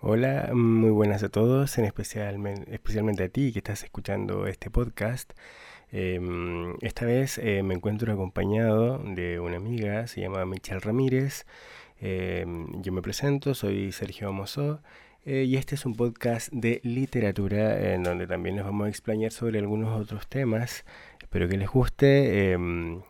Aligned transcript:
Hola, 0.00 0.50
muy 0.54 0.90
buenas 0.90 1.24
a 1.24 1.28
todos, 1.28 1.76
en 1.76 1.84
especial, 1.84 2.36
especialmente 2.68 3.24
a 3.24 3.28
ti 3.28 3.52
que 3.52 3.58
estás 3.58 3.82
escuchando 3.82 4.46
este 4.46 4.70
podcast. 4.70 5.32
Em, 5.90 6.74
esta 6.82 7.04
vez 7.04 7.36
eh, 7.38 7.64
me 7.64 7.74
encuentro 7.74 8.12
acompañado 8.12 8.98
de 8.98 9.40
una 9.40 9.56
amiga, 9.56 10.06
se 10.06 10.20
llama 10.20 10.46
Michelle 10.46 10.78
Ramírez. 10.78 11.46
Em, 12.00 12.80
yo 12.80 12.92
me 12.92 13.02
presento, 13.02 13.54
soy 13.54 13.90
Sergio 13.90 14.32
Mozó 14.32 14.80
eh, 15.24 15.42
y 15.42 15.56
este 15.56 15.74
es 15.74 15.84
un 15.84 15.96
podcast 15.96 16.52
de 16.52 16.80
literatura 16.84 17.92
en 17.92 18.04
donde 18.04 18.28
también 18.28 18.54
nos 18.54 18.66
vamos 18.66 18.86
a 18.86 18.90
explañar 18.90 19.32
sobre 19.32 19.58
algunos 19.58 20.00
otros 20.00 20.28
temas. 20.28 20.84
Espero 21.20 21.48
que 21.48 21.56
les 21.56 21.68
guste. 21.68 22.52
Em, 22.52 23.02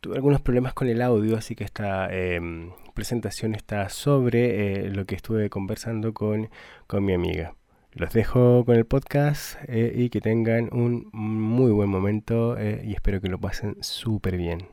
tuve 0.00 0.16
algunos 0.16 0.42
problemas 0.42 0.74
con 0.74 0.88
el 0.88 1.00
audio, 1.00 1.36
así 1.38 1.54
que 1.56 1.64
esta 1.64 2.14
em, 2.14 2.72
presentación 3.00 3.54
está 3.54 3.88
sobre 3.88 4.84
eh, 4.84 4.90
lo 4.90 5.06
que 5.06 5.14
estuve 5.14 5.48
conversando 5.48 6.12
con, 6.12 6.50
con, 6.86 7.02
mi 7.02 7.14
amiga. 7.14 7.54
Los 7.92 8.12
dejo 8.12 8.62
con 8.66 8.76
el 8.76 8.84
podcast 8.84 9.56
eh, 9.68 9.94
y 9.96 10.10
que 10.10 10.20
tengan 10.20 10.68
un 10.70 11.08
muy 11.14 11.70
buen 11.70 11.88
momento 11.88 12.58
eh, 12.58 12.82
y 12.84 12.92
espero 12.92 13.22
que 13.22 13.30
lo 13.30 13.38
pasen 13.38 13.78
súper 13.80 14.36
bien. 14.36 14.68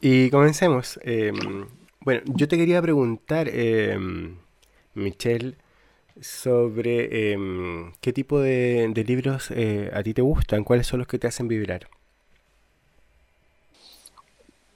Y 0.00 0.30
comencemos. 0.30 0.98
Em, 1.02 1.66
bueno, 2.00 2.22
yo 2.24 2.48
te 2.48 2.56
quería 2.56 2.80
preguntar, 2.80 3.50
em, 3.52 4.36
Michelle, 4.94 5.56
sobre 6.20 7.32
em, 7.32 7.92
qué 8.00 8.12
tipo 8.12 8.40
de, 8.40 8.92
libros 9.06 9.50
eh, 9.50 9.90
a 9.94 10.02
ti 10.02 10.14
te 10.14 10.22
gustan, 10.22 10.64
cuáles 10.64 10.86
son 10.86 10.98
los 10.98 11.08
que 11.08 11.18
te 11.18 11.26
hacen 11.26 11.48
vibrar. 11.48 11.88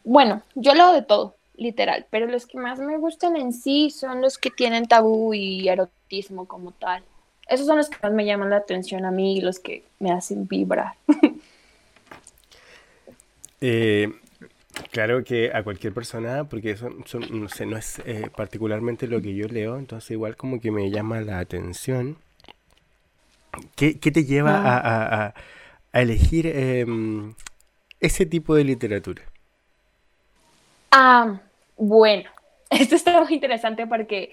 Bueno, 0.05 0.43
yo 0.55 0.75
leo 0.75 0.93
de 0.93 1.03
todo, 1.03 1.35
literal, 1.57 2.07
pero 2.11 2.27
los 2.27 2.47
que 2.47 2.59
más 2.59 2.79
me 2.79 2.99
gustan 2.99 3.37
en 3.37 3.53
sí 3.53 3.91
son 3.91 4.21
los 4.21 4.39
que 4.39 4.51
tienen 4.51 4.87
tabú 4.87 5.35
y 5.35 5.69
erotismo 5.69 6.47
como 6.47 6.73
tal. 6.73 7.03
Esos 7.49 7.67
son 7.67 7.79
los 7.79 7.89
que 7.89 7.99
más 8.03 8.13
me 8.13 8.25
llaman 8.25 8.51
la 8.51 8.57
atención 8.57 9.05
a 9.05 9.11
mí 9.11 9.39
y 9.39 9.41
los 9.41 9.59
que 9.59 9.85
me 9.99 10.13
hacen 10.13 10.47
vibrar. 10.47 10.95
eh, 13.61 14.13
Claro 14.91 15.25
que 15.25 15.51
a 15.53 15.63
cualquier 15.63 15.93
persona, 15.93 16.45
porque 16.45 16.73
eso 16.73 16.91
no, 17.31 17.49
sé, 17.49 17.67
no 17.67 17.77
es 17.77 18.01
eh, 18.01 18.31
particularmente 18.35 19.07
lo 19.07 19.21
que 19.21 19.35
yo 19.35 19.47
leo, 19.47 19.79
entonces 19.79 20.11
igual 20.13 20.37
como 20.37 20.61
que 20.61 20.71
me 20.71 20.91
llama 20.91 21.21
la 21.21 21.39
atención. 21.39 22.17
¿Qué, 23.77 23.95
te 23.95 24.25
lleva 24.25 24.61
ah. 24.65 25.35
a, 25.93 26.01
elegir 26.01 26.47
em, 26.47 27.35
ese 28.01 28.27
tipo 28.27 28.55
de 28.55 28.65
literatura? 28.65 29.23
Ah, 30.91 31.41
bueno, 31.77 32.31
esto 32.71 32.97
está 32.97 33.21
muy 33.23 33.35
interesante 33.35 33.87
porque 33.87 34.33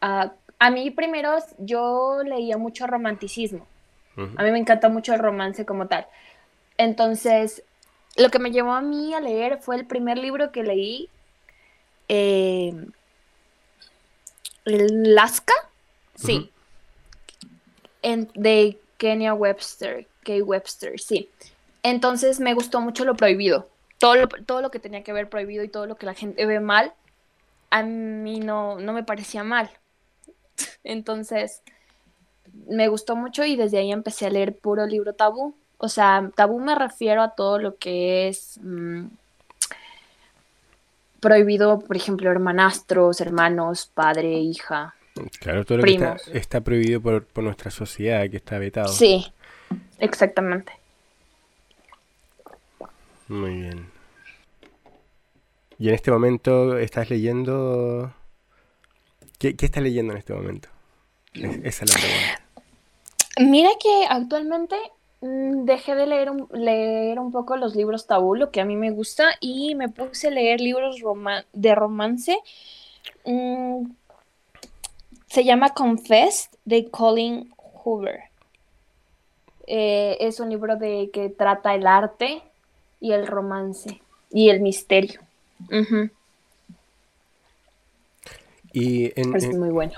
ah, 0.00 0.32
a 0.58 0.70
mí 0.70 0.90
primero 0.90 1.36
yo 1.58 2.22
leía 2.24 2.58
mucho 2.58 2.86
romanticismo. 2.86 3.66
A 4.36 4.42
mí 4.42 4.50
me 4.50 4.58
encanta 4.58 4.90
mucho 4.90 5.14
el 5.14 5.18
romance 5.18 5.64
como 5.64 5.86
tal. 5.86 6.06
Entonces, 6.76 7.62
lo 8.20 8.30
que 8.30 8.38
me 8.38 8.50
llevó 8.50 8.72
a 8.72 8.82
mí 8.82 9.14
a 9.14 9.20
leer 9.20 9.58
fue 9.58 9.76
el 9.76 9.86
primer 9.86 10.18
libro 10.18 10.52
que 10.52 10.62
leí, 10.62 11.08
eh, 12.08 12.74
Lasca, 14.64 15.54
sí, 16.14 16.50
de 18.02 18.78
Kenya 18.98 19.32
Webster, 19.32 20.06
Kay 20.22 20.42
Webster, 20.42 21.00
sí. 21.00 21.30
Entonces 21.82 22.40
me 22.40 22.52
gustó 22.52 22.82
mucho 22.82 23.06
lo 23.06 23.16
prohibido, 23.16 23.68
todo 23.98 24.16
lo, 24.16 24.28
todo 24.28 24.60
lo 24.60 24.70
que 24.70 24.80
tenía 24.80 25.02
que 25.02 25.14
ver 25.14 25.30
prohibido 25.30 25.64
y 25.64 25.68
todo 25.68 25.86
lo 25.86 25.96
que 25.96 26.04
la 26.04 26.14
gente 26.14 26.44
ve 26.44 26.60
mal, 26.60 26.92
a 27.70 27.82
mí 27.82 28.40
no, 28.40 28.78
no 28.78 28.92
me 28.92 29.02
parecía 29.02 29.44
mal. 29.44 29.70
Entonces 30.84 31.62
me 32.66 32.88
gustó 32.88 33.16
mucho 33.16 33.44
y 33.44 33.56
desde 33.56 33.78
ahí 33.78 33.92
empecé 33.92 34.26
a 34.26 34.30
leer 34.30 34.58
puro 34.58 34.86
libro 34.86 35.14
tabú. 35.14 35.54
O 35.82 35.88
sea, 35.88 36.30
tabú 36.34 36.60
me 36.60 36.74
refiero 36.74 37.22
a 37.22 37.30
todo 37.30 37.58
lo 37.58 37.76
que 37.76 38.28
es 38.28 38.60
mm, 38.62 39.06
prohibido, 41.20 41.80
por 41.80 41.96
ejemplo, 41.96 42.30
hermanastros, 42.30 43.22
hermanos, 43.22 43.90
padre, 43.94 44.40
hija. 44.40 44.94
Claro, 45.40 45.64
todo 45.64 45.78
lo 45.78 45.84
que 45.84 46.16
está, 46.34 46.60
prohibido 46.60 47.00
por, 47.00 47.26
nuestra 47.42 47.70
sociedad, 47.70 48.28
que 48.28 48.36
está 48.36 48.58
vetado. 48.58 48.88
Sí, 48.88 49.32
exactamente. 49.98 50.70
Muy 53.28 53.54
bien. 53.54 53.90
¿Y 55.78 55.88
en 55.88 55.94
este 55.94 56.10
momento 56.10 56.76
estás 56.76 57.08
leyendo... 57.08 58.12
¿Qué, 59.38 59.56
qué 59.56 59.64
estás 59.64 59.82
leyendo 59.82 60.12
en 60.12 60.18
este 60.18 60.34
momento? 60.34 60.68
esa 61.32 61.84
es 61.84 61.90
la 61.90 61.96
pregunta. 61.96 62.50
Mira 63.38 63.70
que 63.80 64.06
actualmente 64.10 64.76
dejé 65.20 65.94
de 65.94 66.06
leer 66.06 66.30
un, 66.30 66.48
leer 66.52 67.18
un 67.18 67.32
poco 67.32 67.56
los 67.56 67.74
libros 67.76 68.06
tabú, 68.06 68.34
lo 68.34 68.50
que 68.50 68.60
a 68.60 68.64
mí 68.64 68.76
me 68.76 68.90
gusta, 68.90 69.30
y 69.40 69.74
me 69.74 69.88
puse 69.88 70.28
a 70.28 70.30
leer 70.30 70.60
libros 70.60 70.96
de 71.52 71.74
romance. 71.74 72.38
Mm, 73.24 73.90
se 75.26 75.44
llama 75.44 75.70
Confessed 75.74 76.50
de 76.64 76.90
Colin 76.90 77.52
Hoover. 77.56 78.20
Eh, 79.66 80.16
es 80.20 80.40
un 80.40 80.50
libro 80.50 80.76
de 80.76 81.10
que 81.12 81.28
trata 81.28 81.74
el 81.74 81.86
arte 81.86 82.42
y 83.00 83.12
el 83.12 83.26
romance 83.26 84.00
y 84.30 84.48
el 84.48 84.60
misterio. 84.60 85.20
y 88.72 89.12
es 89.14 89.56
muy 89.56 89.70
bueno. 89.70 89.92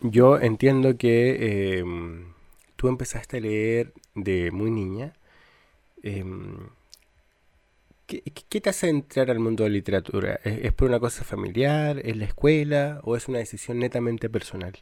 Yo 0.00 0.38
entiendo 0.38 0.96
que 0.96 1.78
em, 1.78 2.32
tú 2.76 2.88
empezaste 2.88 3.38
a 3.38 3.40
leer 3.40 3.92
de 4.22 4.50
muy 4.50 4.70
niña. 4.70 5.12
Em, 6.02 6.68
¿qué, 8.06 8.60
te 8.60 8.70
hace 8.70 8.88
entrar 8.88 9.30
al 9.30 9.38
mundo 9.38 9.64
de 9.64 9.70
la 9.70 9.74
literatura? 9.74 10.40
¿Es, 10.44 10.72
por 10.72 10.88
una 10.88 11.00
cosa 11.00 11.24
familiar? 11.24 11.98
¿Es 12.04 12.16
la 12.16 12.24
escuela? 12.24 13.00
¿O 13.04 13.16
es 13.16 13.28
una 13.28 13.38
decisión 13.38 13.78
netamente 13.78 14.28
personal? 14.28 14.72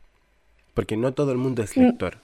Porque 0.75 0.97
no 0.97 1.13
todo 1.13 1.33
el 1.33 1.39
mundo 1.39 1.63
es 1.63 1.77
mm. 1.77 1.81
lector. 1.81 2.19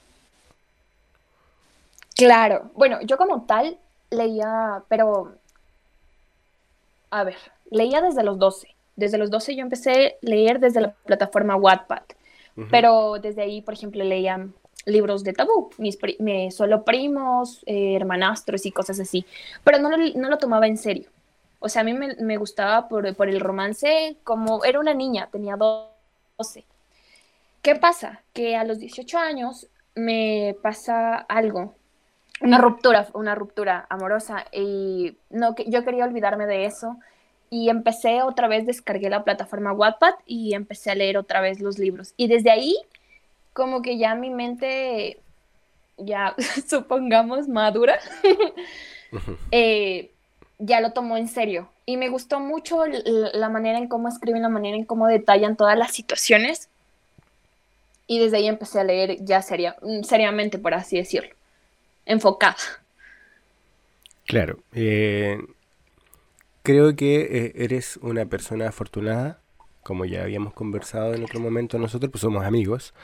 Claro. 2.17 2.71
Bueno, 2.75 3.01
yo 3.03 3.17
como 3.17 3.45
tal 3.45 3.79
leía, 4.11 4.83
pero... 4.89 5.37
A 7.11 7.25
ver, 7.25 7.37
leía 7.71 8.01
desde 8.01 8.25
los 8.25 8.39
12. 8.39 8.69
Desde 8.97 9.19
los 9.19 9.31
12 9.31 9.57
yo 9.57 9.63
empecé 9.63 10.07
a 10.07 10.13
leer 10.21 10.61
desde 10.61 10.81
la 10.81 10.93
plataforma 10.93 11.57
Wattpad. 11.57 12.03
Pero 12.71 13.19
desde 13.21 13.43
ahí, 13.43 13.63
por 13.63 13.75
ejemplo, 13.75 14.05
leía 14.05 14.47
libros 14.87 15.25
de 15.25 15.33
tabú, 15.33 15.71
mis 15.79 15.99
solo 16.51 16.85
primos, 16.85 17.63
eh, 17.67 17.95
hermanastros 17.95 18.67
y 18.67 18.73
cosas 18.73 19.01
así, 19.01 19.25
pero 19.63 19.79
no 19.79 19.91
lo, 19.91 19.97
no 19.97 20.29
lo, 20.29 20.39
tomaba 20.39 20.67
en 20.67 20.77
serio. 20.77 21.09
O 21.59 21.69
sea, 21.69 21.83
a 21.83 21.85
mí 21.85 21.95
me, 21.95 22.15
me 22.17 22.37
gustaba 22.37 22.89
por, 22.89 23.15
por, 23.15 23.29
el 23.29 23.41
romance 23.41 24.17
como 24.25 24.65
era 24.65 24.81
una 24.81 24.95
niña, 24.95 25.29
tenía 25.33 25.57
12. 25.57 26.65
¿Qué 27.63 27.77
pasa? 27.77 28.21
Que 28.33 28.57
a 28.57 28.65
los 28.65 28.79
18 28.79 29.19
años 29.19 29.69
me 29.95 30.57
pasa 30.63 31.17
algo, 31.17 31.75
una 32.41 32.59
ruptura, 32.59 33.09
una 33.15 33.35
ruptura 33.35 33.87
amorosa 33.89 34.45
y 34.53 35.17
no, 35.31 35.55
yo 35.67 35.85
quería 35.85 36.05
olvidarme 36.05 36.47
de 36.47 36.67
eso 36.67 36.99
y 37.51 37.71
empecé 37.71 38.23
otra 38.23 38.49
vez, 38.49 38.67
descargué 38.67 39.09
la 39.09 39.25
plataforma 39.25 39.73
Wattpad 39.73 40.15
y 40.27 40.55
empecé 40.55 40.91
a 40.91 40.95
leer 40.97 41.17
otra 41.17 41.41
vez 41.41 41.61
los 41.61 41.79
libros. 41.79 42.13
Y 42.17 42.27
desde 42.27 42.51
ahí 42.51 42.77
como 43.55 43.81
que 43.81 43.97
ya 43.97 44.15
mi 44.15 44.29
mente, 44.29 45.19
ya 45.97 46.35
supongamos 46.69 47.49
madura, 47.49 47.99
eh, 49.51 50.11
ya 50.59 50.83
lo 50.83 50.93
tomó 50.93 51.17
en 51.17 51.29
serio. 51.29 51.71
Y 51.87 51.97
me 51.97 52.09
gustó 52.09 52.41
mucho 52.41 52.85
la 52.87 53.49
manera 53.49 53.79
en 53.79 53.89
cómo 53.89 54.09
escriben, 54.09 54.43
la 54.43 54.49
manera 54.49 54.77
en 54.77 54.85
cómo 54.85 55.07
detallan 55.07 55.57
todas 55.57 55.79
las 55.79 55.93
situaciones. 55.93 56.69
Y 58.07 58.19
desde 58.19 58.39
ahí 58.39 58.49
empecé 58.49 58.81
a 58.81 58.85
leer 58.85 59.25
ya 59.25 59.41
seria, 59.41 59.77
mm, 59.83 60.03
seriamente, 60.03 60.59
por 60.59 60.75
así 60.75 60.97
decirlo, 60.97 61.31
enfocada. 62.07 62.57
Claro. 64.27 64.59
Eh, 64.73 65.39
creo 66.63 66.97
que 66.97 67.21
eh, 67.21 67.53
eres 67.57 67.99
una 67.99 68.25
persona 68.27 68.69
afortunada, 68.69 69.41
como 69.83 70.07
ya 70.07 70.23
habíamos 70.23 70.55
conversado 70.55 71.15
en 71.15 71.23
otro 71.23 71.39
momento 71.41 71.79
nosotros, 71.79 72.11
pues 72.11 72.23
somos 72.23 72.45
amigos. 72.45 72.95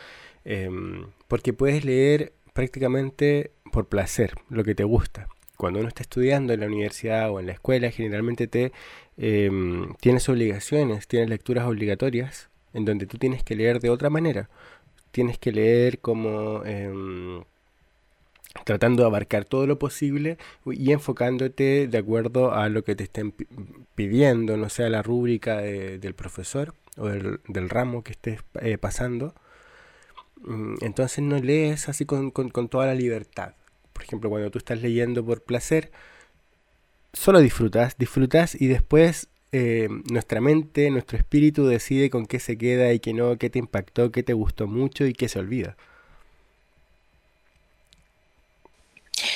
Em, 0.45 1.07
porque 1.29 1.53
puedes 1.53 1.85
leer 1.85 2.33
prácticamente 2.53 3.53
por 3.73 3.87
placer, 3.89 4.35
lo 4.49 4.65
que 4.65 4.75
te 4.75 4.85
gusta. 4.85 5.29
Cuando 5.57 5.81
uno 5.81 5.89
está 5.89 6.03
estudiando 6.03 6.53
en 6.53 6.61
la 6.61 6.67
universidad 6.67 7.31
o 7.31 7.41
en 7.41 7.47
la 7.47 7.53
escuela, 7.53 7.91
generalmente 7.91 8.47
te 8.47 8.73
em, 9.17 9.95
tienes 10.01 10.29
obligaciones, 10.29 11.07
tienes 11.07 11.29
lecturas 11.29 11.67
obligatorias, 11.67 12.49
en 12.73 12.85
donde 12.85 13.07
tú 13.07 13.19
tienes 13.19 13.43
que 13.43 13.57
leer 13.57 13.81
de 13.81 13.91
otra 13.91 14.11
manera. 14.11 14.49
Tienes 15.13 15.39
que 15.39 15.53
leer 15.53 15.99
como 16.01 16.65
em, 16.65 17.43
tratando 18.65 19.03
de 19.03 19.09
abarcar 19.09 19.45
todo 19.45 19.67
lo 19.67 19.79
posible 19.79 20.39
y 20.67 20.93
enfocándote 20.93 21.89
de 21.89 21.99
acuerdo 21.99 22.53
a 22.55 22.69
lo 22.69 22.85
que 22.85 22.97
te 22.97 23.05
estén 23.05 23.35
pidiendo, 23.95 24.57
no 24.57 24.69
sea 24.69 24.89
la 24.89 25.03
rúbrica 25.03 25.59
del 25.59 26.15
profesor 26.15 26.75
o 26.97 27.09
del, 27.09 27.69
ramo 27.69 28.03
que 28.03 28.13
estés 28.13 28.41
eh, 28.61 28.79
pasando. 28.79 29.35
Mm, 30.41 30.77
entonces 30.81 31.23
no 31.23 31.39
lees 31.39 31.89
así 31.89 32.05
con, 32.07 32.33
toda 32.69 32.87
la 32.87 32.95
libertad. 32.95 33.55
Por 33.93 34.05
ejemplo, 34.05 34.31
cuando 34.31 34.51
tú 34.51 34.59
estás 34.59 34.81
leyendo 34.81 35.25
por 35.25 35.43
placer, 35.43 35.91
solo 37.13 37.41
disfrutas, 37.41 37.97
disfrutas 37.99 38.61
y 38.61 38.67
después 38.69 39.29
eh, 39.53 39.89
nuestra 40.11 40.41
mente, 40.41 40.91
nuestro 40.91 41.19
espíritu 41.19 41.67
decide 41.67 42.11
con 42.11 42.27
qué 42.27 42.41
se 42.41 42.57
queda 42.57 42.93
y 42.93 43.01
qué 43.01 43.13
no, 43.13 43.37
qué 43.37 43.51
te 43.51 43.59
impactó, 43.59 44.11
qué 44.13 44.23
te 44.23 44.33
gustó 44.33 44.67
mucho 44.67 45.07
y 45.07 45.13
qué 45.13 45.29
se 45.29 45.39
olvida. 45.39 45.77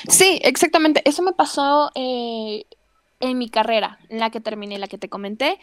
Sí, 0.08 0.40
exactamente. 0.42 1.02
Eso 1.04 1.22
me 1.22 1.32
pasó 1.32 1.90
eh, 1.94 2.64
en 3.20 3.38
mi 3.38 3.48
carrera, 3.48 3.98
en 4.08 4.20
la 4.20 4.30
que 4.30 4.40
terminé, 4.40 4.78
la 4.78 4.88
que 4.88 4.98
te 4.98 5.08
comenté. 5.08 5.58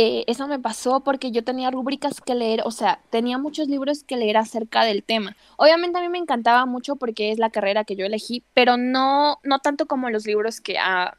Eh, 0.00 0.22
eso 0.28 0.46
me 0.46 0.60
pasó 0.60 1.00
porque 1.00 1.32
yo 1.32 1.42
tenía 1.42 1.72
rúbricas 1.72 2.20
que 2.20 2.36
leer, 2.36 2.62
o 2.64 2.70
sea, 2.70 3.00
tenía 3.10 3.36
muchos 3.36 3.66
libros 3.66 4.04
que 4.04 4.16
leer 4.16 4.36
acerca 4.36 4.84
del 4.84 5.02
tema. 5.02 5.34
Obviamente 5.56 5.98
a 5.98 6.00
mí 6.00 6.08
me 6.08 6.18
encantaba 6.18 6.66
mucho 6.66 6.94
porque 6.94 7.32
es 7.32 7.40
la 7.40 7.50
carrera 7.50 7.82
que 7.82 7.96
yo 7.96 8.06
elegí, 8.06 8.44
pero 8.54 8.76
no, 8.76 9.40
no 9.42 9.58
tanto 9.58 9.86
como 9.86 10.08
los 10.08 10.24
libros 10.24 10.60
que 10.60 10.78
ah, 10.78 11.18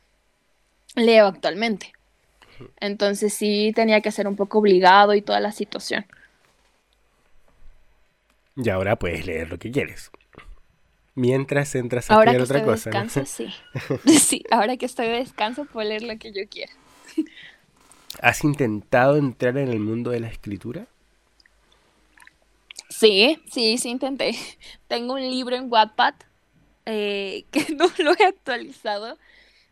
leo 0.96 1.28
actualmente. 1.28 1.92
Entonces 2.80 3.34
sí 3.34 3.74
tenía 3.76 4.00
que 4.00 4.14
ser 4.14 4.30
un 4.30 4.38
poco 4.38 4.60
obligado 4.60 5.14
y 5.14 5.22
toda 5.22 5.42
la 5.42 5.52
situación. 5.52 6.06
Y 8.56 8.70
ahora 8.70 8.96
puedes 8.96 9.26
leer 9.26 9.50
lo 9.50 9.60
que 9.60 9.72
quieres. 9.72 10.10
Mientras 11.16 11.76
entras 11.76 12.10
a 12.10 12.14
ahora 12.14 12.32
estudiar 12.32 12.62
otra 12.62 12.72
cosa. 12.72 12.92
Descanso, 12.92 13.26
sí. 13.26 13.54
sí, 14.20 14.46
ahora 14.50 14.78
que 14.78 14.86
estoy 14.86 15.08
de 15.08 15.18
descanso 15.18 15.66
puedo 15.66 15.90
leer 15.90 16.04
lo 16.04 16.18
que 16.18 16.32
yo 16.32 16.48
quiera. 16.50 16.72
¿Has 18.22 18.44
intentado 18.44 19.16
entrar 19.18 19.58
en 19.58 19.70
el 19.70 19.80
mundo 19.80 20.12
de 20.12 20.20
la 20.20 20.28
escritura? 20.28 20.88
Sí, 22.90 23.40
sí, 23.50 23.78
sí 23.78 23.90
intenté. 23.90 24.36
Tengo 24.88 25.14
un 25.14 25.22
libro 25.22 25.56
en 25.56 25.72
Wattpad 25.72 26.16
eh, 26.86 27.46
que 27.52 27.74
no 27.76 27.86
lo 28.00 28.12
he 28.18 28.26
actualizado, 28.26 29.18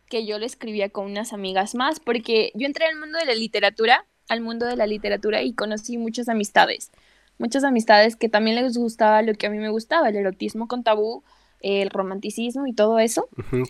que 0.07 0.25
yo 0.25 0.39
lo 0.39 0.45
escribía 0.45 0.89
con 0.89 1.05
unas 1.05 1.33
amigas 1.33 1.75
más, 1.75 1.99
porque 1.99 2.51
yo 2.53 2.67
entré 2.67 2.85
al 2.85 2.97
mundo 2.97 3.17
de 3.17 3.25
la 3.25 3.35
literatura, 3.35 4.05
al 4.29 4.41
mundo 4.41 4.65
de 4.65 4.75
la 4.75 4.87
literatura 4.87 5.41
y 5.41 5.53
conocí 5.53 5.97
muchas 5.97 6.29
amistades, 6.29 6.91
muchas 7.39 7.63
amistades 7.63 8.15
que 8.15 8.29
también 8.29 8.55
les 8.55 8.77
gustaba 8.77 9.21
lo 9.21 9.33
que 9.33 9.47
a 9.47 9.49
mí 9.49 9.57
me 9.57 9.69
gustaba, 9.69 10.09
el 10.09 10.15
erotismo 10.15 10.67
con 10.67 10.83
tabú, 10.83 11.23
el 11.61 11.89
romanticismo 11.89 12.67
y 12.67 12.73
todo 12.73 12.99
eso. 12.99 13.27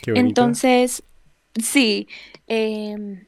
Entonces, 0.07 1.03
sí, 1.55 2.07
eh, 2.47 3.25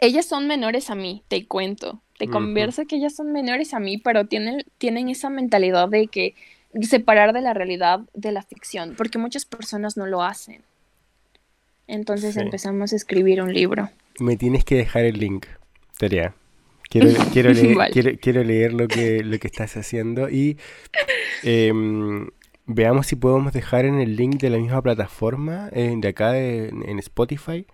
ellas 0.00 0.26
son 0.26 0.46
menores 0.46 0.90
a 0.90 0.94
mí, 0.94 1.22
te 1.28 1.46
cuento. 1.46 2.00
Te 2.18 2.28
converso 2.28 2.84
que 2.86 2.96
ellas 2.96 3.16
son 3.16 3.32
menores 3.32 3.72
a 3.72 3.80
mí, 3.80 3.96
pero 3.96 4.26
tienen, 4.26 4.62
tienen 4.76 5.08
esa 5.08 5.30
mentalidad 5.30 5.88
de 5.88 6.06
que 6.06 6.34
separar 6.82 7.32
de 7.32 7.40
la 7.40 7.54
realidad 7.54 8.00
de 8.12 8.30
la 8.30 8.42
ficción, 8.42 8.94
porque 8.94 9.16
muchas 9.16 9.46
personas 9.46 9.96
no 9.96 10.06
lo 10.06 10.22
hacen. 10.22 10.62
Entonces 11.86 12.36
empezamos 12.36 12.92
a 12.92 12.96
escribir 12.96 13.40
un 13.40 13.54
libro. 13.54 13.88
Me 14.18 14.36
tienes 14.36 14.64
que 14.64 14.76
dejar 14.76 15.04
el 15.04 15.18
link, 15.18 15.46
Teria. 15.98 16.34
Quiero, 16.90 17.08
quiero, 17.32 17.52
leer, 17.52 18.18
quiero, 18.20 18.44
leer 18.44 18.74
lo 18.74 18.86
que, 18.86 19.24
lo 19.24 19.38
que 19.38 19.46
estás 19.46 19.76
haciendo 19.78 20.28
y 20.28 20.58
em, 21.42 22.28
veamos 22.66 23.06
si 23.06 23.16
podemos 23.16 23.54
dejar 23.54 23.86
en 23.86 23.98
el 23.98 24.16
link 24.16 24.40
de 24.40 24.50
la 24.50 24.58
misma 24.58 24.82
plataforma 24.82 25.70
eh, 25.72 25.94
de 25.96 26.08
acá 26.08 26.36
en 26.36 26.98
Spotify 26.98 27.66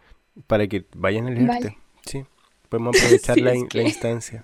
para 0.46 0.68
que 0.68 0.84
vayan 0.94 1.26
a 1.26 1.30
leerte. 1.30 1.76
Sí, 2.06 2.24
podemos 2.68 2.96
aprovechar 2.96 3.38
la, 3.40 3.54
instancia. 3.54 4.42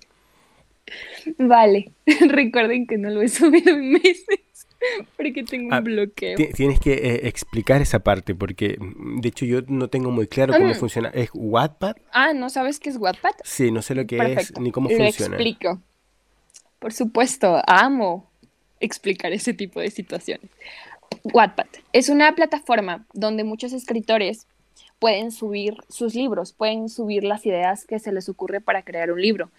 Vale, 1.38 1.92
recuerden 2.28 2.86
que 2.86 2.98
no 2.98 3.10
lo 3.10 3.22
he 3.22 3.28
subido 3.28 3.72
en 3.72 3.92
meses 3.92 4.66
porque 5.16 5.44
tengo 5.44 5.68
un 5.68 5.74
ah, 5.74 5.80
bloqueo. 5.80 6.36
Tienes 6.54 6.80
que 6.80 6.92
eh, 6.92 7.28
explicar 7.28 7.80
esa 7.80 8.00
parte 8.00 8.34
porque 8.34 8.76
mm, 8.78 9.20
de 9.20 9.28
hecho 9.28 9.44
yo 9.44 9.60
no 9.68 9.88
tengo 9.88 10.10
muy 10.10 10.26
claro 10.26 10.52
cómo 10.52 10.66
mm. 10.66 10.74
funciona. 10.74 11.08
¿Es 11.10 11.30
Wattpad? 11.32 11.96
Ah, 12.12 12.32
¿no 12.32 12.50
sabes 12.50 12.78
qué 12.80 12.90
es 12.90 12.96
Wattpad? 12.96 13.34
Sí, 13.44 13.70
no 13.70 13.82
sé 13.82 13.94
lo 13.94 14.06
que 14.06 14.18
es 14.32 14.58
ni 14.58 14.72
cómo 14.72 14.88
funciona. 14.88 15.36
Lo 15.36 15.42
explico. 15.42 15.80
Por 16.78 16.92
supuesto, 16.92 17.62
amo 17.66 18.28
explicar 18.80 19.32
ese 19.32 19.54
tipo 19.54 19.80
de 19.80 19.90
situaciones. 19.90 20.50
Wattpad 21.24 21.66
es 21.92 22.08
una 22.08 22.34
plataforma 22.34 23.06
donde 23.12 23.44
muchos 23.44 23.72
escritores 23.72 24.46
pueden 25.02 25.32
subir 25.32 25.74
sus 25.88 26.14
libros, 26.14 26.52
pueden 26.52 26.88
subir 26.88 27.24
las 27.24 27.44
ideas 27.44 27.84
que 27.86 27.98
se 27.98 28.12
les 28.12 28.28
ocurre 28.28 28.60
para 28.60 28.82
crear 28.82 29.10
un 29.10 29.20
libro. 29.20 29.50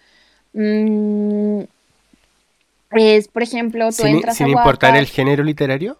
Mm, 0.54 1.64
es, 2.92 3.28
por 3.28 3.42
ejemplo, 3.42 3.88
tú 3.88 4.04
sin, 4.04 4.06
entras 4.06 4.38
sin 4.38 4.48
importar 4.48 4.96
el 4.96 5.04
género 5.04 5.44
literario. 5.44 5.98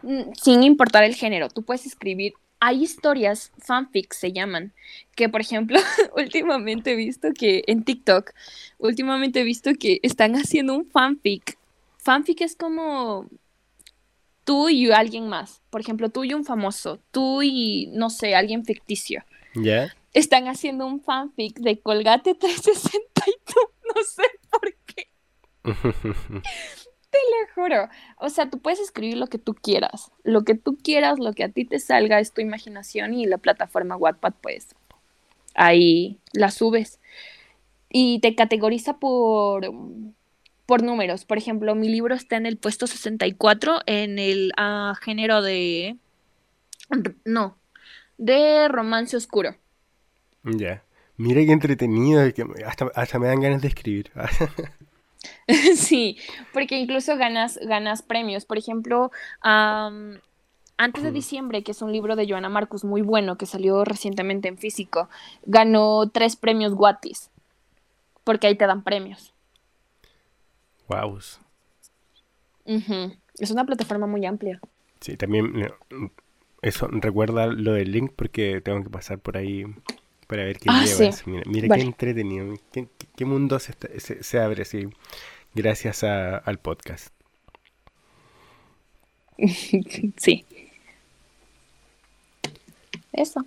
Mm, 0.00 0.32
sin 0.32 0.62
importar 0.62 1.04
el 1.04 1.14
género, 1.14 1.50
tú 1.50 1.64
puedes 1.64 1.84
escribir. 1.84 2.32
Hay 2.60 2.82
historias, 2.82 3.52
fanfics 3.58 4.16
se 4.16 4.32
llaman, 4.32 4.72
que 5.14 5.28
por 5.28 5.42
ejemplo, 5.42 5.78
últimamente 6.16 6.92
he 6.92 6.96
visto 6.96 7.28
que 7.38 7.64
en 7.66 7.84
TikTok, 7.84 8.30
últimamente 8.78 9.40
he 9.40 9.44
visto 9.44 9.70
que 9.78 10.00
están 10.02 10.34
haciendo 10.34 10.74
un 10.74 10.86
fanfic. 10.86 11.58
Fanfic 11.98 12.40
es 12.40 12.56
como 12.56 13.26
tú 14.48 14.70
y 14.70 14.90
alguien 14.90 15.28
más. 15.28 15.60
Por 15.68 15.82
ejemplo, 15.82 16.08
tú 16.08 16.24
y 16.24 16.32
un 16.32 16.42
famoso, 16.42 17.00
tú 17.10 17.42
y, 17.42 17.90
no 17.92 18.08
sé, 18.08 18.34
alguien 18.34 18.64
ficticio. 18.64 19.22
¿Ya? 19.54 19.94
Están 20.14 20.48
haciendo 20.48 20.86
un 20.86 21.02
fanfic 21.02 21.58
de 21.58 21.78
Colgate 21.80 22.34
360 22.40 23.24
y 23.26 23.32
tú, 23.44 23.60
no 23.94 24.02
sé 24.02 24.22
por 24.50 24.74
qué. 24.86 25.08
te 27.10 27.18
lo 27.18 27.54
juro. 27.54 27.90
O 28.16 28.30
sea, 28.30 28.48
tú 28.48 28.58
puedes 28.58 28.80
escribir 28.80 29.18
lo 29.18 29.26
que 29.26 29.36
tú 29.36 29.52
quieras. 29.52 30.10
Lo 30.24 30.44
que 30.44 30.54
tú 30.54 30.78
quieras, 30.82 31.18
lo 31.18 31.34
que 31.34 31.44
a 31.44 31.50
ti 31.50 31.66
te 31.66 31.78
salga 31.78 32.18
es 32.18 32.32
tu 32.32 32.40
imaginación 32.40 33.12
y 33.12 33.26
la 33.26 33.36
plataforma 33.36 33.96
Wattpad, 33.96 34.32
pues 34.40 34.74
ahí 35.56 36.20
la 36.32 36.50
subes. 36.50 37.00
Y 37.90 38.20
te 38.20 38.34
categoriza 38.34 38.96
por 38.96 39.70
por 40.68 40.82
números. 40.82 41.24
Por 41.24 41.38
ejemplo, 41.38 41.74
mi 41.74 41.88
libro 41.88 42.14
está 42.14 42.36
en 42.36 42.44
el 42.44 42.58
puesto 42.58 42.86
64 42.86 43.80
en 43.86 44.18
el 44.18 44.52
ah, 44.58 44.92
género 45.00 45.40
de... 45.40 45.96
No, 47.24 47.56
de 48.18 48.68
romance 48.68 49.16
oscuro. 49.16 49.56
Ya. 50.42 50.82
Mira 51.16 51.40
qué 51.40 51.52
entretenido, 51.52 52.20
hasta, 52.66 53.18
me 53.18 53.28
dan 53.28 53.40
ganas 53.40 53.62
de 53.62 53.68
escribir. 53.68 54.12
sí, 55.74 56.18
porque 56.52 56.76
incluso 56.76 57.16
ganas, 57.16 57.58
ganas 57.62 58.02
premios. 58.02 58.44
Por 58.44 58.58
ejemplo, 58.58 59.10
antes 59.40 61.02
de 61.02 61.12
diciembre, 61.12 61.62
que 61.62 61.72
es 61.72 61.80
un 61.80 61.92
libro 61.92 62.14
de 62.14 62.28
Joana 62.28 62.50
Marcus 62.50 62.84
muy 62.84 63.00
bueno 63.00 63.38
que 63.38 63.46
salió 63.46 63.86
recientemente 63.86 64.48
en 64.48 64.58
físico, 64.58 65.08
ganó 65.46 66.10
tres 66.10 66.36
premios 66.36 66.74
Guatis, 66.74 67.30
porque 68.22 68.48
ahí 68.48 68.54
te 68.54 68.66
dan 68.66 68.84
premios. 68.84 69.32
Wow. 70.88 71.18
Es 73.38 73.50
una 73.50 73.64
plataforma 73.64 74.06
muy 74.06 74.26
amplia. 74.26 74.60
Sí, 75.00 75.16
también 75.16 75.70
eso 76.62 76.88
recuerda 76.88 77.46
lo 77.46 77.72
del 77.74 77.92
link 77.92 78.12
porque 78.16 78.60
tengo 78.60 78.82
que 78.82 78.90
pasar 78.90 79.18
por 79.18 79.36
ahí 79.36 79.64
para 80.26 80.44
ver 80.44 80.58
qué 80.58 80.68
ah, 80.68 80.84
llevas. 80.84 81.26
Mira, 81.26 81.74
qué 81.74 81.82
entretenido. 81.82 82.54
Qué, 82.72 83.24
mundo 83.24 83.58
se, 83.58 84.38
abre 84.38 84.62
así 84.62 84.88
gracias 85.54 86.04
al 86.04 86.58
podcast. 86.58 87.08
sí. 90.16 90.44
Eso. 93.12 93.44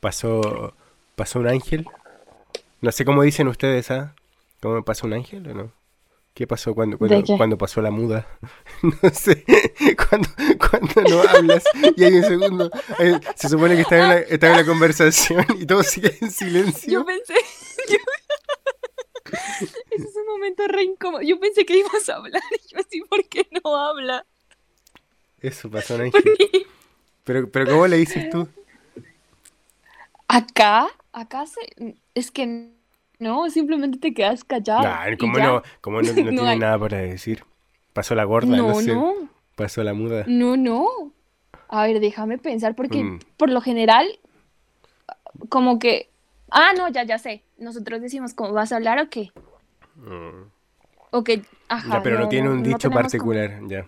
Pasó, 0.00 0.74
pasó 1.14 1.40
un 1.40 1.48
ángel. 1.48 1.86
No 2.80 2.92
sé 2.92 3.04
cómo 3.04 3.22
dicen 3.22 3.48
ustedes, 3.48 3.90
¿ah? 3.90 4.15
¿Cómo 4.66 4.78
me 4.78 4.82
pasó 4.82 5.06
un 5.06 5.12
ángel 5.12 5.48
o 5.48 5.54
no? 5.54 5.72
¿Qué 6.34 6.44
pasó 6.48 6.74
cuando, 6.74 6.98
cuando, 6.98 7.56
pasó 7.56 7.80
la 7.80 7.92
muda? 7.92 8.26
no 8.82 9.10
sé, 9.10 9.44
cuando, 9.96 10.28
cuando 10.58 11.02
no 11.08 11.22
hablas 11.22 11.62
y 11.94 12.02
hay 12.02 12.14
un 12.14 12.24
segundo, 12.24 12.68
eh, 12.98 13.20
se 13.36 13.48
supone 13.48 13.76
que 13.76 13.82
está 13.82 13.96
en, 13.96 14.08
la, 14.08 14.18
está 14.18 14.50
en 14.50 14.56
la 14.56 14.66
conversación 14.66 15.46
y 15.60 15.66
todo 15.66 15.84
sigue 15.84 16.18
en 16.20 16.32
silencio. 16.32 16.94
Yo 16.94 17.06
pensé, 17.06 17.34
ese 19.92 20.04
es 20.04 20.16
un 20.16 20.26
momento 20.26 20.66
re 20.66 20.82
incómodo. 20.82 21.22
Yo 21.22 21.38
pensé 21.38 21.64
que 21.64 21.78
ibas 21.78 22.08
a 22.08 22.16
hablar 22.16 22.42
y 22.50 22.74
yo 22.74 22.80
así, 22.80 23.02
¿por 23.02 23.24
qué 23.28 23.46
no 23.62 23.76
habla? 23.76 24.26
Eso 25.40 25.70
pasó 25.70 25.94
un 25.94 26.00
ángel. 26.00 26.24
Pero, 27.22 27.48
pero 27.52 27.70
¿cómo 27.70 27.86
le 27.86 27.98
dices 27.98 28.28
tú? 28.30 28.48
Acá, 30.26 30.88
acá 31.12 31.46
se, 31.46 31.94
es 32.16 32.32
que 32.32 32.74
no, 33.18 33.48
simplemente 33.50 33.98
te 33.98 34.12
quedas 34.14 34.44
callado. 34.44 34.84
¿cómo 35.18 35.38
no, 35.38 35.62
cómo 35.80 36.02
no, 36.02 36.12
tiene 36.14 36.56
nada 36.56 36.78
para 36.78 36.98
decir? 36.98 37.44
Pasó 37.92 38.14
la 38.14 38.24
gorda, 38.24 38.56
no, 38.56 38.74
sé. 38.80 38.94
No. 38.94 39.14
pasó 39.54 39.82
la 39.82 39.94
muda. 39.94 40.24
No, 40.26 40.56
no. 40.56 40.86
A 41.68 41.84
ver, 41.86 41.98
déjame 42.00 42.38
pensar, 42.38 42.74
porque 42.74 43.02
Mm. 43.02 43.18
por 43.36 43.50
lo 43.50 43.60
general, 43.60 44.06
como 45.48 45.78
que. 45.78 46.08
Ah, 46.50 46.72
no, 46.76 46.88
ya, 46.88 47.02
ya 47.04 47.18
sé. 47.18 47.42
Nosotros 47.58 48.00
decimos, 48.00 48.34
¿cómo 48.34 48.52
vas 48.52 48.70
a 48.72 48.76
hablar 48.76 48.98
o 49.00 49.08
qué? 49.08 49.32
Mm. 49.96 50.44
O 51.10 51.24
que. 51.24 51.42
Ajá. 51.68 51.94
Ya, 51.94 52.02
pero 52.02 52.20
no, 52.20 52.28
tiene 52.28 52.48
un 52.50 52.62
dicho 52.62 52.76
tenemos 52.90 52.94
como- 52.94 53.02
particular, 53.02 53.60
ya. 53.66 53.86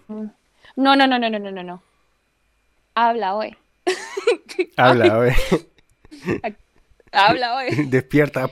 No, 0.76 0.96
no, 0.96 1.06
no, 1.06 1.18
no, 1.18 1.28
no, 1.30 1.38
no, 1.38 1.50
no, 1.50 1.62
no. 1.62 1.82
Habla 2.94 3.34
hoy. 3.36 3.56
Habla, 4.76 5.18
oye. 5.18 5.36
Habla 7.12 7.56
hoy. 7.56 7.66
Despierta. 7.86 8.48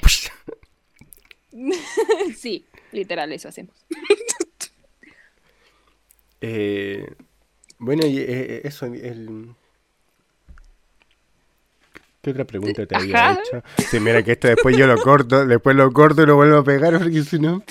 sí, 2.36 2.64
literal, 2.92 3.32
eso 3.32 3.48
hacemos. 3.48 3.74
Eh, 6.40 7.14
bueno, 7.78 8.06
y 8.06 8.18
eh, 8.18 8.60
eso, 8.64 8.86
el... 8.86 9.54
¿Qué 12.22 12.30
otra 12.30 12.44
pregunta 12.44 12.86
te 12.86 12.96
había 12.96 13.32
hecho? 13.34 13.62
Sí, 13.88 14.00
mira 14.00 14.22
que 14.22 14.32
esto 14.32 14.48
después 14.48 14.76
yo 14.76 14.86
lo 14.86 14.96
corto, 14.98 15.46
después 15.46 15.76
lo 15.76 15.90
corto 15.92 16.22
y 16.22 16.26
lo 16.26 16.34
vuelvo 16.34 16.58
a 16.58 16.64
pegar 16.64 16.98
porque 16.98 17.22
si 17.22 17.38
no... 17.38 17.62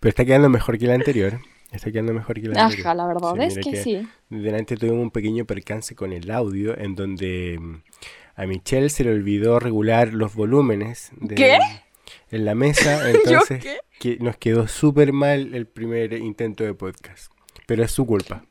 Pero 0.00 0.10
está 0.10 0.24
quedando 0.24 0.48
mejor 0.48 0.78
que 0.78 0.86
la 0.86 0.94
anterior. 0.94 1.40
Está 1.72 1.90
quedando 1.90 2.12
mejor 2.12 2.40
que 2.40 2.48
la 2.48 2.64
anterior. 2.64 2.86
Ajá, 2.86 2.94
la 2.94 3.06
verdad 3.06 3.34
Sí, 3.34 3.42
es 3.42 3.56
mira 3.56 3.70
que, 3.70 3.82
sí. 3.82 4.08
Delante 4.28 4.76
tuvimos 4.76 5.02
un 5.02 5.10
pequeño 5.10 5.44
percance 5.44 5.94
con 5.94 6.12
el 6.12 6.30
audio 6.30 6.78
en 6.78 6.94
donde 6.94 7.58
a 8.38 8.46
Michelle 8.46 8.88
se 8.88 9.02
le 9.02 9.10
olvidó 9.10 9.58
regular 9.58 10.14
los 10.14 10.36
volúmenes 10.36 11.10
de, 11.16 11.34
¿Qué? 11.34 11.58
en 12.30 12.44
la 12.44 12.54
mesa, 12.54 13.10
entonces 13.10 13.64
que 13.98 14.16
nos 14.20 14.36
quedó 14.36 14.68
súper 14.68 15.12
mal 15.12 15.56
el 15.56 15.66
primer 15.66 16.12
intento 16.12 16.62
de 16.62 16.72
podcast. 16.72 17.32
Pero 17.66 17.82
es 17.82 17.90
su 17.90 18.06
culpa. 18.06 18.44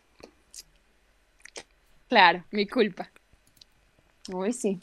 Claro, 2.10 2.44
mi 2.51 2.67
culpa. 2.67 3.10
Uy, 4.29 4.51
sí. 4.51 4.82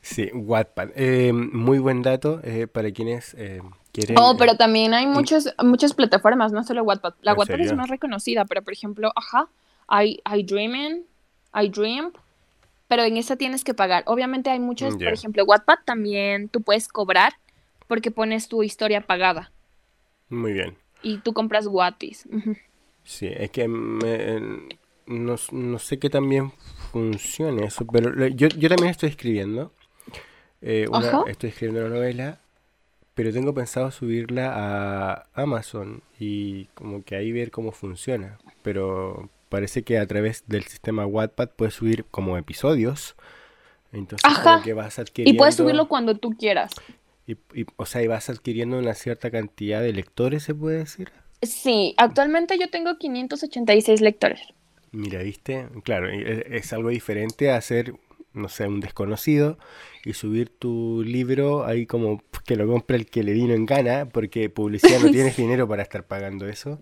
Sí, 0.00 0.30
Wattpad. 0.32 0.88
Eh, 0.94 1.34
muy 1.34 1.78
buen 1.78 2.00
dato 2.00 2.40
eh, 2.44 2.66
para 2.66 2.92
quienes 2.92 3.34
eh, 3.34 3.60
quieren... 3.92 4.16
Oh, 4.18 4.36
pero 4.38 4.56
también 4.56 4.94
hay 4.94 5.04
muchas, 5.04 5.54
muchas 5.62 5.92
plataformas, 5.92 6.50
no 6.50 6.64
solo 6.64 6.82
Wattpad. 6.82 7.12
La 7.20 7.32
¿En 7.32 7.38
Wattpad 7.38 7.60
es 7.60 7.74
más 7.74 7.90
reconocida, 7.90 8.46
pero 8.46 8.62
por 8.62 8.72
ejemplo, 8.72 9.12
ajá, 9.14 9.50
hay, 9.86 10.22
hay 10.24 10.44
Dreaming, 10.44 11.04
hay 11.52 11.68
Dream, 11.68 12.12
pero 12.88 13.02
en 13.04 13.16
esa 13.16 13.36
tienes 13.36 13.64
que 13.64 13.74
pagar. 13.74 14.04
Obviamente 14.06 14.50
hay 14.50 14.60
muchas, 14.60 14.96
Ya. 14.98 15.06
por 15.06 15.12
ejemplo, 15.14 15.44
Wattpad 15.44 15.78
también 15.84 16.48
tú 16.48 16.62
puedes 16.62 16.88
cobrar 16.88 17.34
porque 17.88 18.10
pones 18.10 18.48
tu 18.48 18.62
historia 18.62 19.00
pagada 19.00 19.52
Muy 20.28 20.52
bien. 20.52 20.76
y 21.02 21.18
tú 21.18 21.32
compras 21.32 21.66
Wattis. 21.66 22.26
Sí, 23.04 23.26
es 23.28 23.50
que 23.50 23.68
me- 23.68 24.40
no, 25.06 25.36
no 25.52 25.78
sé 25.78 25.98
qué 26.00 26.10
tan 26.10 26.28
bien 26.28 26.52
funciona 26.90 27.64
eso, 27.64 27.86
pero 27.86 28.26
yo, 28.28 28.48
yo 28.48 28.68
también 28.68 28.90
estoy 28.90 29.10
escribiendo. 29.10 29.72
eh, 30.62 30.86
una- 30.90 31.22
estoy 31.30 31.50
escribiendo 31.50 31.86
una 31.86 31.94
novela, 31.96 32.40
pero 33.14 33.32
tengo 33.32 33.54
pensado 33.54 33.90
subirla 33.90 34.52
a 34.54 35.26
Amazon 35.34 36.02
y 36.18 36.64
como 36.74 37.04
que 37.04 37.14
ahí 37.14 37.30
ver 37.30 37.50
cómo 37.50 37.70
funciona. 37.72 38.38
Pero 38.62 39.28
parece 39.48 39.82
que 39.82 39.98
a 39.98 40.06
través 40.06 40.44
del 40.46 40.64
sistema 40.64 41.06
Wattpad 41.06 41.50
puedes 41.56 41.74
subir 41.74 42.04
como 42.10 42.36
episodios. 42.38 43.16
Entonces 43.92 44.24
Ajá. 44.24 44.60
que 44.64 44.72
vas 44.74 44.98
Y 44.98 45.00
adquiriendo... 45.02 45.38
puedes 45.38 45.54
subirlo 45.54 45.88
cuando 45.88 46.16
tú 46.16 46.30
quieras. 46.30 46.72
y- 47.26 47.36
y- 47.54 47.66
o 47.76 47.86
sea, 47.86 48.02
y 48.02 48.06
vas 48.06 48.28
adquiriendo 48.30 48.78
una 48.78 48.94
cierta 48.94 49.30
cantidad 49.30 49.80
de 49.80 49.92
lectores, 49.92 50.42
se 50.42 50.54
puede 50.54 50.78
decir. 50.78 51.10
Sí, 51.42 51.94
actualmente 51.96 52.58
yo 52.58 52.68
tengo 52.70 52.96
586 52.98 54.00
lectores. 54.00 54.40
Mira, 54.92 55.22
¿viste? 55.22 55.68
Claro, 55.84 56.12
y 56.14 56.18
e- 56.22 56.56
es 56.56 56.72
algo 56.72 56.88
diferente 56.90 57.50
a 57.50 57.60
ser, 57.60 57.94
no 58.32 58.48
sé, 58.48 58.66
un 58.68 58.80
desconocido 58.80 59.58
y 60.04 60.12
subir 60.14 60.50
tu 60.50 61.02
libro 61.04 61.64
ahí 61.66 61.86
como 61.86 62.22
que 62.46 62.56
lo 62.56 62.66
compra 62.66 62.96
el 62.96 63.06
que 63.06 63.22
le 63.22 63.32
vino 63.32 63.54
en 63.54 63.66
gana, 63.66 64.08
porque 64.08 64.48
publicidad 64.48 65.00
no 65.00 65.10
tienes 65.10 65.36
dinero 65.36 65.66
para 65.68 65.82
estar 65.82 66.06
pagando 66.06 66.46
eso. 66.48 66.80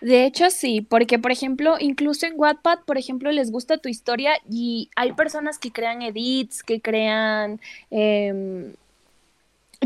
De 0.00 0.26
hecho, 0.26 0.50
sí, 0.50 0.82
porque 0.82 1.18
por 1.18 1.32
ejemplo, 1.32 1.76
incluso 1.80 2.26
en 2.26 2.34
Wattpad, 2.36 2.80
por 2.80 2.98
ejemplo, 2.98 3.32
les 3.32 3.50
gusta 3.50 3.78
tu 3.78 3.88
historia 3.88 4.32
y 4.48 4.90
hay 4.94 5.12
personas 5.12 5.58
que 5.58 5.72
crean 5.72 6.02
edits, 6.02 6.62
que 6.62 6.80
crean, 6.80 7.60
em, 7.90 8.74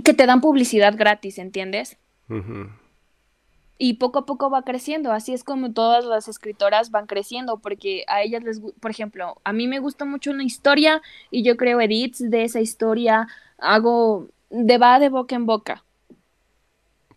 que 0.04 0.14
te 0.14 0.26
dan 0.26 0.40
publicidad 0.40 0.94
gratis, 0.96 1.38
¿entiendes? 1.38 1.96
Y 3.78 3.94
poco 3.94 4.20
a 4.20 4.26
poco 4.26 4.50
va 4.50 4.62
creciendo, 4.62 5.12
así 5.12 5.32
es 5.32 5.42
como 5.42 5.72
todas 5.72 6.04
las 6.04 6.28
escritoras 6.28 6.90
van 6.90 7.06
creciendo, 7.06 7.58
porque 7.58 8.04
a 8.08 8.22
ellas 8.22 8.42
les, 8.42 8.60
por 8.80 8.90
ejemplo, 8.90 9.38
a 9.42 9.52
mí 9.52 9.68
me 9.68 9.78
gusta 9.78 10.04
mucho 10.04 10.32
una 10.32 10.44
historia 10.44 11.00
y 11.30 11.42
yo 11.42 11.56
creo 11.56 11.80
edits 11.80 12.18
de 12.30 12.44
esa 12.44 12.60
historia, 12.60 13.26
hago, 13.58 14.28
de 14.50 14.76
va 14.78 14.98
de 14.98 15.08
boca 15.08 15.34
en 15.34 15.46
boca. 15.46 15.84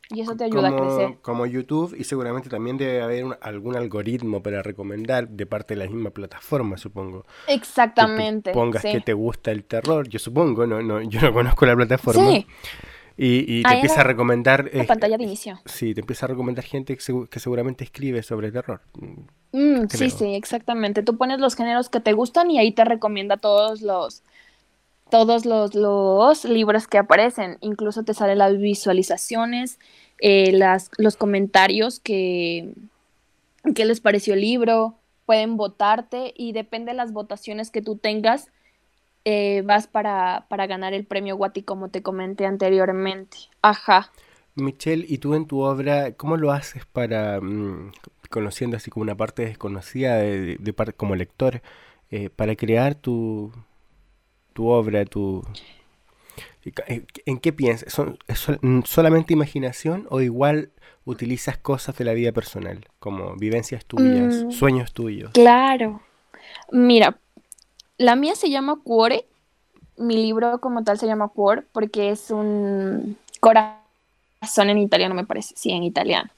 Y 0.10 0.22
eso 0.22 0.36
te 0.36 0.44
ayuda 0.44 0.70
a 0.70 0.76
crecer. 0.76 1.18
Como, 1.22 1.46
YouTube 1.46 1.96
y 1.98 2.04
seguramente 2.04 2.50
también 2.50 2.78
debe 2.78 3.02
haber 3.02 3.26
un- 3.26 3.36
algún 3.42 3.76
algoritmo 3.76 4.44
para 4.44 4.62
recomendar 4.62 5.28
de 5.30 5.46
parte 5.46 5.76
de 5.76 5.86
la 5.86 5.90
misma 5.90 6.12
plataforma, 6.12 6.78
supongo. 6.78 7.26
Que 7.48 7.54
Exactamente. 7.54 8.52
pongas 8.52 8.82
sí. 8.82 8.92
que 8.92 9.02
te 9.02 9.14
gusta 9.14 9.52
el 9.52 9.64
terror, 9.64 10.08
yo 10.10 10.20
supongo, 10.20 10.68
no, 10.68 10.82
no, 10.82 11.02
yo 11.02 11.22
no 11.22 11.34
conozco 11.34 11.66
la 11.66 11.76
plataforma. 11.76 12.30
Sí, 12.32 12.46
Y, 13.16 13.60
y 13.60 13.64
te 13.64 13.70
Ahí 13.70 13.76
empieza 13.76 14.02
a 14.02 14.04
recomendar... 14.04 14.70
la 14.74 14.84
eh, 14.84 14.88
pantalla 14.88 15.18
de 15.18 15.24
inicio. 15.24 15.60
Sí, 15.66 15.94
te 15.94 16.02
empieza 16.02 16.26
a 16.26 16.30
recomendar 16.30 16.64
gente 16.66 16.98
que, 16.98 17.26
que 17.30 17.40
seguramente 17.40 17.84
escribe 17.84 18.24
sobre 18.24 18.52
terror. 18.52 18.82
Mm, 19.52 19.86
sí, 19.90 20.10
sí, 20.10 20.34
exactamente. 20.34 21.04
Tú 21.04 21.16
pones 21.18 21.40
los 21.40 21.56
géneros 21.56 21.90
que 21.90 22.00
te 22.00 22.14
gustan 22.14 22.50
y 22.50 22.58
ahí 22.60 22.72
te 22.72 22.84
recomienda 22.86 23.38
todos 23.38 23.82
los 23.84 24.24
todos 25.14 25.46
los, 25.46 26.44
libros 26.44 26.88
que 26.88 26.98
aparecen. 26.98 27.60
Incluso 27.62 28.02
te 28.02 28.16
salen 28.16 28.40
las 28.40 28.58
visualizaciones, 28.58 29.78
eh, 30.18 30.52
las, 30.54 30.90
los 30.98 31.18
comentarios 31.18 32.00
que, 32.00 32.74
qué 33.76 33.86
les 33.86 34.02
pareció 34.02 34.34
el 34.34 34.42
libro. 34.42 34.96
Pueden 35.28 35.56
votarte 35.56 36.34
y 36.36 36.52
depende 36.52 36.94
de 36.94 36.98
las 36.98 37.14
votaciones 37.14 37.70
que 37.70 37.84
tú 37.84 37.96
tengas, 37.96 38.48
eh, 39.24 39.62
vas 39.64 39.86
para, 39.86 40.48
para 40.50 40.66
ganar 40.66 40.96
el 40.96 41.06
premio 41.06 41.36
Wati, 41.36 41.62
como 41.62 41.90
te 41.90 42.02
comenté 42.02 42.48
anteriormente. 42.48 43.38
Ajá. 43.62 44.12
Michelle, 44.56 45.06
¿y 45.08 45.20
tú 45.20 45.36
en 45.36 45.46
tu 45.46 45.60
obra, 45.60 46.14
cómo 46.14 46.38
lo 46.38 46.52
haces 46.52 46.88
para, 46.88 47.40
mm, 47.40 47.92
conociendo 48.32 48.78
así 48.78 48.90
como 48.90 49.04
una 49.04 49.16
parte 49.16 49.46
desconocida 49.46 50.16
de, 50.16 50.58
de 50.60 50.74
como 50.98 51.16
lector, 51.16 51.62
eh, 52.10 52.32
para 52.32 52.56
crear 52.56 52.96
tu, 52.96 53.52
tu 54.54 54.68
obra, 54.68 55.06
tu... 55.06 55.44
¿En 56.88 57.06
en 57.26 57.40
qué 57.40 57.52
piensas? 57.52 57.92
¿Son, 57.92 58.18
es 58.28 58.48
mm, 58.62 58.82
solamente 58.86 59.34
imaginación 59.34 60.08
o 60.10 60.22
igual 60.22 60.72
utilizas 61.06 61.58
cosas 61.58 61.98
de 61.98 62.06
la 62.06 62.14
vida 62.14 62.32
personal, 62.32 62.88
como 63.00 63.36
vivencias 63.36 63.84
tuyas, 63.86 64.46
Mm. 64.46 64.52
sueños 64.52 64.94
tuyos? 64.94 65.32
Claro. 65.34 66.02
Mira, 66.72 67.18
la 67.98 68.16
mía 68.16 68.36
se 68.36 68.50
llama 68.50 68.80
Cuore. 68.82 69.26
Mi 69.98 70.16
libro 70.16 70.60
como 70.60 70.84
tal 70.84 70.98
se 70.98 71.06
llama 71.06 71.28
Cuore 71.28 71.64
porque 71.74 72.10
es 72.10 72.32
un 72.32 73.18
corazón 73.42 74.70
en 74.70 74.78
italiano, 74.78 75.14
me 75.16 75.26
parece. 75.26 75.54
Sí, 75.58 75.72
en 75.72 75.84
italiano. 75.84 76.30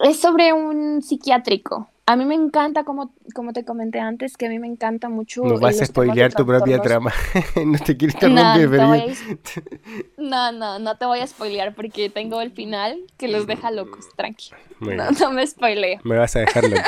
Es 0.00 0.20
sobre 0.20 0.52
un 0.52 1.00
psiquiátrico. 1.02 1.88
A 2.08 2.14
mí 2.14 2.24
me 2.24 2.36
encanta, 2.36 2.84
como, 2.84 3.12
como 3.34 3.52
te 3.52 3.64
comenté 3.64 3.98
antes, 3.98 4.36
que 4.36 4.46
a 4.46 4.48
mí 4.48 4.60
me 4.60 4.68
encanta 4.68 5.08
mucho. 5.08 5.44
Eh, 5.44 5.58
vas 5.60 5.80
a 5.82 5.86
spoilear 5.86 6.32
tu 6.32 6.46
propia 6.46 6.80
trama. 6.80 7.12
no 7.66 7.78
te 7.80 7.96
quiero 7.96 8.14
No, 8.30 8.56
interrumpir, 8.56 8.70
no, 8.78 8.92
a- 8.92 10.52
no, 10.52 10.52
no, 10.52 10.78
no 10.78 10.96
te 10.96 11.04
voy 11.04 11.18
a 11.18 11.26
spoilear 11.26 11.74
porque 11.74 12.08
tengo 12.08 12.40
el 12.40 12.52
final 12.52 12.96
que 13.18 13.26
los 13.26 13.48
deja 13.48 13.72
locos. 13.72 14.06
Tranqui. 14.14 14.50
No, 14.78 15.10
no 15.10 15.32
me 15.32 15.44
spoileo, 15.44 15.98
me 16.04 16.16
vas 16.16 16.36
a 16.36 16.40
dejar 16.40 16.62
loco. 16.68 16.82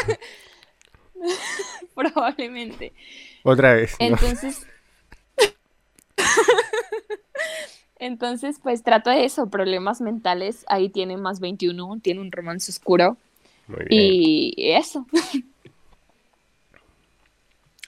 probablemente. 1.96 2.92
Otra 3.42 3.74
vez. 3.74 3.96
¿no? 3.98 4.06
Entonces, 4.06 4.64
entonces, 7.98 8.60
pues 8.62 8.84
trato 8.84 9.10
de 9.10 9.24
eso, 9.24 9.50
problemas 9.50 10.00
mentales. 10.00 10.64
Ahí 10.68 10.88
tiene 10.88 11.16
más 11.16 11.40
21, 11.40 11.98
tiene 12.00 12.20
un 12.20 12.30
romance 12.30 12.70
oscuro 12.70 13.16
Muy 13.68 13.84
bien. 13.88 13.88
y 13.90 14.54
eso. 14.72 15.06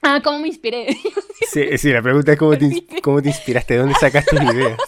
Ah, 0.03 0.21
¿cómo 0.25 0.39
me 0.39 0.49
inspiré? 0.49 0.87
Sí, 1.53 1.77
sí, 1.79 1.91
la 1.91 2.01
pregunta 2.03 2.33
es 2.33 2.39
cómo 2.39 2.57
te, 2.57 2.87
cómo 3.03 3.21
te 3.21 3.29
inspiraste, 3.29 3.75
¿de 3.75 3.81
dónde 3.81 3.95
sacas 3.97 4.25
tus 4.27 4.41
ideas? 4.41 4.79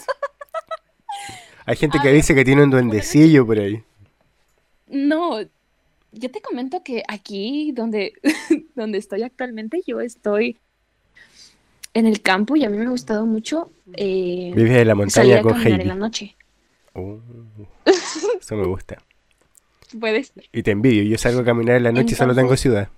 Hay 1.66 1.76
gente 1.76 1.98
que 2.00 2.08
Ah, 2.08 2.12
dice 2.12 2.34
que 2.34 2.44
tiene 2.44 2.62
un 2.62 2.70
duendecillo 2.70 3.46
por 3.46 3.58
ahí. 3.58 3.82
No, 4.86 5.40
yo 6.12 6.30
te 6.30 6.40
comento 6.40 6.82
que 6.84 7.02
aquí 7.08 7.72
donde, 7.72 8.12
donde 8.74 8.98
estoy 8.98 9.22
actualmente, 9.22 9.82
yo 9.86 10.00
estoy 10.00 10.58
en 11.94 12.06
el 12.06 12.20
campo 12.22 12.54
y 12.56 12.64
a 12.64 12.68
mí 12.70 12.76
me 12.78 12.86
ha 12.86 12.90
gustado 12.90 13.26
mucho 13.26 13.70
eh, 13.94 14.52
Vives 14.54 14.76
en 14.78 14.88
la 14.88 14.94
salir 15.08 15.34
montaña 15.34 15.38
a 15.40 15.42
con 15.42 15.52
caminar 15.52 15.72
en 15.72 15.80
Heidi. 15.80 15.88
la 15.88 15.94
noche. 15.94 16.36
Uh, 16.94 17.18
eso 18.40 18.56
me 18.56 18.66
gusta. 18.66 18.98
Puede 19.98 20.24
ser. 20.24 20.44
Y 20.52 20.62
te 20.62 20.70
envidio, 20.70 21.02
yo 21.02 21.18
salgo 21.18 21.40
a 21.40 21.44
caminar 21.44 21.76
en 21.76 21.84
la 21.84 21.92
noche 21.92 22.12
y 22.12 22.16
solo 22.16 22.34
tengo 22.34 22.56
ciudad. 22.56 22.88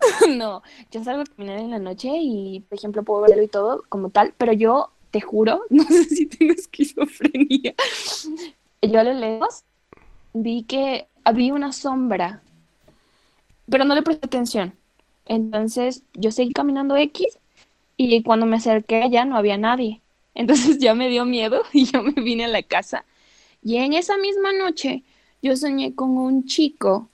no, 0.36 0.62
yo 0.90 1.04
salgo 1.04 1.22
a 1.22 1.24
caminar 1.24 1.58
en 1.58 1.70
la 1.70 1.78
noche 1.78 2.08
y, 2.12 2.60
por 2.68 2.78
ejemplo, 2.78 3.02
puedo 3.02 3.22
verlo 3.22 3.42
y 3.42 3.48
todo 3.48 3.84
como 3.88 4.10
tal, 4.10 4.34
pero 4.36 4.52
yo 4.52 4.90
te 5.10 5.20
juro, 5.20 5.64
no 5.70 5.84
sé 5.84 6.04
si 6.04 6.26
tengo 6.26 6.52
esquizofrenia. 6.52 7.74
Yo 8.82 9.00
a 9.00 9.04
lo 9.04 9.12
lejos 9.12 9.64
vi 10.32 10.62
que 10.62 11.06
había 11.24 11.54
una 11.54 11.72
sombra, 11.72 12.42
pero 13.68 13.84
no 13.84 13.94
le 13.94 14.02
presté 14.02 14.26
atención. 14.26 14.74
Entonces 15.26 16.02
yo 16.14 16.30
seguí 16.32 16.52
caminando 16.52 16.96
X 16.96 17.38
y 17.96 18.22
cuando 18.22 18.46
me 18.46 18.56
acerqué 18.56 19.02
allá 19.02 19.24
no 19.24 19.36
había 19.36 19.58
nadie. 19.58 20.00
Entonces 20.34 20.78
ya 20.80 20.94
me 20.94 21.08
dio 21.08 21.24
miedo 21.24 21.62
y 21.72 21.84
yo 21.84 22.02
me 22.02 22.12
vine 22.12 22.46
a 22.46 22.48
la 22.48 22.62
casa. 22.62 23.04
Y 23.62 23.76
en 23.76 23.92
esa 23.92 24.16
misma 24.16 24.52
noche 24.52 25.04
yo 25.42 25.56
soñé 25.56 25.94
con 25.94 26.10
un 26.16 26.46
chico 26.46 27.08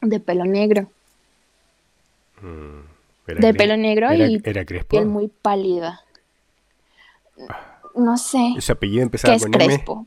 de 0.00 0.20
pelo 0.20 0.44
negro. 0.44 0.90
Mm, 2.40 3.32
de 3.40 3.54
pelo 3.54 3.76
negro 3.76 4.10
era, 4.10 4.26
y 4.26 4.40
era 4.44 4.64
Crespo. 4.64 4.88
piel 4.88 5.06
muy 5.06 5.28
pálida. 5.28 6.02
No 7.94 8.16
sé 8.18 8.54
Su 8.60 8.72
apellido 8.72 9.00
qué 9.00 9.04
empezaba 9.04 9.34
es 9.34 9.42
con 9.42 9.54
M. 9.54 9.66
Crespo. 9.66 10.06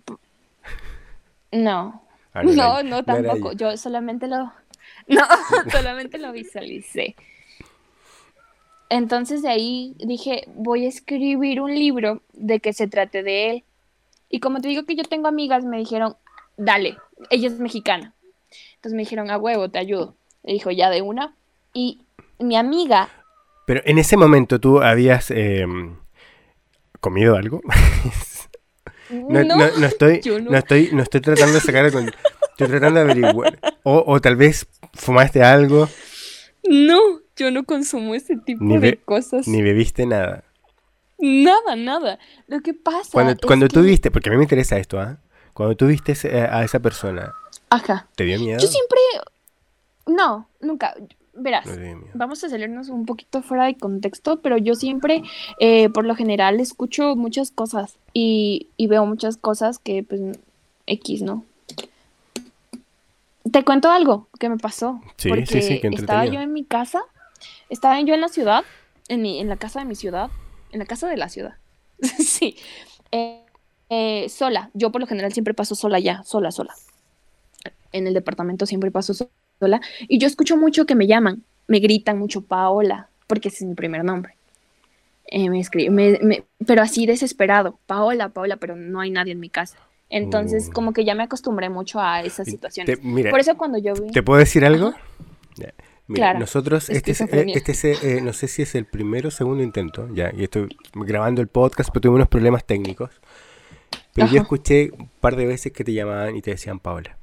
No, 1.52 2.04
Ah, 2.34 2.44
no, 2.44 2.84
no, 2.84 2.98
era 2.98 3.04
tampoco. 3.04 3.54
Yo 3.54 3.76
solamente 3.78 4.28
lo, 4.28 4.38
no, 5.08 5.22
solamente 5.72 6.18
lo 6.18 6.32
visualicé. 6.32 7.16
Entonces 8.90 9.42
de 9.42 9.50
ahí 9.50 9.96
dije, 10.00 10.46
voy 10.56 10.86
a 10.86 10.90
escribir 10.90 11.62
un 11.62 11.74
libro 11.74 12.22
de 12.34 12.60
que 12.60 12.74
se 12.74 12.88
trate 12.88 13.24
de 13.24 13.50
él. 13.52 13.64
Y 14.30 14.40
como 14.40 14.62
te 14.62 14.68
digo 14.68 14.86
que 14.86 14.96
yo 14.96 15.04
tengo 15.04 15.28
amigas, 15.28 15.64
me 15.64 15.78
dijeron, 15.78 16.16
dale, 16.58 16.98
ella 17.30 17.48
es 17.48 17.60
mexicana. 17.60 18.14
Entonces 18.76 18.96
me 18.96 19.02
dijeron, 19.04 19.30
a 19.30 19.38
huevo, 19.38 19.70
te 19.70 19.80
ayudo. 19.80 20.16
Le 20.44 20.54
dijo, 20.54 20.72
ya 20.72 20.90
de 20.90 21.02
una. 21.02 21.36
Y 21.74 22.02
mi 22.40 22.56
amiga, 22.56 23.10
Pero 23.68 23.82
en 23.86 23.98
ese 24.00 24.18
momento 24.18 24.60
tú 24.60 24.82
habías 24.82 25.30
em, 25.32 25.98
comido 27.00 27.36
algo. 27.36 27.62
No, 29.12 29.44
no, 29.44 29.56
no- 29.58 29.72
no 29.80 29.88
estoy, 29.88 30.22
no. 30.44 30.56
estoy, 30.56 30.90
no 30.94 31.02
estoy 31.02 31.20
tratando 31.22 31.54
de 31.56 31.62
sacar 31.62 31.92
con, 31.92 32.06
estoy 32.52 32.68
tratando 32.68 33.00
de 33.04 33.12
averiguar. 33.12 33.58
O, 33.82 34.04
o 34.06 34.22
tal 34.22 34.36
vez 34.36 34.68
fumaste 34.94 35.42
algo, 35.42 35.90
no, 36.68 37.00
yo 37.36 37.50
no 37.50 37.64
consumo 37.66 38.14
ese 38.14 38.36
tipo 38.38 38.64
Ni 38.64 38.78
de 38.78 38.98
cosas. 38.98 39.48
ni 39.48 39.64
bebiste 39.64 40.06
nada. 40.06 40.44
Nada, 41.18 41.76
nada. 41.76 42.20
Lo 42.48 42.60
que 42.62 42.76
pasa 42.76 43.10
Cuando, 43.12 43.32
es 43.34 43.40
cuando 43.40 43.68
tú 43.68 43.82
que- 43.82 43.88
viste, 43.88 44.12
porque 44.12 44.30
a 44.30 44.32
mí 44.32 44.38
me 44.38 44.44
interesa 44.44 44.78
esto, 44.78 45.00
¿ah? 45.00 45.18
Cuando 45.54 45.76
tú 45.76 45.88
viste 45.88 46.14
ese- 46.14 46.42
a 46.42 46.64
esa 46.64 46.80
persona, 46.80 47.34
Ajá. 47.70 48.08
¿te 48.16 48.24
dio 48.26 48.40
miedo? 48.40 48.60
Yo 48.60 48.68
siempre... 48.68 49.00
No, 50.08 50.48
nunca. 50.60 50.96
Verás, 51.34 51.68
No 51.68 52.02
vamos 52.16 52.44
a 52.44 52.50
salirnos 52.50 52.90
un 52.90 53.06
poquito 53.06 53.42
fuera 53.42 53.66
de 53.66 53.76
contexto, 53.78 54.42
pero 54.42 54.58
yo 54.58 54.76
siempre, 54.76 55.24
eh, 55.60 55.88
por 55.90 56.04
lo 56.06 56.16
general, 56.16 56.60
escucho 56.60 57.16
muchas 57.16 57.52
cosas 57.52 57.98
y, 58.14 58.68
y 58.76 58.88
veo 58.88 59.06
muchas 59.06 59.38
cosas 59.38 59.80
que, 59.80 60.04
pues, 60.04 60.20
X, 60.88 61.22
¿no? 61.22 61.46
Te 63.50 63.64
cuento 63.64 63.90
algo 63.90 64.28
que 64.40 64.50
me 64.50 64.58
pasó. 64.58 65.02
Sí, 65.18 65.30
porque 65.30 65.46
sí, 65.46 65.62
sí, 65.62 65.80
qué 65.80 65.88
estaba 65.88 66.26
yo 66.26 66.42
en 66.42 66.52
mi 66.52 66.66
casa, 66.66 67.02
estaba 67.70 68.00
yo 68.02 68.14
en 68.14 68.22
la 68.22 68.28
ciudad, 68.30 68.64
en, 69.08 69.22
mi, 69.22 69.40
en 69.40 69.48
la 69.48 69.56
casa 69.56 69.80
de 69.80 69.86
mi 69.86 69.96
ciudad, 69.96 70.30
en 70.72 70.80
la 70.80 70.86
casa 70.86 71.08
de 71.08 71.18
la 71.18 71.30
ciudad. 71.30 71.56
sí. 72.02 72.58
Eh, 73.12 73.44
eh, 73.90 74.28
sola. 74.30 74.70
Yo 74.74 74.92
por 74.92 75.02
lo 75.02 75.08
general 75.08 75.34
siempre 75.34 75.54
paso 75.54 75.76
sola 75.76 76.00
ya, 76.00 76.24
sola, 76.24 76.52
sola. 76.52 76.74
En 77.92 78.08
el 78.08 78.14
departamento 78.14 78.66
siempre 78.66 78.92
paso 78.92 79.14
so- 79.14 79.30
sola. 79.60 79.82
Y 80.08 80.20
yo 80.20 80.28
escucho 80.28 80.56
mucho 80.58 80.86
que 80.86 80.96
me 80.96 81.08
llaman, 81.08 81.44
me 81.68 81.80
gritan 81.80 82.18
mucho 82.20 82.42
Paola, 82.42 83.10
porque 83.28 83.50
ese 83.50 83.64
es 83.64 83.70
mi 83.70 83.76
primer 83.76 84.04
nombre. 84.04 84.36
Eh, 85.26 85.50
me 85.50 85.60
escri- 85.60 85.90
me- 85.92 86.20
me- 86.22 86.44
pero 86.66 86.82
así 86.82 87.06
desesperado, 87.06 87.78
Paola, 87.86 88.30
Paola, 88.30 88.58
pero 88.58 88.76
no 88.76 89.00
hay 89.00 89.12
nadie 89.12 89.34
en 89.34 89.40
mi 89.40 89.50
casa. 89.50 89.78
Entonces, 90.10 90.70
Mm. 90.70 90.72
como 90.72 90.94
que 90.94 91.06
ya 91.06 91.14
me 91.14 91.22
acostumbré 91.24 91.70
mucho 91.70 92.00
a 92.00 92.22
esas 92.24 92.48
situaciones. 92.48 93.00
te- 93.00 93.06
mira, 93.06 93.30
Por 93.30 93.40
eso 93.40 93.56
cuando 93.58 93.78
yo 93.78 93.94
vi... 93.94 94.10
¿te 94.12 94.24
puedo 94.24 94.40
decir 94.40 94.66
algo? 94.66 94.94
Mira, 95.58 95.74
Claro, 96.32 96.40
nosotros, 96.40 96.90
este 96.90 97.12
es, 97.12 97.22
eh, 97.22 97.46
este 97.54 97.72
es, 97.74 97.84
eh, 97.86 98.20
no 98.24 98.34
sé 98.34 98.48
si 98.48 98.64
es 98.64 98.74
el 98.74 98.86
primero 98.86 99.28
o 99.28 99.32
segundo 99.32 99.62
intento, 99.62 100.08
ya, 100.12 100.32
y 100.36 100.44
estoy 100.46 100.68
grabando 100.96 101.40
el 101.42 101.48
podcast, 101.48 101.92
pero 101.94 102.02
tuve 102.02 102.16
unos 102.16 102.28
problemas 102.28 102.66
técnicos. 102.66 103.12
Pero 104.14 104.28
yo 104.28 104.42
escuché 104.42 104.92
un 104.98 105.10
par 105.20 105.36
de 105.36 105.46
veces 105.46 105.72
que 105.72 105.84
te 105.84 105.94
llamaban 105.94 106.36
y 106.36 106.42
te 106.42 106.52
decían 106.52 106.80
Paola. 106.80 107.18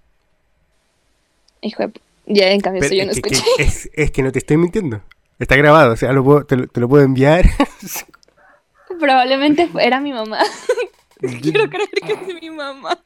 Hijo 1.61 1.87
de... 1.87 1.93
Ya, 2.27 2.51
en 2.51 2.61
cambio, 2.61 2.81
Pero 2.81 2.95
eso 2.95 3.03
yo 3.03 3.07
no 3.07 3.13
que, 3.13 3.19
escuché. 3.21 3.43
que- 3.57 3.63
es, 3.63 3.91
es 3.95 4.11
que 4.11 4.23
no 4.23 4.33
te 4.33 4.39
estoy 4.41 4.57
mintiendo. 4.57 5.01
Está 5.39 5.57
grabado, 5.57 5.93
o 5.93 5.97
sea, 5.97 6.13
lo 6.13 6.25
puedo- 6.25 6.45
te, 6.45 6.57
lo, 6.57 6.67
te 6.67 6.81
lo 6.81 6.89
puedo 6.89 7.05
enviar. 7.05 7.45
Probablemente 9.01 9.69
era 9.81 10.01
mi 10.01 10.13
mamá. 10.13 10.39
Quiero 11.43 11.69
creer 11.69 11.89
que 11.91 12.13
es 12.13 12.41
mi 12.43 12.51
mamá. 12.51 12.99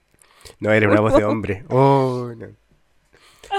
No, 0.59 0.73
era 0.73 0.88
una 0.90 1.01
voz 1.01 1.14
de 1.16 1.25
hombre. 1.25 1.64
Oh, 1.69 2.33
no. 2.37 2.49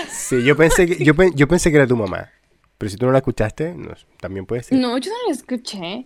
Sí, 0.09 0.43
yo 0.43 0.55
pensé 0.55 0.85
que, 0.87 1.03
yo, 1.03 1.13
yo 1.35 1.47
pensé 1.47 1.69
que 1.71 1.77
era 1.77 1.87
tu 1.87 1.97
mamá. 1.97 2.29
Pero 2.77 2.89
si 2.89 2.97
tú 2.97 3.05
no 3.05 3.11
la 3.11 3.19
escuchaste, 3.19 3.73
no, 3.75 3.93
también 4.19 4.45
puede 4.45 4.63
ser. 4.63 4.77
No, 4.79 4.97
yo 4.97 5.11
no 5.11 5.17
lo 5.27 5.33
escuché. 5.33 6.03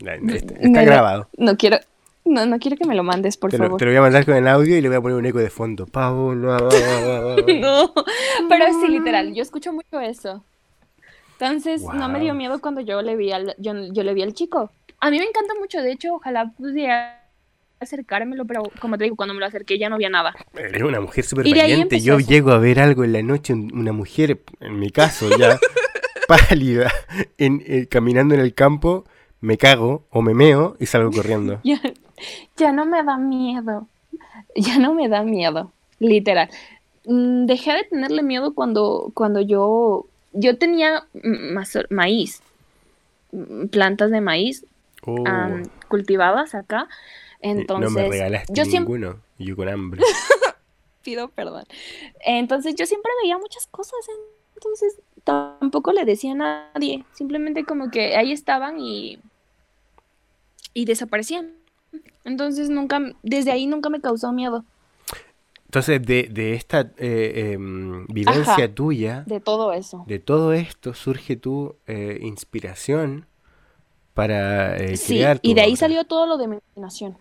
Está, 0.59 0.81
grabado. 0.83 1.29
No 1.37 1.55
quiero... 1.57 1.77
No, 2.25 2.45
no 2.45 2.57
quiero 2.59 2.75
que 2.75 2.85
me 2.85 2.95
lo 2.95 3.03
mandes, 3.03 3.37
por 3.37 3.51
Te 3.51 3.57
lo, 3.57 3.65
favor. 3.65 3.79
te 3.79 3.85
lo 3.85 3.91
voy 3.91 3.97
a 3.97 4.01
mandar 4.01 4.25
con 4.25 4.35
el 4.35 4.47
audio 4.47 4.75
y 4.77 4.81
le 4.81 4.87
voy 4.89 4.97
a 4.97 5.01
poner 5.01 5.17
un 5.17 5.25
eco 5.25 5.37
de 5.39 5.49
fondo. 5.49 5.85
Paola. 5.85 6.57
No, 7.61 7.93
pero 8.49 8.65
sí, 8.81 8.87
literal, 8.87 9.33
yo 9.33 9.41
escucho 9.43 9.71
mucho 9.73 9.99
eso. 9.99 10.43
Entonces, 11.33 11.81
no 11.81 12.07
me 12.09 12.19
dio 12.19 12.33
miedo 12.33 12.59
cuando 12.61 12.81
yo 12.81 13.01
le 13.01 13.15
vi 13.15 13.31
al, 13.31 13.55
yo, 13.57 13.73
yo 13.91 14.03
le 14.03 14.13
vi 14.13 14.23
al 14.23 14.33
chico. 14.33 14.71
A 14.99 15.11
mí 15.11 15.19
me 15.19 15.25
encanta 15.25 15.53
mucho, 15.59 15.81
de 15.81 15.91
hecho, 15.91 16.15
ojalá 16.15 16.51
pudiera 16.57 17.21
acercármelo, 17.79 18.45
pero 18.45 18.63
como 18.79 18.97
te 18.97 19.03
digo, 19.03 19.15
cuando 19.17 19.33
me 19.33 19.41
lo 19.41 19.45
acerqué 19.45 19.77
ya 19.77 19.89
no 19.89 19.95
había 19.95 20.09
nada. 20.09 20.33
Eres 20.55 20.81
una 20.81 21.01
mujer 21.01 21.25
súper 21.25 21.45
valiente. 21.47 21.99
Yo 21.99 22.17
eso. 22.19 22.27
llego 22.27 22.51
a 22.51 22.57
ver 22.57 22.79
algo 22.79 23.03
en 23.03 23.11
la 23.13 23.21
noche, 23.21 23.53
un- 23.53 23.69
una 23.77 23.91
mujer, 23.91 24.41
en 24.61 24.79
mi 24.79 24.89
caso, 24.91 25.29
ya 25.37 25.59
pálida, 26.27 26.91
en, 27.37 27.61
eh, 27.67 27.87
caminando 27.87 28.33
en 28.33 28.39
el 28.39 28.53
campo, 28.53 29.03
me 29.41 29.57
cago 29.57 30.07
o 30.09 30.21
me 30.21 30.33
meo 30.33 30.77
y 30.79 30.85
salgo 30.85 31.11
corriendo. 31.11 31.59
ya 32.57 32.71
no 32.71 32.85
me 32.85 33.03
da 33.03 33.17
miedo. 33.17 33.87
Ya 34.55 34.79
no 34.79 34.93
me 34.93 35.09
da 35.09 35.23
miedo, 35.23 35.71
literal. 35.99 36.49
Mm, 37.05 37.45
Dejé 37.45 37.73
de 37.73 37.83
tenerle 37.83 38.23
miedo 38.23 38.53
cuando, 38.53 39.11
cuando 39.13 39.41
yo, 39.41 40.05
yo 40.33 40.57
tenía 40.57 41.05
maíz, 41.89 42.41
plantas 43.71 44.11
de 44.11 44.21
maíz 44.21 44.65
Oh, 45.07 45.23
cultivadas 45.87 46.55
acá. 46.55 46.87
Entonces, 47.39 47.91
no 47.91 48.01
me 48.01 48.09
regalaste 48.09 48.53
yo 48.53 48.65
ninguno. 48.65 49.17
Yo 49.37 49.55
con 49.55 49.69
hambre. 49.69 50.01
pido 51.03 51.29
perdón. 51.29 51.65
Entonces 52.25 52.75
yo 52.75 52.85
siempre 52.87 53.11
veía 53.21 53.37
muchas 53.37 53.67
cosas, 53.67 53.99
entonces 54.55 54.99
tampoco 55.23 55.93
le 55.93 56.03
decía 56.03 56.31
a 56.31 56.35
nadie, 56.73 57.05
simplemente 57.13 57.63
como 57.63 57.91
que 57.91 58.15
ahí 58.15 58.31
estaban 58.31 58.79
y, 58.79 59.19
y 60.73 60.85
desaparecían. 60.85 61.53
Entonces 62.23 62.69
nunca, 62.69 62.99
desde 63.23 63.51
ahí 63.51 63.67
nunca 63.67 63.89
me 63.89 64.01
causó 64.01 64.31
miedo 64.31 64.65
Entonces, 65.65 66.01
de, 66.05 66.23
de 66.23 66.53
esta 66.53 66.91
eh, 66.97 67.53
em, 67.53 68.05
vivencia 68.07 68.53
Ajá. 68.53 68.67
tuya, 68.73 69.23
de 69.25 69.39
todo 69.39 69.73
eso. 69.73 70.03
de 70.07 70.19
todo 70.19 70.53
esto, 70.53 70.93
surge 70.93 71.35
tu 71.35 71.75
eh, 71.87 72.19
inspiración 72.21 73.27
para 74.13 74.77
eh, 74.77 74.97
Sí, 74.97 75.15
crear 75.15 75.39
tu 75.39 75.49
y 75.49 75.53
de 75.53 75.61
ahí 75.61 75.75
salió 75.75 76.05
todo 76.05 76.25
lo 76.25 76.37
de 76.37 76.47
mi 76.47 76.55
imaginación. 76.55 77.17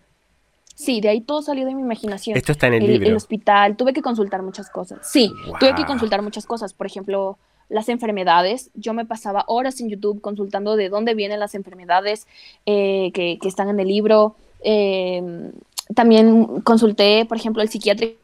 Sí, 0.75 0.99
de 0.99 1.09
ahí 1.09 1.21
todo 1.21 1.41
salió 1.41 1.65
de 1.65 1.73
mi 1.73 1.81
imaginación. 1.81 2.35
Esto 2.35 2.51
está 2.51 2.67
en 2.67 2.73
el, 2.73 2.83
el, 2.83 2.91
libro. 2.91 3.07
el 3.07 3.15
hospital, 3.15 3.77
tuve 3.77 3.93
que 3.93 4.01
consultar 4.01 4.41
muchas 4.41 4.69
cosas. 4.69 4.99
Sí, 5.09 5.31
tuve 5.59 5.73
que 5.73 5.85
consultar 5.85 6.21
muchas 6.21 6.45
cosas. 6.45 6.73
Por 6.73 6.85
ejemplo, 6.85 7.37
las 7.69 7.89
enfermedades. 7.89 8.71
Yo 8.73 8.93
me 8.93 9.05
pasaba 9.05 9.45
horas 9.47 9.79
en 9.81 9.89
YouTube 9.89 10.21
consultando 10.21 10.75
de 10.75 10.89
dónde 10.89 11.15
vienen 11.15 11.39
las 11.39 11.55
enfermedades 11.55 12.27
eh, 12.65 13.11
que, 13.13 13.39
que 13.41 13.47
están 13.47 13.69
en 13.69 13.79
el 13.79 13.87
libro. 13.87 14.35
Eh, 14.67 15.51
también 15.93 16.61
consulté, 16.61 17.25
por 17.25 17.37
ejemplo, 17.37 17.61
el 17.61 17.69
psiquiátrico 17.69 18.17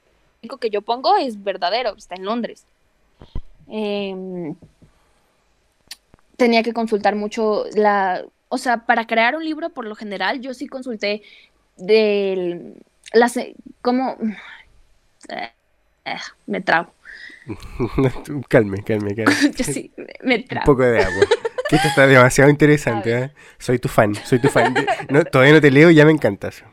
que 0.59 0.71
yo 0.71 0.81
pongo 0.81 1.15
es 1.17 1.43
verdadero, 1.43 1.95
está 1.95 2.15
en 2.15 2.25
Londres. 2.25 2.65
Eh, 3.69 4.53
tenía 6.37 6.63
que 6.63 6.73
consultar 6.73 7.15
mucho 7.15 7.65
la, 7.75 8.25
o 8.49 8.57
sea, 8.57 8.85
para 8.87 9.05
crear 9.05 9.35
un 9.35 9.45
libro, 9.45 9.69
por 9.69 9.85
lo 9.85 9.93
general, 9.95 10.41
yo 10.41 10.55
sí 10.55 10.65
consulté 10.67 11.21
del, 11.77 12.73
las, 13.13 13.39
cómo, 13.83 14.17
eh, 15.29 15.51
me 16.47 16.61
trago, 16.61 16.91
calme, 18.49 18.83
calme, 18.83 19.13
calme. 19.15 19.35
yo 19.55 19.63
sí, 19.63 19.91
me 20.23 20.37
Un 20.37 20.45
trago. 20.45 20.65
poco 20.65 20.83
de 20.83 21.03
agua. 21.03 21.25
Que 21.71 21.77
esto 21.77 21.87
está 21.87 22.05
demasiado 22.05 22.49
interesante. 22.49 23.17
¿eh? 23.17 23.31
Soy 23.57 23.79
tu 23.79 23.87
fan, 23.87 24.13
soy 24.13 24.39
tu 24.39 24.49
fan. 24.49 24.75
No, 25.09 25.23
todavía 25.23 25.53
no 25.53 25.61
te 25.61 25.71
leo 25.71 25.89
y 25.89 25.95
ya 25.95 26.03
me 26.03 26.11
encantas. 26.11 26.65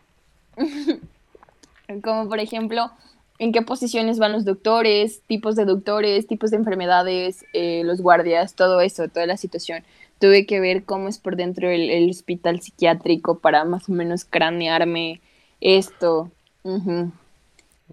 Como 2.03 2.29
por 2.29 2.41
ejemplo, 2.41 2.91
en 3.39 3.53
qué 3.53 3.63
posiciones 3.63 4.19
van 4.19 4.33
los 4.33 4.45
doctores, 4.45 5.23
tipos 5.29 5.55
de 5.55 5.67
doctores, 5.67 6.27
tipos 6.27 6.51
de 6.51 6.57
enfermedades, 6.57 7.45
eh, 7.53 7.83
los 7.85 8.01
guardias, 8.01 8.57
todo 8.57 8.81
eso, 8.81 9.07
toda 9.07 9.27
la 9.27 9.37
situación. 9.37 9.85
Tuve 10.19 10.47
que 10.47 10.59
ver 10.59 10.83
cómo 10.83 11.07
es 11.07 11.19
por 11.19 11.37
dentro 11.37 11.71
el, 11.71 12.11
hospital 12.11 12.61
psiquiátrico 12.61 13.39
para 13.39 13.65
más 13.65 13.89
o 13.89 13.93
menos 13.93 14.25
cranearme 14.25 15.21
esto. 15.61 16.33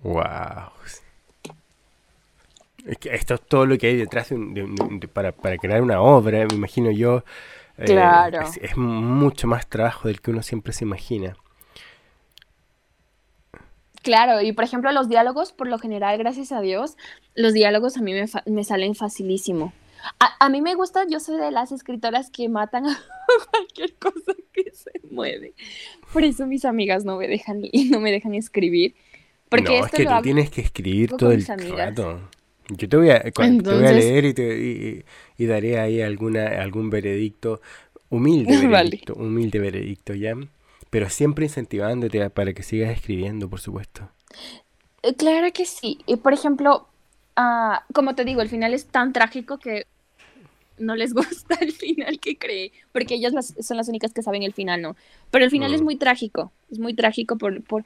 Wow. 0.02 0.24
Es 2.86 2.98
que 3.00 3.14
esto 3.16 3.34
es 3.34 3.42
todo 3.42 3.66
lo 3.66 3.78
que 3.78 3.88
hay 3.88 3.98
detrás 3.98 4.32
para, 5.14 5.32
crear 5.58 5.82
una 5.82 6.02
obra, 6.02 6.46
me 6.46 6.56
imagino 6.56 6.92
yo. 6.92 7.24
Eh, 7.78 7.86
claro. 7.86 8.42
es, 8.62 8.78
mucho 8.78 9.48
más 9.48 9.68
trabajo 9.68 10.08
del 10.08 10.22
que 10.22 10.32
uno 10.32 10.44
siempre 10.44 10.72
se 10.72 10.86
imagina. 10.86 11.36
Claro, 14.04 14.40
y 14.40 14.52
por 14.54 14.64
ejemplo 14.64 14.92
los 14.92 15.10
diálogos, 15.10 15.52
por 15.52 15.68
lo 15.68 15.80
general, 15.80 16.16
gracias 16.20 16.52
a 16.52 16.62
Dios, 16.62 16.96
los 17.34 17.54
diálogos 17.54 17.98
a 17.98 18.02
mí 18.02 18.14
me, 18.14 18.64
salen 18.64 18.94
facilísimo. 18.94 19.74
A, 20.20 20.50
mí 20.50 20.62
me 20.62 20.76
gusta, 20.76 21.08
yo 21.10 21.20
soy 21.20 21.38
de 21.38 21.50
las 21.50 21.72
escritoras 21.72 22.30
que 22.30 22.48
matan 22.48 22.86
a 22.86 22.96
cualquier 23.52 23.96
cosa 23.96 24.34
que 24.54 24.72
se 24.72 24.92
mueve. 25.10 25.56
Por 26.14 26.24
eso 26.24 26.46
mis 26.46 26.66
amigas 26.66 27.04
no 27.04 27.18
me 27.18 27.28
dejan, 27.28 27.64
no 27.90 28.00
me 28.00 28.12
dejan 28.12 28.36
escribir. 28.36 28.94
Porque 29.50 29.80
no, 29.80 29.86
es 29.86 29.92
que 29.92 30.06
tú 30.06 30.22
tienes 30.22 30.52
que 30.52 30.62
escribir 30.62 31.10
todo 31.18 31.32
el 31.32 31.44
rato. 31.44 32.20
Yo 32.70 32.90
te 32.90 32.98
voy 32.98 33.10
a, 33.10 33.24
voy 33.36 33.86
a 33.86 33.92
leer 33.92 34.26
y, 34.26 34.34
te, 34.34 35.04
y, 35.38 35.46
daré 35.46 35.80
ahí 35.80 36.02
alguna, 36.02 36.62
algún 36.62 36.90
veredicto, 36.90 37.62
humilde 38.10 38.58
veredicto, 38.68 39.14
humilde 39.14 39.60
veredicto, 39.60 40.14
¿ya? 40.14 40.36
Pero 40.90 41.10
siempre 41.10 41.46
incentivándote 41.46 42.30
para 42.30 42.54
que 42.54 42.64
sigas 42.64 42.92
escribiendo, 42.92 43.50
por 43.50 43.60
supuesto. 43.60 44.10
Eh, 45.04 45.14
claro 45.16 45.52
que 45.54 45.66
sí. 45.66 46.00
Y 46.08 46.16
por 46.18 46.34
ejemplo, 46.34 46.88
uh, 47.38 47.94
como 47.94 48.16
te 48.16 48.26
digo, 48.26 48.42
el 48.42 48.50
final 48.50 48.74
es 48.74 48.86
tan 48.86 49.14
trágico 49.14 49.60
que 49.60 49.86
no 50.78 50.96
les 50.96 51.14
gusta 51.14 51.56
el 51.62 51.72
final 51.72 52.20
que 52.20 52.38
cree, 52.38 52.72
porque 52.92 53.16
ellas 53.16 53.54
son 53.60 53.78
las 53.78 53.88
únicas 53.88 54.14
que 54.14 54.24
saben 54.24 54.44
el 54.44 54.54
final, 54.54 54.82
¿no? 54.82 54.96
Pero 55.32 55.46
el 55.46 55.52
final 55.52 55.74
es 55.74 55.82
mm. 55.82 55.86
muy 55.86 55.96
trágico, 55.98 56.52
es 56.72 56.80
muy 56.80 56.94
trágico 56.94 57.38
por, 57.38 57.62
por, 57.64 57.84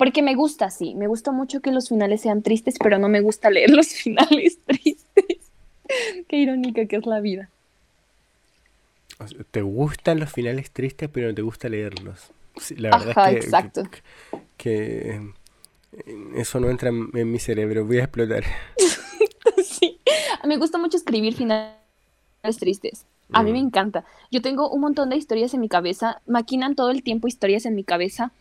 porque 0.00 0.22
me 0.22 0.34
gusta, 0.34 0.70
sí, 0.70 0.94
me 0.94 1.08
gusta 1.08 1.30
mucho 1.30 1.60
que 1.60 1.72
los 1.72 1.90
finales 1.90 2.22
sean 2.22 2.40
tristes, 2.40 2.76
pero 2.82 2.98
no 2.98 3.10
me 3.10 3.20
gusta 3.20 3.50
leer 3.50 3.68
los 3.68 3.88
finales 4.02 4.58
tristes. 4.64 5.50
Qué 6.26 6.36
irónica 6.38 6.86
que 6.86 6.96
es 6.96 7.04
la 7.04 7.20
vida. 7.20 7.50
¿Te 9.50 9.60
gustan 9.60 10.18
los 10.18 10.32
finales 10.32 10.70
tristes, 10.70 11.10
pero 11.12 11.28
no 11.28 11.34
te 11.34 11.42
gusta 11.42 11.68
leerlos? 11.68 12.30
la 12.78 12.96
verdad 12.96 13.30
es 13.30 13.40
que, 13.40 13.44
exacto. 13.44 13.82
Que, 14.56 15.20
eh, 15.92 16.32
eso 16.34 16.60
no 16.60 16.70
entra 16.70 16.88
en, 16.88 17.30
mi 17.30 17.38
cerebro, 17.38 17.84
voy 17.84 17.98
a 17.98 18.04
explotar. 18.04 18.44
sí, 19.62 20.00
me 20.46 20.56
gusta 20.56 20.78
mucho 20.78 20.96
escribir 20.96 21.34
finales 21.34 21.76
tristes. 22.58 23.04
A 23.32 23.42
mí 23.42 23.52
me 23.52 23.60
mm. 23.62 23.66
encanta. 23.66 24.06
Yo 24.30 24.40
tengo 24.40 24.70
un 24.70 24.80
montón 24.80 25.10
de 25.10 25.16
historias 25.16 25.52
en 25.52 25.60
mi 25.60 25.68
cabeza, 25.68 26.22
maquinan 26.26 26.74
todo 26.74 26.90
el 26.90 27.02
tiempo 27.02 27.28
historias 27.28 27.66
en 27.66 27.74
mi 27.74 27.84
cabeza. 27.84 28.32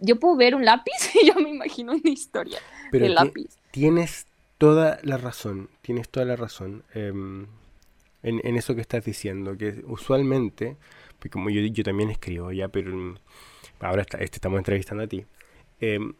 Yo 0.00 0.18
puedo 0.18 0.36
ver 0.36 0.54
un 0.54 0.64
lápiz 0.64 0.92
y 1.22 1.26
yo 1.26 1.34
me 1.34 1.50
imagino 1.50 1.92
una 1.92 2.10
historia 2.10 2.58
Pero 2.90 3.08
lápiz. 3.08 3.56
Tienes 3.70 4.26
toda 4.58 4.98
la 5.02 5.16
razón, 5.16 5.68
tienes 5.82 6.08
toda 6.08 6.26
la 6.26 6.36
razón 6.36 6.84
em, 6.94 7.46
en, 8.22 8.40
en, 8.44 8.56
eso 8.56 8.74
que 8.74 8.80
estás 8.80 9.04
diciendo, 9.04 9.56
que 9.56 9.82
usualmente, 9.86 10.76
pues 11.18 11.30
como 11.30 11.50
yo, 11.50 11.60
yo 11.60 11.84
también 11.84 12.10
escribo 12.10 12.50
ya, 12.50 12.68
pero 12.68 13.14
ahora 13.80 14.02
está, 14.02 14.18
este 14.18 14.36
estamos 14.36 14.58
entrevistando 14.58 15.04
a 15.04 15.06
ti, 15.06 15.24
em, 15.80 16.14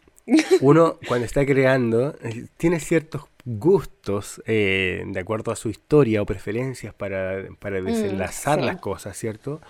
uno 0.61 0.99
cuando 1.09 1.27
está 1.27 1.45
creando 1.47 2.15
eh, 2.23 2.47
tiene 2.57 2.81
ciertos 2.81 3.23
gustos 3.45 4.43
eh, 4.47 5.03
de 5.07 5.21
acuerdo 5.21 5.53
a 5.53 5.57
su 5.57 5.71
historia 5.71 6.21
o 6.23 6.27
preferencias 6.27 6.95
para, 6.95 7.45
para 7.59 7.81
mm, 7.81 7.85
desenlazar 7.85 8.61
las 8.61 8.79
cosas, 8.81 9.17
¿cierto? 9.17 9.61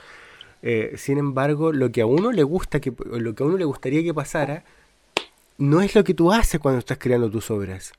Eh, 0.63 0.95
sin 0.97 1.19
embargo, 1.19 1.73
lo 1.73 1.93
que 1.93 2.01
a 2.01 2.07
uno 2.07 2.33
le 2.33 2.43
gusta, 2.43 2.81
que, 2.81 2.93
lo 3.11 3.35
que 3.35 3.43
a 3.43 3.47
uno 3.47 3.57
le 3.57 3.65
gustaría 3.65 4.03
que 4.03 4.15
pasara, 4.15 4.65
no 5.57 5.81
es 5.81 5.95
lo 5.95 6.05
que 6.05 6.15
tú 6.15 6.33
haces 6.33 6.61
cuando 6.61 6.79
estás 6.79 6.99
creando 6.99 7.31
tus 7.31 7.51
obras. 7.51 7.93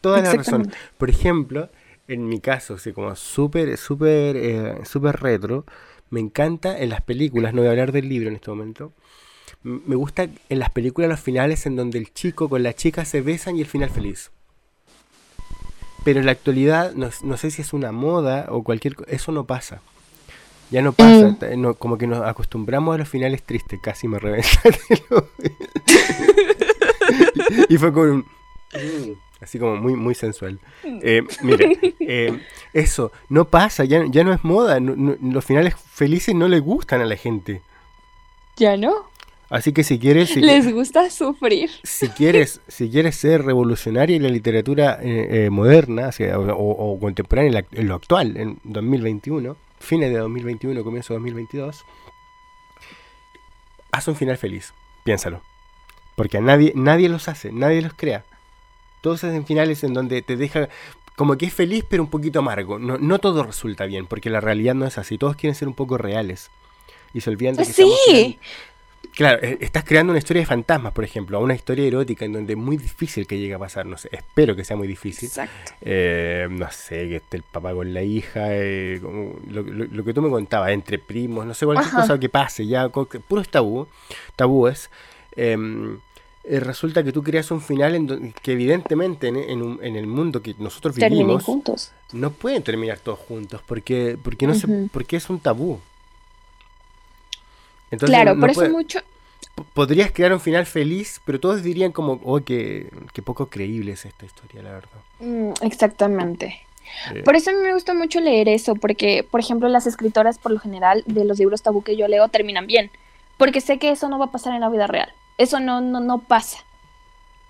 toda 0.00 0.22
la 0.22 0.34
razón. 0.34 0.70
Por 0.98 1.10
ejemplo, 1.10 1.68
en 2.08 2.28
mi 2.28 2.40
caso, 2.40 2.74
así 2.74 2.92
como 2.92 3.14
súper, 3.16 3.76
súper, 3.76 4.86
súper 4.86 5.20
retro, 5.20 5.64
me 6.10 6.20
encanta 6.20 6.78
en 6.78 6.90
las 6.90 7.00
películas, 7.00 7.52
no 7.52 7.62
voy 7.62 7.68
a 7.68 7.70
hablar 7.70 7.92
del 7.92 8.08
libro 8.08 8.28
en 8.28 8.36
este 8.36 8.50
momento, 8.50 8.92
me 9.62 9.96
gusta 9.96 10.28
en 10.48 10.58
las 10.58 10.70
películas 10.70 11.10
los 11.10 11.20
finales 11.20 11.66
en 11.66 11.76
donde 11.76 11.98
el 11.98 12.12
chico 12.12 12.48
con 12.48 12.62
la 12.62 12.74
chica 12.74 13.04
se 13.04 13.20
besan 13.20 13.56
y 13.56 13.62
el 13.62 13.66
final 13.66 13.90
feliz. 13.90 14.30
Pero 16.04 16.20
en 16.20 16.26
la 16.26 16.32
actualidad, 16.32 16.92
no, 16.94 17.36
sé 17.36 17.50
si 17.50 17.62
es 17.62 17.72
una 17.72 17.90
moda 17.90 18.46
o 18.50 18.62
cualquier 18.62 18.94
cosa, 18.94 19.10
eso 19.10 19.32
no 19.32 19.44
pasa. 19.44 19.80
Ya 20.70 20.82
no 20.82 20.92
pasa, 20.92 21.28
mm. 21.28 21.74
como 21.78 21.96
que 21.96 22.06
nos 22.06 22.22
acostumbramos 22.22 22.94
a 22.94 22.98
los 22.98 23.08
finales 23.08 23.42
tristes, 23.44 23.78
casi 23.80 24.08
me 24.08 24.18
reventa. 24.18 24.48
y 27.68 27.78
fue 27.78 27.92
con 27.92 28.10
un... 28.10 28.26
Así 29.40 29.58
como 29.58 29.76
muy, 29.76 29.94
muy 29.94 30.14
sensual. 30.14 30.58
Eh, 30.82 31.22
mire, 31.42 31.94
eh, 32.00 32.40
eso 32.72 33.12
no 33.28 33.44
pasa, 33.44 33.84
ya, 33.84 34.04
ya 34.08 34.24
no 34.24 34.32
es 34.32 34.42
moda. 34.44 34.80
los 34.80 35.44
finales 35.44 35.74
felices 35.76 36.34
no 36.34 36.48
le 36.48 36.58
gustan 36.58 37.00
a 37.00 37.04
la 37.04 37.16
gente. 37.16 37.62
¿Ya 38.56 38.76
no? 38.76 39.10
Así 39.48 39.72
que 39.72 39.84
si 39.84 39.98
quieres... 39.98 40.34
Les 40.34 40.72
gusta 40.72 41.08
sufrir. 41.10 41.70
Si 41.84 42.08
quieres, 42.08 42.60
si 42.66 42.90
quieres 42.90 43.16
ser 43.16 43.44
revolucionario 43.44 44.16
en 44.16 44.24
la 44.24 44.30
literatura 44.30 44.98
eh, 45.00 45.48
moderna 45.50 46.10
o, 46.56 46.98
contemporánea 46.98 47.64
en, 47.70 47.88
lo 47.88 47.94
actual, 47.94 48.36
en 48.36 48.58
2021, 48.64 49.56
fines 49.78 50.10
de 50.10 50.18
2021, 50.18 50.82
comienzo 50.84 51.14
de 51.14 51.18
2022, 51.18 51.84
haz 53.92 54.08
un 54.08 54.16
final 54.16 54.36
feliz. 54.36 54.72
Piénsalo. 55.04 55.42
Porque 56.14 56.38
a 56.38 56.40
nadie, 56.40 56.72
nadie 56.74 57.08
los 57.08 57.28
hace, 57.28 57.52
nadie 57.52 57.82
los 57.82 57.94
crea 57.94 58.24
todos 59.06 59.22
hacen 59.22 59.46
finales 59.46 59.84
en 59.84 59.94
donde 59.94 60.20
te 60.20 60.36
deja 60.36 60.68
como 61.14 61.38
que 61.38 61.46
es 61.46 61.54
feliz 61.54 61.84
pero 61.88 62.02
un 62.02 62.10
poquito 62.10 62.40
amargo. 62.40 62.80
No, 62.80 62.98
no 62.98 63.20
todo 63.20 63.44
resulta 63.44 63.86
bien, 63.86 64.06
porque 64.06 64.30
la 64.30 64.40
realidad 64.40 64.74
no 64.74 64.84
es 64.84 64.98
así. 64.98 65.16
Todos 65.16 65.36
quieren 65.36 65.54
ser 65.54 65.68
un 65.68 65.74
poco 65.74 65.96
reales. 65.96 66.50
Y 67.14 67.20
se 67.20 67.30
olvidan 67.30 67.54
de 67.54 67.64
que 67.64 67.72
Sí. 67.72 68.40
Claro, 69.16 69.42
eh, 69.42 69.56
estás 69.60 69.84
creando 69.84 70.10
una 70.10 70.18
historia 70.18 70.42
de 70.42 70.46
fantasmas, 70.46 70.92
por 70.92 71.02
ejemplo, 71.02 71.40
una 71.40 71.54
historia 71.54 71.86
erótica 71.86 72.26
en 72.26 72.34
donde 72.34 72.52
es 72.52 72.58
muy 72.58 72.76
difícil 72.76 73.26
que 73.26 73.38
llegue 73.38 73.54
a 73.54 73.58
pasar, 73.58 73.86
no 73.86 73.96
sé, 73.96 74.10
espero 74.12 74.54
que 74.54 74.62
sea 74.62 74.76
muy 74.76 74.86
difícil. 74.86 75.28
Exacto. 75.28 75.72
Eh, 75.80 76.46
no 76.50 76.70
sé, 76.70 77.08
que 77.08 77.16
esté 77.16 77.38
el 77.38 77.42
papá 77.42 77.72
con 77.72 77.94
la 77.94 78.02
hija, 78.02 78.48
eh, 78.50 79.00
lo, 79.48 80.04
que 80.04 80.12
tú 80.12 80.20
me 80.20 80.28
contabas, 80.28 80.70
entre 80.72 80.98
primos, 80.98 81.46
no 81.46 81.54
sé, 81.54 81.64
cualquier 81.64 81.94
cosa 81.94 82.20
que 82.20 82.28
pase, 82.28 82.66
ya, 82.66 82.90
puros 82.90 83.48
tabú, 83.48 83.88
tabúes. 84.36 84.90
Em, 85.34 85.98
eh, 86.48 86.60
resulta 86.60 87.02
que 87.02 87.12
tú 87.12 87.22
creas 87.24 87.50
un 87.50 87.60
final 87.60 87.96
en 87.96 88.32
que 88.40 88.52
evidentemente 88.52 89.26
en, 89.28 89.36
en, 89.36 89.96
el 89.96 90.06
mundo 90.06 90.42
que 90.42 90.54
nosotros 90.58 90.94
vivimos 90.94 91.42
juntos. 91.42 91.90
no 92.12 92.30
pueden 92.30 92.62
terminar 92.62 93.00
todos 93.00 93.18
juntos 93.18 93.60
porque 93.66 94.16
porque 94.22 94.46
no 94.46 94.54
porque 94.92 95.16
es 95.16 95.28
un 95.28 95.40
tabú. 95.40 95.80
Entonces, 97.90 98.14
claro, 98.14 98.38
por 98.38 98.50
eso 98.50 98.68
mucho 98.70 99.00
podrías 99.72 100.12
crear 100.12 100.32
un 100.32 100.40
final 100.40 100.66
feliz, 100.66 101.20
pero 101.24 101.40
todos 101.40 101.62
dirían 101.62 101.92
como, 101.92 102.20
oh, 102.24 102.40
que, 102.40 102.90
poco 103.24 103.46
creíble 103.46 103.92
es 103.92 104.04
esta 104.04 104.26
historia, 104.26 104.62
la 104.62 104.72
verdad. 104.72 105.00
Mm, 105.20 105.52
exactamente. 105.62 106.60
Eh. 107.14 107.22
Por 107.24 107.36
eso 107.36 107.50
a 107.50 107.54
mí 107.54 107.60
me 107.60 107.72
gusta 107.72 107.94
mucho 107.94 108.20
leer 108.20 108.48
eso, 108.48 108.74
porque, 108.74 109.26
por 109.28 109.40
ejemplo, 109.40 109.68
las 109.68 109.86
escritoras, 109.86 110.38
por 110.38 110.52
lo 110.52 110.58
general, 110.58 111.02
de 111.06 111.24
los 111.24 111.38
libros 111.38 111.62
tabú 111.62 111.82
que 111.82 111.96
yo 111.96 112.06
leo, 112.08 112.28
terminan 112.28 112.66
bien, 112.66 112.90
porque 113.38 113.60
sé 113.60 113.78
que 113.78 113.90
eso 113.90 114.08
no 114.08 114.18
va 114.18 114.26
a 114.26 114.30
pasar 114.30 114.54
en 114.54 114.60
la 114.60 114.68
vida 114.68 114.86
real. 114.86 115.12
Eso 115.38 115.60
no, 115.60 115.80
no, 115.80 116.00
no 116.00 116.18
pasa. 116.18 116.58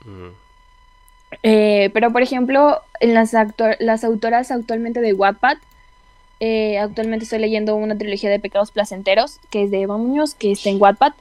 Mm. 0.04 0.28
Eh, 1.42 1.90
pero, 1.92 2.12
por 2.12 2.22
ejemplo, 2.22 2.80
en 3.00 3.14
las, 3.14 3.34
las 3.80 4.04
autoras 4.04 4.50
actualmente 4.50 5.00
de 5.00 5.12
Wattpad, 5.12 5.58
eh, 6.40 6.78
actualmente 6.78 7.24
estoy 7.24 7.38
leyendo 7.38 7.74
una 7.76 7.96
trilogía 7.96 8.30
de 8.30 8.40
pecados 8.40 8.70
placenteros, 8.70 9.40
que 9.50 9.64
es 9.64 9.70
de 9.70 9.82
Eva 9.82 9.96
Muñoz, 9.96 10.34
que 10.34 10.52
está 10.52 10.68
en 10.68 10.80
Wattpad. 10.80 11.14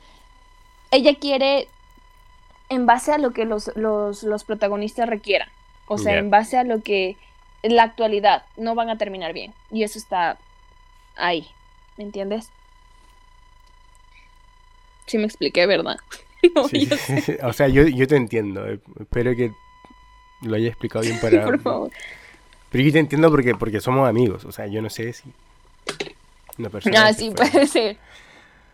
Ella 0.91 1.15
quiere, 1.15 1.67
en 2.69 2.85
base 2.85 3.13
a 3.13 3.17
lo 3.17 3.31
que 3.31 3.45
los, 3.45 4.43
protagonistas 4.45 5.07
requieran, 5.07 5.49
o 5.87 5.97
sea, 5.97 6.17
en 6.17 6.29
base 6.29 6.57
a 6.57 6.63
lo 6.63 6.81
que 6.81 7.17
en 7.63 7.75
la 7.75 7.83
actualidad 7.83 8.43
no 8.57 8.75
van 8.75 8.89
a 8.89 8.97
terminar 8.97 9.33
bien. 9.33 9.53
Y 9.71 9.83
eso 9.83 9.97
está 9.97 10.37
ahí, 11.15 11.47
¿me 11.97 12.03
entiendes? 12.03 12.49
Sí 15.05 15.17
me 15.17 15.25
expliqué, 15.25 15.65
¿verdad? 15.65 15.97
o 17.43 17.53
sea, 17.53 17.67
yo, 17.67 18.07
te 18.07 18.15
entiendo. 18.15 18.67
Eh, 18.67 18.79
espero 18.99 19.35
que 19.35 19.51
lo 20.41 20.55
haya 20.55 20.67
explicado 20.67 21.03
bien 21.05 21.19
para. 21.19 21.45
por 21.45 21.61
favor. 21.61 21.91
Pero 22.69 22.83
yo 22.83 22.91
te 22.91 22.99
entiendo 22.99 23.29
porque, 23.31 23.55
porque 23.55 23.79
somos 23.79 24.07
amigos. 24.07 24.45
O 24.45 24.51
sea, 24.51 24.67
yo 24.67 24.81
no 24.81 24.89
sé 24.89 25.13
si. 25.13 25.31
Una 26.57 26.69
persona. 26.69 27.07
Ah, 27.07 27.13
sí, 27.13 27.31
puede 27.31 27.67
ser. 27.67 27.97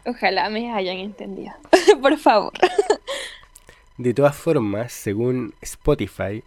Ojalá 0.06 0.50
me 0.50 0.72
hayan 0.72 0.98
entendido. 0.98 1.54
por 2.02 2.18
favor. 2.18 2.54
De 3.98 4.14
todas 4.14 4.36
formas, 4.36 4.92
según 4.92 5.54
Spotify, 5.62 6.44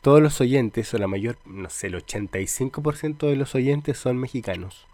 todos 0.00 0.20
los 0.20 0.40
oyentes, 0.40 0.92
o 0.94 0.98
la 0.98 1.06
mayor, 1.06 1.36
no 1.44 1.70
sé, 1.70 1.88
el 1.88 1.94
85% 1.94 3.28
de 3.28 3.36
los 3.36 3.54
oyentes 3.54 3.98
son 3.98 4.18
mexicanos. 4.18 4.86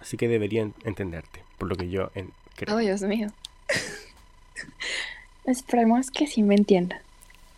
Así 0.00 0.16
que 0.16 0.28
deberían 0.28 0.74
entenderte, 0.84 1.42
por 1.58 1.68
lo 1.68 1.76
que 1.76 1.90
yo 1.90 2.10
en, 2.14 2.32
creo. 2.56 2.74
Oh, 2.74 2.78
Dios 2.78 3.02
mío. 3.02 3.28
Esperemos 5.44 6.10
que 6.10 6.26
sí 6.26 6.42
me 6.42 6.54
entienda. 6.54 7.02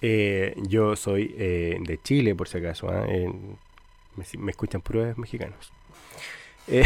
Eh, 0.04 0.54
yo 0.56 0.96
soy 0.96 1.32
eh, 1.38 1.78
de 1.80 2.02
Chile, 2.02 2.34
por 2.34 2.48
si 2.48 2.58
acaso. 2.58 2.88
¿ah? 2.90 3.06
me, 3.06 4.50
escuchan 4.50 4.80
puros 4.80 5.16
mexicanos. 5.16 5.72
Eh, 6.66 6.84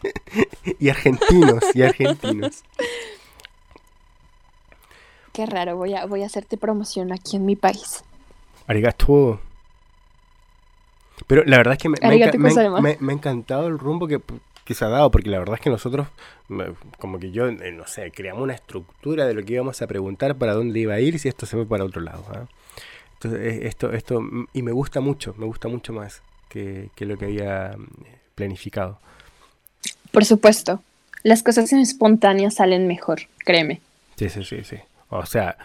y 0.78 0.88
argentinos, 0.88 1.62
y 1.74 1.82
argentinos. 1.82 2.64
Qué 5.34 5.46
raro, 5.46 5.76
voy 5.76 5.94
a, 5.94 6.06
voy 6.06 6.22
a 6.22 6.26
hacerte 6.26 6.56
promoción 6.56 7.12
aquí 7.12 7.36
en 7.36 7.44
mi 7.44 7.56
país. 7.56 8.02
Arigato. 8.66 9.40
Pero 11.26 11.44
la 11.44 11.58
verdad 11.58 11.74
es 11.74 11.78
que 11.78 11.88
me, 11.90 11.96
ha 12.02 13.12
encantado 13.12 13.68
el 13.68 13.78
rumbo 13.78 14.08
que, 14.08 14.20
se 14.74 14.84
ha 14.84 14.88
dado, 14.88 15.10
porque 15.10 15.30
la 15.30 15.38
verdad 15.38 15.56
es 15.56 15.60
que 15.60 15.70
nosotros, 15.70 16.08
como 16.98 17.18
que 17.18 17.30
yo, 17.30 17.48
eh, 17.48 17.72
no 17.72 17.86
sé, 17.86 18.10
creamos 18.10 18.42
una 18.42 18.54
estructura 18.54 19.26
de 19.26 19.34
lo 19.34 19.44
que 19.44 19.54
íbamos 19.54 19.80
a 19.82 19.86
preguntar 19.86 20.36
para 20.36 20.54
dónde 20.54 20.80
iba 20.80 20.94
a 20.94 21.00
ir 21.00 21.18
si 21.18 21.28
esto 21.28 21.46
se 21.46 21.56
fue 21.56 21.66
para 21.66 21.84
otro 21.84 22.00
lado. 22.00 22.24
¿ah? 22.34 22.46
Entonces, 23.14 23.64
esto, 23.64 23.92
esto, 23.92 24.20
y 24.52 24.62
me 24.62 24.72
gusta 24.72 25.00
mucho, 25.00 25.34
me 25.36 25.46
gusta 25.46 25.68
mucho 25.68 25.92
más 25.92 26.22
que, 26.48 26.90
que 26.94 27.04
lo 27.04 27.18
que 27.18 27.26
había 27.26 27.74
mm, 27.76 27.86
planificado. 28.34 28.98
Por 30.10 30.24
supuesto, 30.24 30.82
las 31.22 31.42
cosas 31.42 31.72
espontáneas 31.72 32.54
salen 32.54 32.86
mejor, 32.86 33.20
créeme. 33.44 33.80
Sí, 34.16 34.28
sí, 34.28 34.44
sí, 34.44 34.64
sí. 34.64 34.76
O 35.08 35.26
sea, 35.26 35.56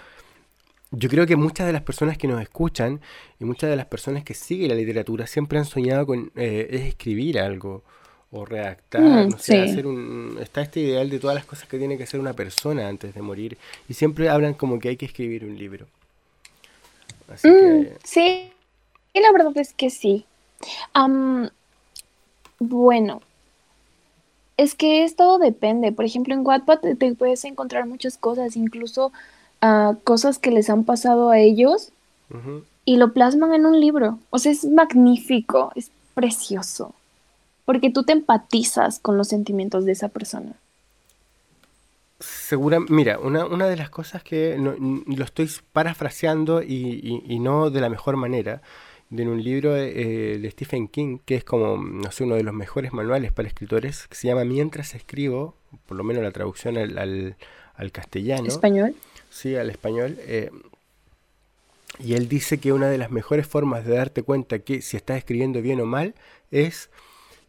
yo 0.91 1.09
creo 1.09 1.25
que 1.25 1.35
muchas 1.35 1.67
de 1.67 1.73
las 1.73 1.81
personas 1.81 2.17
que 2.17 2.27
nos 2.27 2.41
escuchan 2.41 3.01
y 3.39 3.45
muchas 3.45 3.69
de 3.69 3.75
las 3.75 3.85
personas 3.85 4.23
que 4.23 4.33
siguen 4.33 4.69
la 4.69 4.75
literatura 4.75 5.27
siempre 5.27 5.59
han 5.59 5.65
soñado 5.65 6.05
con 6.05 6.31
eh, 6.35 6.67
escribir 6.87 7.39
algo 7.39 7.83
o 8.31 8.45
redactar, 8.45 9.01
mm, 9.01 9.29
no 9.29 9.38
sé, 9.38 9.61
hacer 9.61 9.88
un... 9.88 10.38
Está 10.41 10.61
este 10.61 10.81
ideal 10.81 11.09
de 11.09 11.19
todas 11.19 11.35
las 11.35 11.45
cosas 11.45 11.67
que 11.67 11.77
tiene 11.77 11.97
que 11.97 12.03
hacer 12.03 12.19
una 12.19 12.33
persona 12.33 12.88
antes 12.88 13.13
de 13.13 13.21
morir 13.21 13.57
y 13.88 13.93
siempre 13.93 14.29
hablan 14.29 14.53
como 14.53 14.79
que 14.79 14.89
hay 14.89 14.97
que 14.97 15.05
escribir 15.05 15.45
un 15.45 15.57
libro. 15.57 15.85
Así 17.31 17.47
mm, 17.47 17.88
Sí, 18.03 18.51
y 19.13 19.19
la 19.21 19.31
verdad 19.31 19.57
es 19.57 19.73
que 19.73 19.89
sí. 19.89 20.25
bueno, 22.59 23.21
es 24.57 24.75
que 24.75 25.03
esto 25.03 25.38
depende. 25.39 25.91
Por 25.91 26.05
ejemplo, 26.05 26.33
en 26.33 26.45
Wattpad 26.45 26.79
te 26.97 27.15
puedes 27.15 27.45
encontrar 27.45 27.85
muchas 27.88 28.17
cosas, 28.17 28.55
incluso 28.55 29.11
cosas 30.03 30.38
que 30.38 30.51
les 30.51 30.69
han 30.69 30.83
pasado 30.83 31.29
a 31.29 31.39
ellos 31.39 31.91
y 32.85 32.97
lo 32.97 33.13
plasman 33.13 33.53
en 33.53 33.65
un 33.65 33.79
libro. 33.79 34.19
O 34.29 34.39
sea, 34.39 34.51
es 34.51 34.65
magnífico, 34.65 35.71
es 35.75 35.91
precioso, 36.13 36.93
porque 37.65 37.89
tú 37.89 38.04
te 38.04 38.13
empatizas 38.13 38.99
con 38.99 39.17
los 39.17 39.28
sentimientos 39.28 39.86
de 39.86 39.91
esa 39.91 40.10
persona. 40.10 40.54
Segura, 42.19 42.80
mira, 42.80 43.19
una, 43.19 43.45
una 43.45 43.67
de 43.67 43.75
las 43.75 43.89
cosas 43.89 44.23
que 44.23 44.58
lo 44.58 45.23
estoy 45.23 45.49
parafraseando 45.73 46.63
y, 46.63 47.39
no 47.41 47.69
de 47.69 47.82
la 47.82 47.89
mejor 47.89 48.15
manera, 48.15 48.62
de 49.10 49.28
un 49.28 49.43
libro 49.43 49.75
eh, 49.75 50.39
de 50.39 50.51
Stephen 50.51 50.88
King, 50.88 51.19
que 51.25 51.36
es 51.36 51.43
como, 51.43 51.78
no 51.78 52.12
sé, 52.12 52.23
uno 52.23 52.36
de 52.36 52.43
los 52.43 52.54
mejores 52.54 52.93
manuales 52.93 53.34
para 53.34 53.47
escritores, 53.47 54.08
que 54.08 54.15
se 54.15 54.28
llama 54.28 54.45
Mientras 54.45 54.95
escribo, 54.95 55.56
por 55.88 55.97
lo 55.97 56.04
menos 56.04 56.23
la 56.23 56.32
traducción 56.32 56.78
al, 56.78 56.97
al, 56.97 57.36
al 57.75 57.91
castellano. 57.91 58.47
¿Español? 58.47 58.95
sí, 59.30 59.56
al 59.56 59.69
español. 59.69 60.17
Eh, 60.21 60.49
y 61.99 62.13
él 62.13 62.28
dice 62.28 62.58
que 62.58 62.73
una 62.73 62.89
de 62.89 62.97
las 62.97 63.12
mejores 63.12 63.47
formas 63.47 63.86
de 63.86 63.95
darte 63.95 64.23
cuenta 64.23 64.60
que 64.60 64.82
si 64.82 64.97
estás 64.97 65.17
escribiendo 65.17 65.62
bien 65.62 65.82
o 65.82 65.86
mal 65.86 66.15
es 66.51 66.89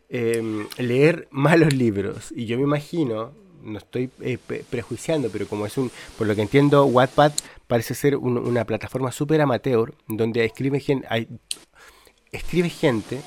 em, 0.09 0.67
leer 0.79 1.29
malos 1.31 1.75
libros. 1.75 2.33
Y 2.35 2.47
yo 2.47 2.57
me 2.57 2.65
imagino, 2.65 3.33
no 3.63 3.79
estoy 3.79 4.11
eh, 4.21 4.39
prejuiciando, 4.71 5.29
pero 5.31 5.47
como 5.47 5.67
es 5.67 5.77
un, 5.77 5.91
por 6.17 6.27
lo 6.27 6.35
que 6.35 6.43
entiendo, 6.43 6.85
Wattpad 6.87 7.33
parece 7.67 7.95
ser 7.95 8.17
una 8.17 8.65
plataforma 8.65 9.11
súper 9.11 9.41
amateur, 9.41 9.95
donde 10.07 10.45
escribe 10.45 10.81
gente, 10.81 11.07
hay, 11.11 11.29
escribe 12.33 12.69
gente 12.69 13.21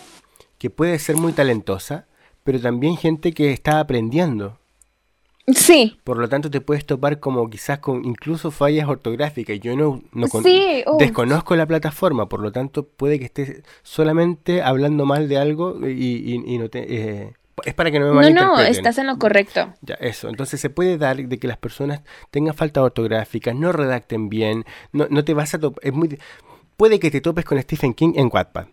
que 0.57 0.69
puede 0.69 0.99
ser 0.99 1.17
muy 1.17 1.33
talentosa, 1.33 2.07
pero 2.43 2.59
también 2.59 2.97
gente 2.97 3.33
que 3.33 3.51
está 3.51 3.79
aprendiendo. 3.79 4.58
Sí. 5.55 5.97
Por 6.03 6.17
lo 6.17 6.27
tanto, 6.29 6.49
te 6.49 6.61
puedes 6.61 6.85
topar 6.85 7.19
como 7.19 7.49
quizás 7.49 7.79
con 7.79 8.05
incluso 8.05 8.51
fallas 8.51 8.87
ortográficas. 8.87 9.59
Yo 9.59 9.75
no, 9.75 10.01
no 10.13 10.27
desconozco 10.99 11.55
la 11.55 11.65
plataforma, 11.65 12.27
por 12.27 12.41
lo 12.41 12.51
tanto, 12.51 12.83
puede 12.85 13.19
que 13.19 13.25
estés 13.25 13.63
solamente 13.83 14.61
hablando 14.61 15.05
mal 15.05 15.29
de 15.29 15.37
algo 15.37 15.79
y, 15.87 16.43
y, 16.45 16.57
no 16.57 16.69
te... 16.69 16.85
Eh, 16.87 17.33
es 17.65 17.73
para 17.73 17.91
que 17.91 17.99
no 17.99 18.07
me 18.07 18.13
malinterpreten. 18.13 18.57
No, 18.57 18.63
no, 18.63 18.69
estás 18.69 18.97
en 18.97 19.07
lo 19.07 19.17
correcto. 19.17 19.73
Ya, 19.81 19.95
eso. 19.95 20.29
Entonces 20.29 20.61
se 20.61 20.69
puede 20.69 20.97
dar 20.97 21.17
de 21.17 21.39
que 21.39 21.47
las 21.47 21.57
personas 21.57 22.01
tengan 22.31 22.53
falta 22.53 22.81
ortográfica, 22.81 23.53
no 23.53 23.71
redacten 23.71 24.29
bien, 24.29 24.65
no, 24.93 25.07
no 25.09 25.23
te 25.23 25.33
vas 25.33 25.53
a 25.53 25.59
topar... 25.59 25.85
Es 25.85 25.93
muy... 25.93 26.17
Puede 26.77 26.99
que 26.99 27.11
te 27.11 27.19
topes 27.19 27.43
con 27.43 27.61
Stephen 27.61 27.93
King 27.93 28.13
en 28.15 28.29
Wattpad. 28.31 28.67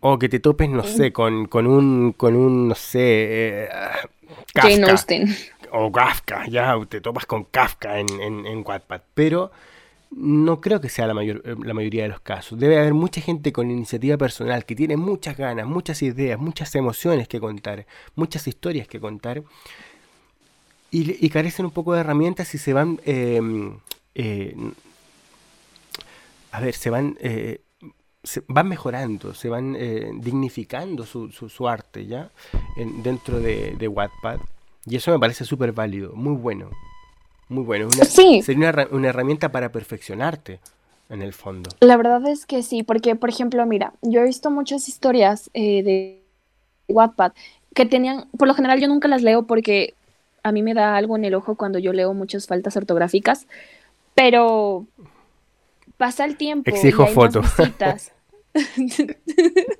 O 0.00 0.18
que 0.18 0.28
te 0.28 0.40
topes, 0.40 0.68
no 0.68 0.84
sé, 0.84 1.10
con, 1.12 1.46
con 1.46 1.66
un, 1.66 2.12
con 2.12 2.36
un, 2.36 2.68
no 2.68 2.74
sé, 2.74 3.64
eh, 3.64 3.68
Jane 4.54 4.90
Austen 4.90 5.34
o 5.72 5.90
Kafka, 5.90 6.46
ya 6.48 6.76
te 6.88 7.00
topas 7.00 7.26
con 7.26 7.44
Kafka 7.44 7.98
en, 7.98 8.08
en, 8.20 8.46
en 8.46 8.64
Wattpad, 8.66 9.02
pero 9.14 9.50
no 10.10 10.60
creo 10.60 10.80
que 10.80 10.88
sea 10.88 11.06
la, 11.06 11.14
mayor, 11.14 11.42
eh, 11.44 11.54
la 11.62 11.74
mayoría 11.74 12.04
de 12.04 12.08
los 12.08 12.20
casos. 12.20 12.58
Debe 12.58 12.78
haber 12.78 12.94
mucha 12.94 13.20
gente 13.20 13.52
con 13.52 13.70
iniciativa 13.70 14.16
personal 14.16 14.64
que 14.64 14.74
tiene 14.74 14.96
muchas 14.96 15.36
ganas, 15.36 15.66
muchas 15.66 16.02
ideas, 16.02 16.38
muchas 16.38 16.74
emociones 16.74 17.28
que 17.28 17.40
contar, 17.40 17.86
muchas 18.14 18.46
historias 18.46 18.88
que 18.88 19.00
contar 19.00 19.42
y, 20.90 21.28
carecen 21.28 21.66
un 21.66 21.72
poco 21.72 21.92
de 21.92 22.00
herramientas 22.00 22.54
y 22.54 22.58
se 22.58 22.72
van, 22.72 23.00
em, 23.04 23.78
eh, 24.14 24.56
a 26.52 26.60
ver, 26.60 26.74
se 26.74 26.88
van, 26.88 27.18
eh, 27.20 27.60
se 28.22 28.42
van 28.48 28.68
mejorando, 28.68 29.34
se 29.34 29.48
van 29.50 29.74
dignificando 30.20 31.04
su, 31.04 31.30
su, 31.30 31.68
arte 31.68 32.06
ya 32.06 32.30
dentro 33.02 33.40
de, 33.40 33.76
de 33.76 33.88
Wattpad 33.88 34.40
y 34.86 34.96
eso 34.96 35.10
me 35.10 35.18
parece 35.18 35.44
súper 35.44 35.72
válido, 35.72 36.12
muy 36.14 36.34
bueno. 36.34 36.70
Muy 37.48 37.64
bueno. 37.64 37.86
Una, 37.86 38.04
Sería 38.04 38.88
una, 38.90 39.08
herramienta 39.08 39.50
para 39.52 39.70
perfeccionarte, 39.70 40.60
en 41.08 41.22
el 41.22 41.32
fondo. 41.32 41.70
La 41.80 41.96
verdad 41.96 42.26
es 42.28 42.46
que 42.46 42.62
sí, 42.62 42.82
porque, 42.82 43.14
por 43.14 43.28
ejemplo, 43.28 43.64
mira, 43.66 43.92
yo 44.02 44.20
he 44.20 44.24
visto 44.24 44.50
muchas 44.50 44.88
historias 44.88 45.50
eh, 45.54 45.82
de 45.82 46.22
Wattpad 46.88 47.32
que 47.74 47.86
tenían, 47.86 48.26
por 48.36 48.48
lo 48.48 48.54
general 48.54 48.80
yo 48.80 48.88
nunca 48.88 49.06
las 49.06 49.22
leo 49.22 49.44
porque 49.44 49.94
a 50.42 50.50
mí 50.50 50.62
me 50.62 50.74
da 50.74 50.96
algo 50.96 51.16
en 51.16 51.24
el 51.24 51.34
ojo 51.34 51.56
cuando 51.56 51.78
yo 51.78 51.92
leo 51.92 52.14
muchas 52.14 52.46
faltas 52.46 52.76
ortográficas, 52.76 53.46
pero 54.14 54.86
pasa 55.96 56.24
el 56.24 56.36
tiempo. 56.36 56.70
Exijo 56.70 57.02
y 57.02 57.06
hay 57.06 57.14
foto. 57.14 57.42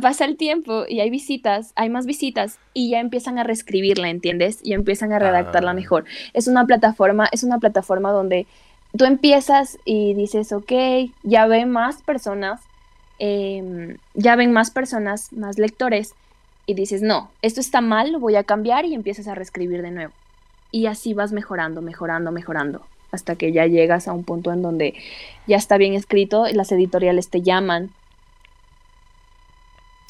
pasa 0.00 0.26
el 0.26 0.36
tiempo 0.36 0.84
y 0.86 1.00
hay 1.00 1.08
visitas, 1.08 1.72
hay 1.74 1.88
más 1.88 2.04
visitas 2.04 2.58
y 2.74 2.90
ya 2.90 3.00
empiezan 3.00 3.38
a 3.38 3.44
reescribirla, 3.44 4.10
¿entiendes? 4.10 4.60
Y 4.62 4.74
empiezan 4.74 5.12
a 5.12 5.18
redactarla 5.18 5.70
ah. 5.70 5.74
mejor. 5.74 6.04
Es 6.34 6.46
una 6.46 6.66
plataforma, 6.66 7.28
es 7.32 7.42
una 7.42 7.58
plataforma 7.58 8.12
donde 8.12 8.46
tú 8.96 9.04
empiezas 9.04 9.78
y 9.84 10.14
dices, 10.14 10.52
ok, 10.52 10.72
ya 11.22 11.46
ven 11.46 11.70
más 11.70 12.02
personas, 12.02 12.60
em, 13.18 13.96
ya 14.14 14.36
ven 14.36 14.52
más 14.52 14.70
personas, 14.70 15.32
más 15.32 15.58
lectores, 15.58 16.14
y 16.66 16.74
dices, 16.74 17.00
no, 17.00 17.30
esto 17.40 17.60
está 17.60 17.80
mal, 17.80 18.12
lo 18.12 18.20
voy 18.20 18.36
a 18.36 18.44
cambiar 18.44 18.84
y 18.84 18.92
empiezas 18.92 19.26
a 19.26 19.34
reescribir 19.34 19.80
de 19.80 19.90
nuevo. 19.90 20.12
Y 20.70 20.84
así 20.84 21.14
vas 21.14 21.32
mejorando, 21.32 21.80
mejorando, 21.80 22.30
mejorando, 22.30 22.82
hasta 23.10 23.36
que 23.36 23.52
ya 23.52 23.66
llegas 23.66 24.06
a 24.06 24.12
un 24.12 24.22
punto 24.22 24.52
en 24.52 24.60
donde 24.60 24.92
ya 25.46 25.56
está 25.56 25.78
bien 25.78 25.94
escrito, 25.94 26.44
las 26.52 26.70
editoriales 26.70 27.30
te 27.30 27.40
llaman 27.40 27.90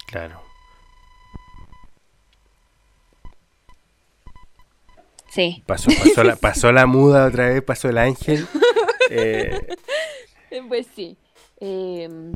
Claro. 0.09 0.41
Sí. 5.29 5.63
Pasó, 5.67 5.91
la, 6.25 6.37
pasó 6.37 6.73
la 6.73 6.87
muda 6.87 7.27
otra 7.27 7.49
vez, 7.51 7.63
pasó 7.63 7.89
el 7.89 7.99
ángel. 7.99 8.47
Eh, 9.11 9.67
pues 10.69 10.87
sí. 10.95 11.17
Em, 11.61 12.33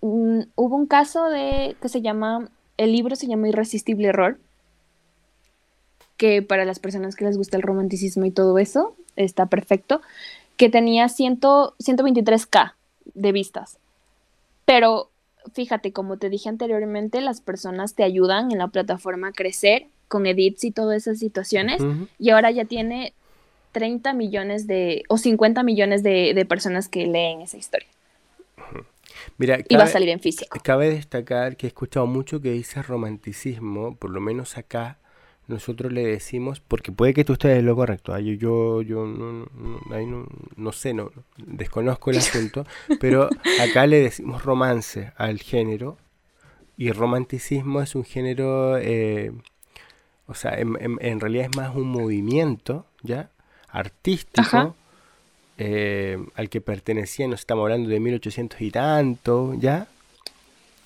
hubo 0.00 0.76
un 0.76 0.86
caso 0.86 1.28
de 1.28 1.76
que 1.80 1.90
se 1.90 2.00
llama, 2.00 2.48
el 2.78 2.92
libro 2.92 3.16
se 3.16 3.26
llama 3.26 3.48
Irresistible 3.48 4.08
Error, 4.08 4.38
que 6.16 6.40
para 6.40 6.64
las 6.64 6.78
personas 6.78 7.16
que 7.16 7.26
les 7.26 7.36
gusta 7.36 7.58
el 7.58 7.62
romanticismo 7.62 8.24
y 8.24 8.30
todo 8.30 8.58
eso, 8.58 8.96
está 9.16 9.46
perfecto, 9.46 10.00
que 10.56 10.70
tenía 10.70 11.06
123k 11.06 12.72
de 13.12 13.32
vistas. 13.32 13.78
Pero 14.64 15.10
fíjate, 15.54 15.92
como 15.92 16.16
te 16.16 16.30
dije 16.30 16.48
anteriormente, 16.48 17.20
las 17.20 17.40
personas 17.40 17.94
te 17.94 18.04
ayudan 18.04 18.52
en 18.52 18.58
la 18.58 18.68
plataforma 18.68 19.28
a 19.28 19.32
crecer 19.32 19.86
con 20.08 20.26
edits 20.26 20.64
y 20.64 20.70
todas 20.70 20.96
esas 20.96 21.18
situaciones. 21.18 21.82
Y 22.18 22.30
ahora 22.30 22.50
ya 22.50 22.64
tiene 22.64 23.14
30 23.72 24.12
millones 24.14 24.66
de, 24.66 25.04
o 25.08 25.18
50 25.18 25.62
millones 25.62 26.02
de, 26.02 26.46
personas 26.48 26.88
que 26.88 27.06
leen 27.06 27.40
esa 27.40 27.56
historia. 27.56 27.88
Mira, 29.38 29.58
y 29.68 29.76
va 29.76 29.84
a 29.84 29.86
salir 29.86 30.08
en 30.08 30.20
físico. 30.20 30.58
Cabe 30.62 30.90
destacar 30.90 31.56
que 31.56 31.66
he 31.66 31.68
escuchado 31.68 32.06
mucho 32.06 32.40
que 32.40 32.52
dice 32.52 32.82
romanticismo, 32.82 33.96
por 33.96 34.10
lo 34.10 34.20
menos 34.20 34.56
acá 34.56 34.98
nosotros 35.50 35.92
le 35.92 36.06
decimos, 36.06 36.60
porque 36.60 36.92
puede 36.92 37.12
que 37.12 37.24
tú 37.24 37.34
estés 37.34 37.62
lo 37.62 37.76
correcto, 37.76 38.18
yo, 38.18 38.32
yo, 38.32 38.82
yo 38.82 39.06
no, 39.06 39.46
no, 39.54 40.26
no, 40.56 40.72
sé, 40.72 40.94
no, 40.94 41.10
desconozco 41.36 42.10
el 42.10 42.18
asunto, 42.18 42.64
pero 43.00 43.28
acá 43.60 43.86
le 43.86 44.00
decimos 44.00 44.44
romance 44.44 45.12
al 45.16 45.38
género 45.38 45.98
y 46.76 46.92
romanticismo 46.92 47.82
es 47.82 47.94
un 47.94 48.04
género, 48.04 48.78
eh, 48.78 49.32
o 50.26 50.34
sea, 50.34 50.58
en, 50.58 50.78
en, 51.00 51.20
realidad 51.20 51.48
es 51.50 51.56
más 51.56 51.76
un 51.76 51.88
movimiento, 51.88 52.86
¿ya? 53.02 53.30
Artístico. 53.68 54.74
Eh, 55.62 56.16
al 56.36 56.48
que 56.48 56.62
pertenecía, 56.62 57.28
nos 57.28 57.40
estamos 57.40 57.64
hablando 57.64 57.90
de 57.90 58.00
1800 58.00 58.62
y 58.62 58.70
tanto, 58.70 59.52
¿ya? 59.58 59.88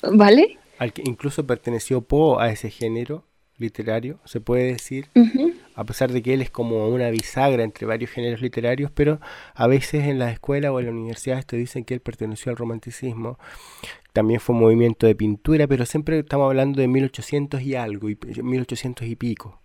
¿Vale? 0.02 0.58
Al 0.78 0.92
que 0.92 1.02
incluso 1.04 1.46
perteneció 1.46 2.00
Poe 2.00 2.42
a 2.42 2.50
ese 2.50 2.70
género, 2.70 3.22
literario, 3.58 4.18
se 4.24 4.40
puede 4.40 4.64
decir, 4.64 5.08
a 5.74 5.84
pesar 5.84 6.12
de 6.12 6.22
que 6.22 6.34
él 6.34 6.42
es 6.42 6.50
como 6.50 6.88
una 6.88 7.10
bisagra 7.10 7.62
entre 7.62 7.86
varios 7.86 8.10
géneros 8.10 8.40
literarios, 8.40 8.90
pero 8.90 9.20
a 9.54 9.66
veces 9.66 10.04
en 10.04 10.18
la 10.18 10.30
escuela 10.30 10.72
o 10.72 10.80
en 10.80 10.86
la 10.86 10.92
universidad 10.92 11.44
te 11.44 11.56
dicen 11.56 11.84
que 11.84 11.94
él 11.94 12.00
perteneció 12.00 12.50
al 12.50 12.56
romanticismo. 12.56 13.38
También 14.12 14.40
fue 14.40 14.54
un 14.54 14.62
movimiento 14.62 15.06
de 15.06 15.14
pintura, 15.14 15.66
pero 15.66 15.86
siempre 15.86 16.18
estamos 16.18 16.46
hablando 16.46 16.80
de 16.80 16.88
1800 16.88 17.62
y 17.62 17.74
algo, 17.74 18.08
y 18.10 18.16
1800 18.16 19.06
y 19.06 19.16
pico, 19.16 19.60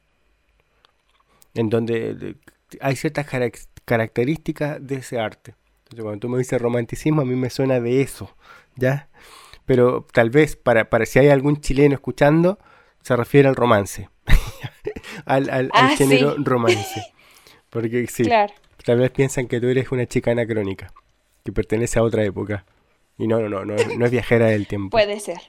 en 1.54 1.70
donde 1.70 2.36
hay 2.82 2.96
ciertas 2.96 3.28
características 3.86 4.86
de 4.86 4.96
ese 4.96 5.20
arte. 5.20 5.56
Entonces, 5.84 6.04
cuando 6.04 6.20
tú 6.20 6.30
me 6.30 6.38
dices 6.38 6.62
romanticismo, 6.62 7.22
a 7.22 7.26
mí 7.26 7.36
me 7.36 7.50
suena 7.50 7.80
de 7.80 8.02
eso, 8.02 8.36
¿ya? 8.76 9.10
Pero 9.66 10.06
tal 10.14 10.30
vez 10.30 10.56
para, 10.56 10.90
para 10.90 11.06
si 11.08 11.18
hay 11.20 11.30
algún 11.30 11.62
chileno 11.62 11.96
escuchando, 11.96 12.60
se 13.02 13.16
refiere 13.16 13.48
al 13.48 13.56
romance, 13.56 14.10
al, 15.26 15.50
al, 15.50 15.70
ah, 15.74 15.90
género 15.98 16.36
romance. 16.38 17.02
Porque 17.70 18.08
sí, 18.08 18.24
tal 18.84 19.00
vez 19.00 19.12
piensan 19.12 19.48
que 19.48 19.62
tú 19.62 19.68
eres 19.68 19.92
una 19.92 20.06
chica 20.08 20.32
anacrónica, 20.32 20.92
que 21.44 21.52
pertenece 21.52 22.00
a 22.00 22.04
otra 22.04 22.24
época. 22.24 22.66
Y 23.18 23.28
no, 23.28 23.40
no, 23.42 23.50
no, 23.50 23.66
no, 23.66 23.76
no 23.76 24.06
es 24.06 24.12
viajera 24.12 24.48
del 24.48 24.66
tiempo. 24.66 24.92
Puede 24.92 25.20
ser. 25.20 25.40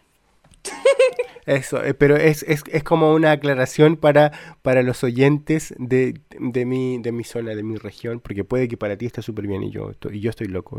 Eso, 1.47 1.83
eh, 1.83 1.95
pero 1.95 2.17
es, 2.17 2.43
es, 2.43 2.63
es, 2.71 2.85
como 2.85 3.15
una 3.15 3.33
aclaración 3.33 3.97
para, 3.97 4.33
para 4.63 4.83
los 4.83 5.03
oyentes 5.03 5.75
de, 5.79 6.21
de, 6.39 6.67
mi, 6.67 6.99
de 6.99 7.13
mi 7.13 7.25
zona, 7.25 7.55
de 7.55 7.63
mi 7.63 7.77
región, 7.77 8.21
porque 8.21 8.45
puede 8.45 8.69
que 8.69 8.77
para 8.77 8.97
ti 8.97 9.07
esté 9.07 9.23
súper 9.23 9.47
bien 9.47 9.63
y 9.63 9.71
yo, 9.71 9.93
y 10.13 10.21
yo 10.21 10.31
estoy 10.31 10.49
loco. 10.49 10.79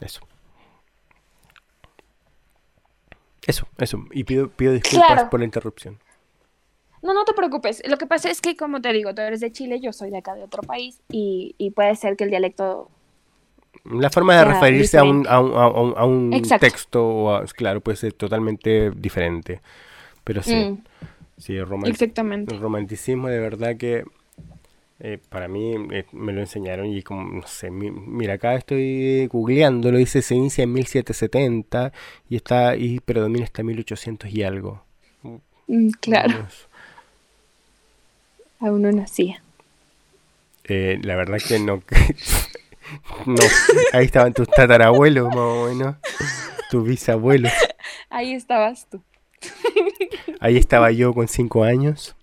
Eso. 0.00 0.20
Eso, 3.48 3.66
eso. 3.78 4.04
Y 4.12 4.24
pido, 4.24 4.50
pido 4.50 4.74
disculpas 4.74 5.24
por 5.24 5.40
la 5.40 5.46
interrupción. 5.46 5.98
No, 7.02 7.14
no 7.14 7.24
te 7.24 7.32
preocupes. 7.32 7.82
Lo 7.88 7.96
que 7.96 8.06
pasa 8.06 8.30
es 8.30 8.42
que, 8.42 8.56
como 8.56 8.82
te 8.82 8.92
digo, 8.92 9.14
tú 9.14 9.22
eres 9.22 9.40
de 9.40 9.50
Chile, 9.50 9.80
yo 9.80 9.92
soy 9.94 10.10
de 10.10 10.18
acá 10.18 10.34
de 10.34 10.42
otro 10.42 10.62
país 10.62 11.00
y, 11.08 11.54
y 11.56 11.70
puede 11.70 11.96
ser 11.96 12.16
que 12.16 12.24
el 12.24 12.30
dialecto... 12.30 12.90
La 13.84 14.10
forma 14.10 14.36
de 14.36 14.44
referirse 14.44 14.98
a 14.98 15.04
un, 15.04 15.26
a 15.26 15.40
un, 15.40 15.94
a 15.96 16.04
un, 16.04 16.42
texto, 16.60 17.42
claro, 17.56 17.80
puede 17.80 17.96
ser 17.96 18.12
totalmente 18.12 18.90
diferente. 18.90 19.62
Pero 20.24 20.42
sí, 20.42 20.54
mm. 20.54 20.84
sí 21.38 21.56
el, 21.56 21.66
Exactamente. 21.86 22.54
el 22.54 22.60
romanticismo 22.60 23.28
de 23.28 23.38
verdad 23.38 23.78
que 23.78 24.04
eh, 25.00 25.18
para 25.28 25.46
mí 25.46 25.74
eh, 25.92 26.06
me 26.12 26.32
lo 26.32 26.40
enseñaron 26.40 26.86
y 26.86 27.02
como, 27.02 27.22
no 27.22 27.46
sé, 27.46 27.70
mira, 27.70 28.34
acá 28.34 28.56
estoy 28.56 29.28
googleando, 29.28 29.92
lo 29.92 29.98
dice, 29.98 30.22
se 30.22 30.34
inicia 30.34 30.64
en 30.64 30.72
1770 30.72 31.92
y 32.28 32.36
está, 32.36 32.74
y 32.74 32.98
predomina 32.98 33.44
hasta 33.44 33.62
1800 33.62 34.28
y 34.30 34.42
algo. 34.42 34.82
Mm, 35.68 35.90
claro. 36.00 36.48
Aún 38.60 38.82
no 38.82 38.90
nacía. 38.90 39.40
Eh, 40.64 40.98
la 41.02 41.14
verdad 41.14 41.38
que 41.46 41.60
no, 41.60 41.76
no. 43.26 43.42
Ahí 43.92 44.04
estaban 44.04 44.32
tus 44.32 44.48
tatarabuelos, 44.48 45.28
más 45.28 45.36
o 45.36 45.68
menos. 45.68 45.96
Tus 46.70 46.84
bisabuelos. 46.84 47.52
Ahí 48.10 48.32
estabas 48.32 48.88
tú. 48.90 49.00
Ahí 50.40 50.56
estaba 50.56 50.90
yo 50.90 51.14
con 51.14 51.28
cinco 51.28 51.62
años. 51.62 52.16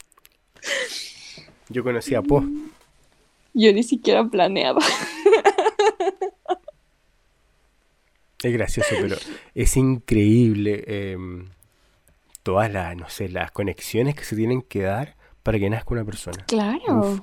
Yo 1.69 1.83
conocí 1.83 2.15
a 2.15 2.21
Po. 2.21 2.43
Yo 3.53 3.71
ni 3.73 3.83
siquiera 3.83 4.23
planeaba. 4.25 4.81
Es 8.43 8.53
gracioso, 8.53 8.89
pero 9.01 9.15
es 9.55 9.75
increíble 9.75 10.83
em, 10.85 11.47
todas 12.43 12.71
las, 12.71 12.95
no 12.95 13.09
sé, 13.09 13.27
las 13.27 13.49
conexiones 13.49 14.13
que 14.13 14.23
se 14.23 14.35
tienen 14.35 14.61
que 14.61 14.81
dar 14.81 15.15
para 15.41 15.57
que 15.57 15.67
nazca 15.67 15.95
una 15.95 16.05
persona. 16.05 16.45
Claro. 16.45 17.21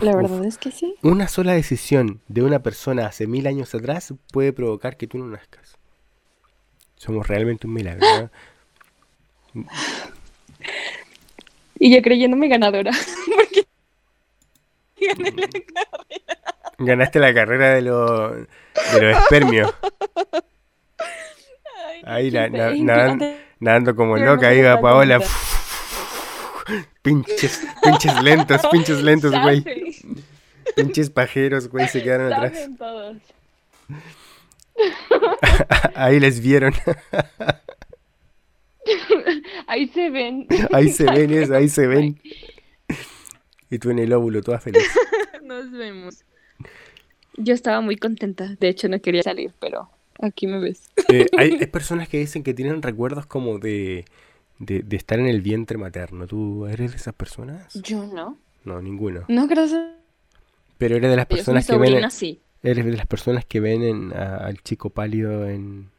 la 0.00 0.16
verdad 0.16 0.44
es 0.46 0.56
que 0.56 0.70
sí. 0.70 0.94
Una 1.02 1.28
sola 1.28 1.52
decisión 1.52 2.22
de 2.28 2.42
una 2.42 2.60
persona 2.60 3.06
hace 3.06 3.26
mil 3.26 3.46
años 3.46 3.74
atrás 3.74 4.14
puede 4.32 4.54
provocar 4.54 4.96
que 4.96 5.06
tú 5.06 5.18
no 5.18 5.26
nazcas. 5.26 5.76
Somos 6.96 7.26
realmente 7.28 7.66
un 7.66 7.74
milagro. 7.74 8.30
Y 11.78 11.94
yo 11.94 12.02
creyéndome 12.02 12.48
ganadora. 12.48 12.92
Porque 13.36 13.66
gané 15.00 15.30
la 15.32 15.48
carrera. 15.48 16.64
Ganaste 16.78 17.18
la 17.20 17.34
carrera 17.34 17.74
de, 17.74 17.82
lo, 17.82 18.30
de 18.34 18.46
los 19.00 19.18
espermios. 19.18 19.72
Ahí 22.04 22.30
nadando, 22.30 23.96
como 23.96 24.16
loca, 24.16 24.52
iba 24.52 24.80
Paola. 24.80 25.20
pinches, 27.02 27.62
pinches 27.82 28.22
lentos, 28.22 28.60
pinches 28.70 29.02
lentos, 29.02 29.32
güey. 29.40 29.64
Pinches 30.76 31.10
pajeros, 31.10 31.68
güey, 31.68 31.88
se 31.88 32.02
quedaron 32.02 32.32
atrás. 32.32 32.68
Ahí 35.94 36.18
les 36.18 36.40
vieron. 36.40 36.74
Ahí 39.66 39.88
se 39.88 40.10
ven. 40.10 40.46
Ahí 40.72 40.88
se 40.88 41.04
ven 41.04 41.32
eso, 41.32 41.54
ahí 41.54 41.68
se 41.68 41.86
ven. 41.86 42.20
Y 43.70 43.78
tú 43.78 43.90
en 43.90 43.98
el 43.98 44.12
óvulo, 44.12 44.42
toda 44.42 44.60
feliz. 44.60 44.82
Nos 45.42 45.70
vemos. 45.70 46.24
Yo 47.36 47.54
estaba 47.54 47.80
muy 47.80 47.96
contenta. 47.96 48.56
De 48.60 48.68
hecho, 48.68 48.88
no 48.88 49.00
quería 49.00 49.22
salir, 49.22 49.52
pero 49.58 49.90
aquí 50.20 50.46
me 50.46 50.60
ves. 50.60 50.90
Eh, 51.08 51.26
hay, 51.36 51.56
personas 51.66 52.08
que 52.08 52.18
dicen 52.18 52.42
que 52.42 52.54
tienen 52.54 52.82
recuerdos 52.82 53.26
como 53.26 53.58
de, 53.58 54.04
de, 54.58 54.96
estar 54.96 55.18
en 55.18 55.26
el 55.26 55.42
vientre 55.42 55.76
materno. 55.76 56.26
¿Tú 56.26 56.66
eres 56.66 56.92
de 56.92 56.96
esas 56.96 57.14
personas? 57.14 57.74
Yo 57.74 58.06
no. 58.06 58.38
No, 58.64 58.80
ninguno. 58.80 59.24
No, 59.28 59.46
gracias. 59.48 59.82
Pero 60.78 60.96
eres 60.96 61.10
de 61.10 61.16
las 61.16 61.26
personas 61.26 61.66
que 61.66 61.76
ven. 61.76 61.94
Eres 62.62 62.84
de 62.86 62.96
las 62.96 63.06
personas 63.06 63.44
que 63.44 63.60
ven 63.60 64.12
al 64.14 64.62
chico 64.62 64.90
pálido 64.90 65.48
en, 65.48 65.90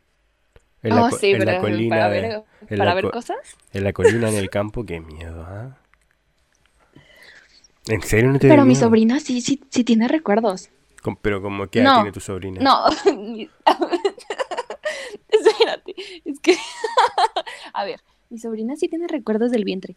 en, 0.86 0.96
la, 0.96 1.06
oh, 1.06 1.10
en 1.22 1.46
la, 1.46 1.60
colina. 1.60 1.96
Para, 1.96 2.08
ver, 2.10 2.44
para 2.78 2.94
ver 2.94 3.10
cosas. 3.10 3.38
En 3.74 3.84
la 3.84 3.92
colina, 3.92 4.30
en 4.30 4.36
el 4.36 4.50
campo, 4.52 4.86
qué 4.86 5.00
miedo, 5.02 5.44
¿ah? 5.48 5.78
¿En 7.88 8.02
serio 8.04 8.32
no 8.32 8.40
te 8.40 8.48
Pero 8.48 8.66
mi 8.66 8.76
sobrina 8.76 9.20
sí, 9.20 9.42
sí, 9.42 9.62
sí 9.70 9.84
tiene 9.84 10.08
recuerdos. 10.08 10.70
pero 11.22 11.42
como 11.42 11.68
qué 11.68 11.82
edad 11.82 11.96
tiene 11.96 12.12
tu 12.12 12.20
sobrina? 12.20 12.62
No. 12.62 12.86
Espérate, 15.30 15.96
es 16.24 16.40
que 16.40 16.56
a 17.74 17.84
ver, 17.86 18.00
mi 18.30 18.38
sobrina 18.38 18.76
sí 18.76 18.88
tiene 18.88 19.08
recuerdos 19.08 19.52
del 19.52 19.64
vientre. 19.64 19.96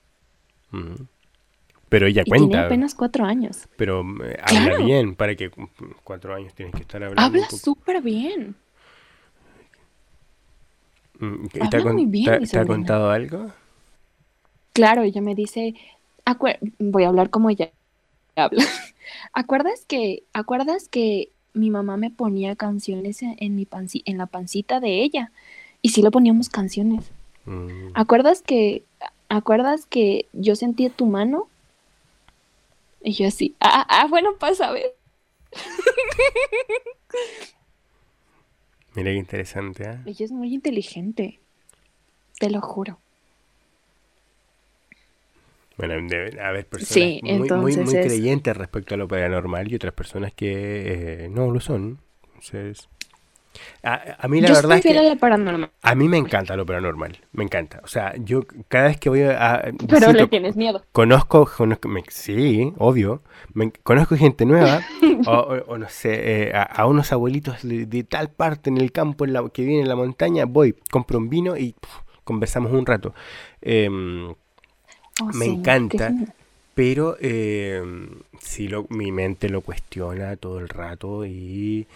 Pero 1.88 2.06
ella 2.06 2.24
cuenta. 2.26 2.48
Tiene 2.48 2.64
apenas 2.64 2.94
cuatro 2.94 3.24
años. 3.24 3.68
Pero 3.76 4.02
eh, 4.24 4.38
habla 4.42 4.78
bien, 4.78 5.14
para 5.14 5.34
que 5.34 5.50
cuatro 6.04 6.34
años 6.34 6.54
tienes 6.54 6.74
que 6.74 6.82
estar 6.82 7.02
hablando. 7.02 7.22
Habla 7.22 7.48
súper 7.50 8.02
bien. 8.02 8.56
Mm, 11.18 11.46
¿Te, 11.46 11.76
ha, 11.76 11.92
muy 11.92 12.06
bien, 12.06 12.46
¿te, 12.46 12.58
ha 12.58 12.64
contado 12.64 13.10
algo? 13.10 13.50
Claro, 14.72 15.02
ella 15.02 15.20
me 15.20 15.34
dice, 15.34 15.74
voy 16.78 17.04
a 17.04 17.08
hablar 17.08 17.30
como 17.30 17.50
ella 17.50 17.70
habla. 18.36 18.64
¿Acuerdas 19.32 19.84
que, 19.86 20.22
acuerdas 20.32 20.88
que 20.88 21.30
mi 21.54 21.70
mamá 21.70 21.96
me 21.96 22.10
ponía 22.10 22.54
canciones 22.54 23.22
en, 23.22 23.56
mi 23.56 23.66
en 24.04 24.18
la 24.18 24.26
pancita 24.26 24.80
de 24.80 25.02
ella? 25.02 25.32
Y 25.82 25.90
sí 25.90 26.02
le 26.02 26.10
poníamos 26.10 26.48
canciones. 26.48 27.10
Mm. 27.46 27.90
¿Acuerdas 27.94 28.42
que, 28.42 28.84
acuerdas 29.28 29.86
que 29.86 30.26
yo 30.32 30.54
sentí 30.54 30.88
tu 30.90 31.06
mano? 31.06 31.48
Y 33.02 33.12
yo 33.12 33.28
así, 33.28 33.54
ah, 33.60 33.86
ah 33.88 34.06
bueno, 34.08 34.34
pasa 34.38 34.68
a 34.68 34.72
ver. 34.72 34.94
Mira 38.98 39.12
qué 39.12 39.16
interesante, 39.16 39.84
¿eh? 39.84 39.98
Ella 40.04 40.24
es 40.24 40.32
muy 40.32 40.52
inteligente. 40.54 41.38
Te 42.38 42.50
lo 42.50 42.60
juro. 42.60 43.00
Bueno, 45.76 45.94
debe 46.08 46.40
haber 46.42 46.66
personas 46.66 47.12
Sí, 47.12 47.20
muy, 47.22 47.52
muy, 47.52 47.76
muy 47.76 47.94
es- 47.94 48.00
creyentes 48.00 48.56
respecto 48.56 48.94
a 48.94 48.98
lo 48.98 49.06
paranormal 49.06 49.70
y 49.70 49.76
otras 49.76 49.94
personas 49.94 50.32
que 50.34 51.24
eh, 51.24 51.28
no 51.28 51.50
lo 51.52 51.60
son. 51.60 52.00
Entonces, 52.26 52.88
a, 53.82 54.16
a 54.18 54.28
mí 54.28 54.40
la 54.40 54.48
Yo 54.48 54.54
verdad 54.54 54.78
es 54.78 54.82
que 54.82 54.98
a 54.98 55.02
la 55.02 55.16
paranormal. 55.16 55.70
a 55.82 55.94
mí 55.94 56.08
me 56.08 56.16
encanta 56.18 56.56
lo 56.56 56.66
paranormal, 56.66 57.18
me 57.32 57.44
encanta. 57.44 57.80
O 57.84 57.86
sea, 57.88 58.14
yo 58.16 58.42
cada 58.68 58.88
vez 58.88 58.98
que 58.98 59.08
voy 59.08 59.22
a... 59.22 59.72
Pero 59.88 60.12
le 60.12 60.26
tienes 60.26 60.56
miedo. 60.56 60.82
Conozco, 60.92 61.46
conozco- 61.46 61.88
me- 61.88 62.04
sí, 62.08 62.72
obvio. 62.78 63.22
Me- 63.54 63.72
conozco 63.82 64.16
gente 64.16 64.44
nueva, 64.44 64.80
o, 65.26 65.30
o- 65.32 65.64
o 65.72 65.78
no 65.78 65.88
sé, 65.88 66.48
eh, 66.48 66.52
a, 66.54 66.62
a 66.62 66.86
unos 66.86 67.12
abuelitos 67.12 67.62
de, 67.62 67.86
de 67.86 68.04
tal 68.04 68.30
parte 68.30 68.70
en 68.70 68.78
el 68.78 68.92
campo 68.92 69.24
en 69.24 69.32
la, 69.32 69.48
que 69.48 69.64
viene 69.64 69.82
en 69.82 69.88
la 69.88 69.96
montaña, 69.96 70.44
voy, 70.46 70.74
compro 70.90 71.18
un 71.18 71.28
vino 71.28 71.56
y 71.56 71.74
conversamos 72.24 72.72
un 72.72 72.86
rato. 72.86 73.14
Em, 73.62 74.34
Oh, 75.20 75.32
Me 75.32 75.46
sí, 75.46 75.50
encanta. 75.50 76.14
pero 76.74 77.16
em, 77.20 78.08
sí, 78.40 78.68
lo, 78.68 78.86
mi 78.90 79.10
mente 79.10 79.48
lo 79.48 79.62
cuestiona 79.62 80.36
todo 80.36 80.60
el 80.60 80.68
rato 80.68 81.26
y 81.26 81.86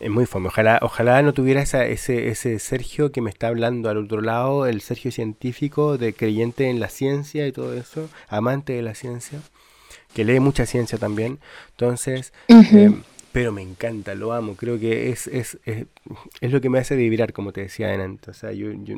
es 0.00 0.10
muy 0.10 0.26
fome. 0.26 0.48
Ojalá, 0.48 0.78
ojalá 0.82 1.22
no 1.22 1.32
tuviera 1.34 1.62
esa, 1.62 1.86
ese, 1.86 2.28
ese 2.28 2.58
Sergio 2.58 3.12
que 3.12 3.20
me 3.20 3.30
está 3.30 3.48
hablando 3.48 3.88
al 3.88 3.98
otro 3.98 4.20
lado, 4.20 4.66
el 4.66 4.80
Sergio 4.80 5.12
científico, 5.12 5.98
de 5.98 6.12
creyente 6.14 6.68
en 6.68 6.80
la 6.80 6.88
ciencia 6.88 7.46
y 7.46 7.52
todo 7.52 7.74
eso, 7.74 8.08
amante 8.28 8.72
de 8.72 8.82
la 8.82 8.94
ciencia, 8.94 9.40
que 10.14 10.24
lee 10.24 10.40
mucha 10.40 10.66
ciencia 10.66 10.98
también. 10.98 11.38
Entonces, 11.70 12.32
em, 12.48 13.02
pero 13.32 13.52
me 13.52 13.62
encanta, 13.62 14.14
lo 14.14 14.32
amo. 14.32 14.54
Creo 14.56 14.78
que 14.78 15.10
es, 15.10 15.26
es, 15.28 15.58
es, 15.64 15.86
es 16.40 16.52
lo 16.52 16.60
que 16.60 16.70
me 16.70 16.78
hace 16.78 16.96
vibrar, 16.96 17.32
como 17.32 17.52
te 17.52 17.62
decía 17.62 17.92
antes. 17.92 18.28
O 18.28 18.34
sea, 18.34 18.52
yo, 18.52 18.72
yo 18.72 18.96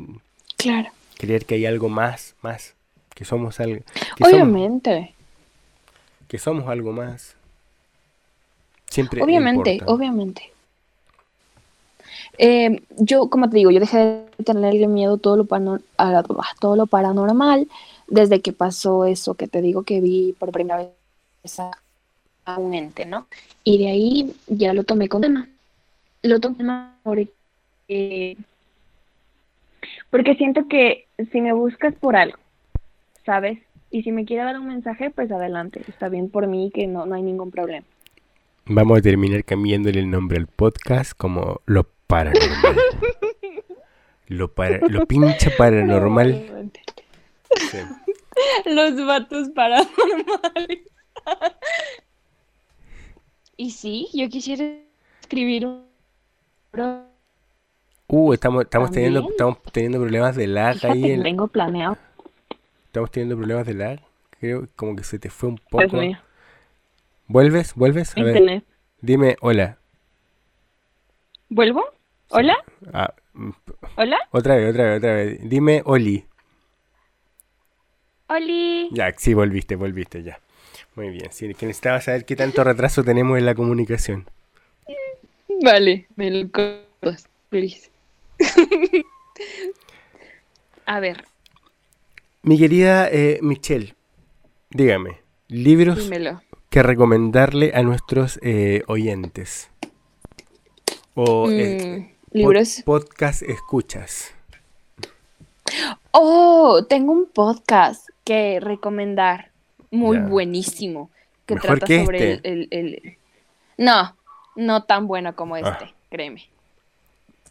Claro. 0.57 0.89
creer 1.17 1.45
que 1.45 1.55
hay 1.55 1.65
algo 1.65 1.89
más, 1.89 2.35
más, 2.41 2.73
que 3.13 3.23
somos 3.25 3.59
algo, 3.59 3.81
que 4.15 4.23
somos, 4.25 4.33
Obviamente. 4.33 5.13
que 6.27 6.37
somos 6.39 6.67
algo 6.67 6.91
más. 6.91 7.35
Siempre 8.89 9.21
Obviamente, 9.21 9.79
obviamente. 9.85 10.51
Eh, 12.37 12.81
yo, 12.97 13.29
como 13.29 13.49
te 13.49 13.57
digo, 13.57 13.71
yo 13.71 13.79
dejé 13.79 13.97
de 14.37 14.43
tenerle 14.43 14.87
miedo 14.87 15.17
todo 15.17 15.37
lo 15.37 15.47
a 15.97 16.23
todo 16.59 16.75
lo 16.75 16.87
paranormal 16.87 17.67
desde 18.07 18.41
que 18.41 18.53
pasó 18.53 19.05
eso 19.05 19.35
que 19.35 19.47
te 19.47 19.61
digo 19.61 19.83
que 19.83 20.01
vi 20.01 20.33
por 20.37 20.51
primera 20.51 20.77
vez 21.43 21.59
a, 21.59 21.71
un 22.57 22.73
ente, 22.73 23.05
¿no? 23.05 23.27
Y 23.63 23.77
de 23.77 23.87
ahí 23.89 24.33
ya 24.47 24.73
lo 24.73 24.83
tomé 24.85 25.09
con 25.09 25.21
tema. 25.21 25.49
Lo 26.23 26.39
tomé 26.39 26.63
porque, 27.03 28.37
porque 30.09 30.35
siento 30.35 30.67
que 30.69 31.07
si 31.31 31.41
me 31.41 31.51
buscas 31.51 31.93
por 31.95 32.15
algo, 32.15 32.37
¿sabes? 33.25 33.59
Y 33.91 34.03
si 34.03 34.13
me 34.13 34.25
quiere 34.25 34.43
dar 34.43 34.59
un 34.59 34.67
mensaje, 34.67 35.09
pues 35.09 35.29
adelante. 35.31 35.81
Está 35.87 36.07
bien 36.07 36.29
por 36.29 36.47
mí 36.47 36.71
que 36.73 36.87
no, 36.87 37.05
no 37.05 37.15
hay 37.15 37.21
ningún 37.21 37.51
problema. 37.51 37.85
Vamos 38.65 38.99
a 38.99 39.01
terminar 39.01 39.43
cambiándole 39.43 39.99
el 39.99 40.09
nombre 40.09 40.37
al 40.37 40.47
podcast 40.47 41.13
como 41.17 41.61
lo 41.65 41.85
paranormal. 42.07 42.75
lo, 44.27 44.51
para, 44.53 44.79
lo 44.87 45.05
pincha 45.05 45.51
paranormal. 45.57 46.71
Sí. 47.71 47.77
Los 48.65 49.05
vatos 49.05 49.49
paranormales. 49.49 50.79
y 53.55 53.71
sí, 53.71 54.07
yo 54.13 54.29
quisiera 54.29 54.65
escribir 55.21 55.65
un. 55.65 55.87
Uh, 58.09 58.33
estamos, 58.33 58.63
estamos 58.63 58.91
teniendo, 58.91 59.27
estamos 59.29 59.61
teniendo 59.71 59.99
problemas 59.99 60.35
de 60.35 60.47
lag 60.47 60.75
Fíjate, 60.75 60.93
ahí. 60.93 61.11
en- 61.11 61.23
tengo 61.23 61.47
planeado. 61.47 61.97
estamos 62.85 63.11
teniendo 63.11 63.35
problemas 63.35 63.65
de 63.65 63.73
lag. 63.73 63.99
Creo 64.39 64.67
como 64.75 64.95
que 64.95 65.03
se 65.03 65.17
te 65.19 65.29
fue 65.29 65.49
un 65.49 65.55
Dios 65.55 65.67
poco. 65.69 65.97
mío, 65.97 66.17
¿Vuelves? 67.27 67.73
¿Vuelves? 67.73 68.15
A 68.15 68.21
ver, 68.23 68.63
dime 69.01 69.35
hola. 69.41 69.77
¿Vuelvo? 71.49 71.83
¿Hola? 72.29 72.55
Ah, 72.93 73.13
mm, 73.33 73.51
¿Hola? 73.95 74.17
otra 74.31 74.55
vez, 74.55 74.69
otra 74.71 74.83
vez, 74.85 74.97
otra 74.99 75.13
vez. 75.15 75.39
Dime 75.49 75.81
Oli. 75.85 76.25
¡Oli! 78.29 78.89
Ya, 78.89 79.13
sí, 79.17 79.33
volviste, 79.33 79.75
volviste, 79.75 80.23
ya. 80.23 80.39
Muy 80.95 81.09
bien. 81.09 81.31
Sí, 81.31 81.53
que 81.53 81.65
necesitaba 81.65 82.01
saber 82.01 82.25
qué 82.25 82.35
tanto 82.35 82.63
retraso 82.63 83.03
tenemos 83.03 83.37
en 83.37 83.45
la 83.45 83.55
comunicación. 83.55 84.27
Vale, 85.63 86.07
me 86.15 86.29
lo 86.31 86.49
cortas. 86.51 87.27
Feliz. 87.49 87.91
A 90.85 90.99
ver, 90.99 91.23
Mi 92.43 92.57
querida 92.57 93.07
eh, 93.11 93.39
Michelle, 93.41 93.93
dígame, 94.71 95.19
libros 95.49 95.97
dímelo. 95.99 96.41
que 96.69 96.83
recomendarle 96.83 97.71
a 97.75 97.83
nuestros 97.83 98.39
eh, 98.43 98.83
oyentes. 98.87 99.69
O 101.15 101.49
eh, 101.51 101.77
Mm, 101.89 102.16
libros. 102.37 102.79
pod- 102.85 103.03
podcast 103.03 103.41
escuchas. 103.43 104.31
Oh, 106.11 106.85
tengo 106.87 107.11
un 107.11 107.25
podcast 107.27 108.07
que 108.23 108.59
recomendar. 108.59 109.51
Muy 109.91 110.17
buenísimo. 110.19 111.09
Que 111.45 111.55
Mejor 111.55 111.79
trata 111.79 111.85
que 111.85 112.05
sobre 112.05 112.33
este. 112.33 112.49
el, 112.49 112.67
el- 112.71 112.93
el- 113.03 113.17
No, 113.77 114.15
no 114.55 114.83
tan 114.83 115.07
bueno 115.07 115.35
como 115.35 115.55
Ah. 115.55 115.59
este, 115.59 115.93
créeme. 116.09 116.47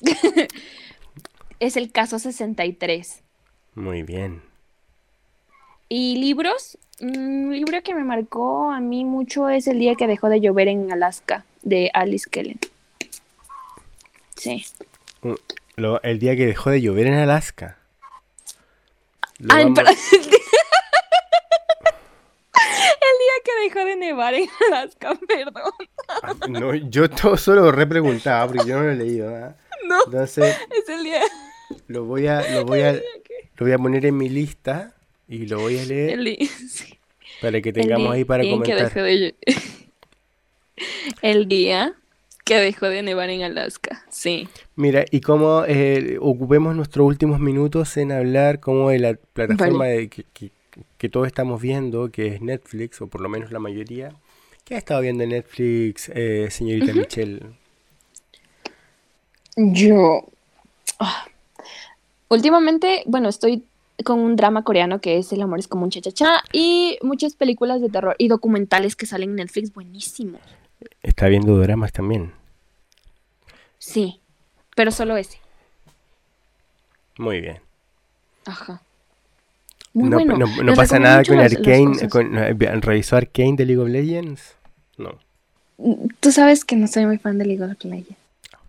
es 1.60 1.76
el 1.76 1.90
caso 1.92 2.18
63. 2.18 3.22
Muy 3.74 4.02
bien. 4.02 4.42
¿Y 5.88 6.16
libros? 6.16 6.78
Mm, 7.00 7.46
Un 7.48 7.52
libro 7.56 7.82
que 7.82 7.94
me 7.94 8.04
marcó 8.04 8.70
a 8.70 8.80
mí 8.80 9.04
mucho 9.04 9.48
es 9.48 9.66
El 9.66 9.78
día 9.78 9.94
que 9.94 10.06
dejó 10.06 10.28
de 10.28 10.40
llover 10.40 10.68
en 10.68 10.90
Alaska, 10.92 11.44
de 11.62 11.90
Alice 11.94 12.28
Kellen. 12.30 12.58
Sí. 14.36 14.64
Mm, 15.22 15.32
lo- 15.76 16.02
el 16.02 16.18
día 16.18 16.36
que 16.36 16.46
dejó 16.46 16.70
de 16.70 16.80
llover 16.82 17.06
en 17.08 17.14
Alaska. 17.14 17.78
Lo 19.38 19.54
Ay, 19.54 19.64
vamos- 19.64 19.78
pero- 19.78 19.90
El 22.58 23.18
día 23.18 23.36
que 23.44 23.68
dejó 23.68 23.84
de 23.86 23.96
nevar 23.96 24.34
en 24.34 24.48
Alaska, 24.72 25.14
perdón. 25.28 25.72
Ah, 26.22 26.34
no, 26.48 26.74
yo 26.74 27.08
todo 27.10 27.36
solo 27.36 27.70
repreguntaba 27.72 28.46
porque 28.46 28.68
yo 28.68 28.76
no 28.78 28.84
lo 28.84 28.92
he 28.92 28.96
leído. 28.96 29.34
¿ah? 29.34 29.54
No, 29.86 30.02
Entonces 30.06 30.56
es 30.76 30.88
el 30.88 31.04
día, 31.04 31.20
lo 31.86 32.04
voy 32.06 32.26
a, 32.26 32.40
lo 32.50 32.64
voy 32.64 32.80
a, 32.80 32.94
lo 32.94 33.00
voy 33.60 33.70
a 33.72 33.78
poner 33.78 34.04
en 34.06 34.16
mi 34.16 34.28
lista 34.28 34.94
y 35.28 35.46
lo 35.46 35.60
voy 35.60 35.78
a 35.78 35.84
leer 35.84 36.10
el 36.18 36.24
día, 36.24 36.48
sí. 36.68 36.98
para 37.40 37.60
que 37.60 37.72
tengamos 37.72 38.12
ahí 38.12 38.24
para 38.24 38.42
que 38.42 38.50
comentar. 38.50 38.82
dejó 38.92 39.02
de 39.02 39.14
lle- 39.14 39.34
El 41.22 41.46
día 41.46 41.94
que 42.46 42.56
dejó 42.60 42.86
de 42.86 43.02
nevar 43.02 43.28
en 43.28 43.42
Alaska, 43.42 44.04
sí. 44.08 44.48
Mira, 44.76 45.04
y 45.10 45.20
cómo 45.20 45.64
eh, 45.66 46.16
ocupemos 46.20 46.76
nuestros 46.76 47.04
últimos 47.06 47.40
minutos 47.40 47.96
en 47.96 48.12
hablar 48.12 48.60
como 48.60 48.90
de 48.90 49.00
la 49.00 49.14
plataforma 49.14 49.80
Vale. 49.80 49.96
de 49.96 50.08
que, 50.08 50.24
que- 50.32 50.50
que 50.96 51.08
todos 51.08 51.26
estamos 51.26 51.60
viendo, 51.60 52.10
que 52.10 52.26
es 52.28 52.40
Netflix, 52.42 53.00
o 53.00 53.06
por 53.08 53.20
lo 53.22 53.28
menos 53.30 53.50
la 53.50 53.58
mayoría. 53.58 54.12
¿Qué 54.64 54.74
ha 54.74 54.78
estado 54.78 55.00
viendo 55.00 55.24
en 55.24 55.30
Netflix, 55.30 56.08
eh, 56.14 56.48
señorita 56.50 56.92
Michelle? 56.92 57.40
Yo. 59.56 60.24
ah, 61.00 61.24
Últimamente, 62.28 63.02
bueno, 63.06 63.28
estoy 63.28 63.64
con 64.04 64.18
un 64.20 64.36
drama 64.36 64.62
coreano 64.64 65.00
que 65.00 65.16
es 65.18 65.32
El 65.32 65.40
amor 65.42 65.58
es 65.58 65.68
como 65.68 65.84
un 65.84 65.90
cha-cha-cha 65.90 66.42
y 66.52 66.98
muchas 67.02 67.34
películas 67.36 67.80
de 67.80 67.88
terror 67.88 68.14
y 68.18 68.28
documentales 68.28 68.94
que 68.96 69.06
salen 69.06 69.30
en 69.30 69.36
Netflix 69.36 69.72
buenísimos. 69.72 70.40
Está 71.02 71.28
viendo 71.28 71.56
dramas 71.58 71.92
también. 71.92 72.32
Sí, 73.92 74.20
pero 74.74 74.90
solo 74.90 75.16
ese. 75.16 75.38
Muy 77.18 77.40
bien. 77.40 77.60
Ajá. 78.44 78.82
Muy 79.94 80.10
no, 80.10 80.16
bueno. 80.18 80.36
no- 80.36 80.46
no 80.56 80.62
Les 80.62 80.76
pasa 80.76 80.98
nada 80.98 81.24
con 81.24 81.36
las- 81.38 81.52
las 81.52 81.62
cosas. 81.62 82.08
Con, 82.10 82.36
eh, 82.36 82.52
¿Revisó 82.54 83.16
Arcane 83.16 83.54
de 83.56 83.64
League 83.64 83.80
of 83.82 83.88
Legends? 83.88 84.54
No. 84.98 85.18
Tú 86.20 86.32
sabes 86.32 86.64
que 86.64 86.76
no 86.76 86.86
soy 86.88 87.06
muy 87.06 87.18
fan 87.18 87.38
de 87.38 87.46
League 87.46 87.62
of 87.62 87.72
Legends. 87.84 88.16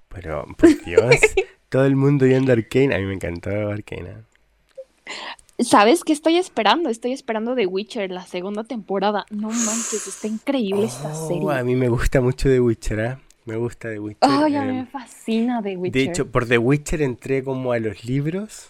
Pero, 0.09 0.45
por 0.57 0.83
Dios, 0.85 1.15
todo 1.69 1.85
el 1.85 1.95
mundo 1.95 2.25
viendo 2.25 2.51
Arcane. 2.53 2.95
A 2.95 2.99
mí 2.99 3.05
me 3.05 3.13
encantó 3.15 3.49
Arcane. 3.49 4.09
¿eh? 4.09 5.63
¿Sabes 5.63 6.03
qué 6.03 6.13
estoy 6.13 6.37
esperando? 6.37 6.89
Estoy 6.89 7.11
esperando 7.13 7.55
The 7.55 7.65
Witcher, 7.65 8.11
la 8.11 8.25
segunda 8.25 8.63
temporada. 8.63 9.25
No 9.31 9.49
manches, 9.49 10.07
está 10.07 10.27
increíble 10.27 10.85
esta 10.85 11.11
Oh, 11.13 11.27
serie. 11.27 11.51
a 11.51 11.63
mí 11.63 11.75
me 11.75 11.89
gusta 11.89 12.21
mucho 12.21 12.47
The 12.47 12.59
Witcher, 12.59 12.99
¿ah? 13.01 13.19
Me 13.47 13.55
gusta 13.55 13.89
The 13.89 13.99
Witcher. 13.99 14.29
Ay, 14.29 14.55
a 14.55 14.61
mí 14.61 14.69
eh, 14.69 14.81
me 14.81 14.85
fascina 14.85 15.61
The 15.63 15.77
Witcher. 15.77 15.91
de 16.03 16.09
hecho, 16.11 16.27
por 16.31 16.47
The 16.47 16.57
Witcher 16.57 17.01
entré 17.01 17.43
como 17.43 17.71
a 17.71 17.79
los 17.79 18.03
libros 18.05 18.69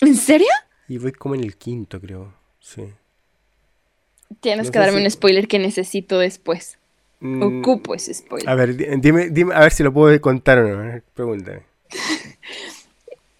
¿En 0.00 0.14
serio? 0.14 0.46
y 0.88 0.98
voy 0.98 1.12
como 1.12 1.34
en 1.34 1.42
el 1.44 1.56
quinto, 1.56 2.00
creo. 2.00 2.32
Sí. 2.60 2.84
Tienes 4.40 4.66
No 4.66 4.72
que 4.72 4.78
darme 4.78 4.98
si- 4.98 5.04
un 5.04 5.10
spoiler 5.10 5.48
que 5.48 5.58
necesito 5.58 6.18
después. 6.18 6.78
Mm, 7.20 7.42
Ocupo 7.60 7.94
ese 7.94 8.14
spoiler. 8.14 8.48
A 8.48 8.54
ver, 8.54 8.76
di- 8.76 8.86
dime, 9.00 9.28
dime, 9.30 9.52
a 9.54 9.60
ver 9.60 9.72
si 9.72 9.82
lo 9.82 9.92
puedo 9.92 10.18
contar 10.20 10.58
o 10.58 10.68
no. 10.68 11.02
Pregúntame. 11.14 11.62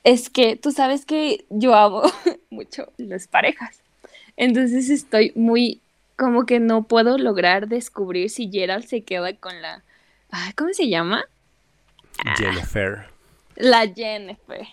Es 0.04 0.30
que 0.30 0.56
tú 0.56 0.70
sabes 0.72 1.04
que 1.04 1.44
yo 1.50 1.74
amo 1.74 2.02
mucho 2.50 2.90
las 2.96 3.26
parejas. 3.28 3.80
Entonces 4.36 4.88
estoy 4.90 5.32
muy, 5.34 5.80
como 6.16 6.46
que 6.46 6.60
no 6.60 6.84
puedo 6.84 7.18
lograr 7.18 7.68
descubrir 7.68 8.30
si 8.30 8.50
Gerald 8.50 8.86
se 8.86 9.02
queda 9.02 9.34
con 9.34 9.60
la, 9.60 9.82
¿cómo 10.56 10.72
se 10.72 10.88
llama? 10.88 11.24
Jennifer. 12.36 13.06
La 13.56 13.86
Jennifer. 13.86 14.66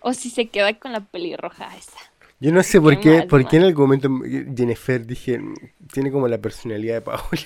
O 0.00 0.12
si 0.12 0.30
se 0.30 0.46
queda 0.46 0.78
con 0.78 0.92
la 0.92 1.00
pelirroja 1.00 1.76
esa. 1.76 1.98
Yo 2.40 2.52
no 2.52 2.62
sé 2.62 2.80
por 2.80 3.00
qué, 3.00 3.24
por 3.24 3.48
qué 3.48 3.56
en 3.56 3.64
algún 3.64 3.84
momento 3.84 4.08
Jennifer 4.56 5.04
dije, 5.04 5.40
tiene 5.92 6.12
como 6.12 6.28
la 6.28 6.38
personalidad 6.38 6.94
de 6.94 7.00
Paola. 7.00 7.42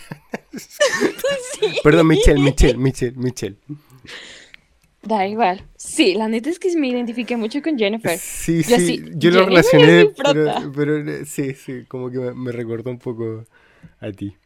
Perdón, 1.83 2.09
Michelle, 2.09 2.41
Michelle, 2.41 2.77
Michelle, 2.77 3.17
Michelle. 3.17 3.57
Da 5.03 5.27
igual. 5.27 5.65
Sí, 5.77 6.15
la 6.15 6.29
neta 6.29 6.51
es 6.51 6.59
que 6.59 6.77
me 6.77 6.89
identifiqué 6.89 7.37
mucho 7.37 7.63
con 7.63 7.79
Jennifer. 7.79 8.19
Sí, 8.19 8.63
sí, 8.63 9.03
yo 9.15 9.31
lo 9.31 9.47
relacioné, 9.47 10.11
pero, 10.75 10.99
eh, 10.99 11.25
sí, 11.25 11.55
sí, 11.55 11.85
como 11.89 12.11
que 12.11 12.19
me, 12.19 12.53
recordó 12.53 12.91
un 12.91 12.99
poco 12.99 13.47
a 13.99 14.13
ti. 14.13 14.37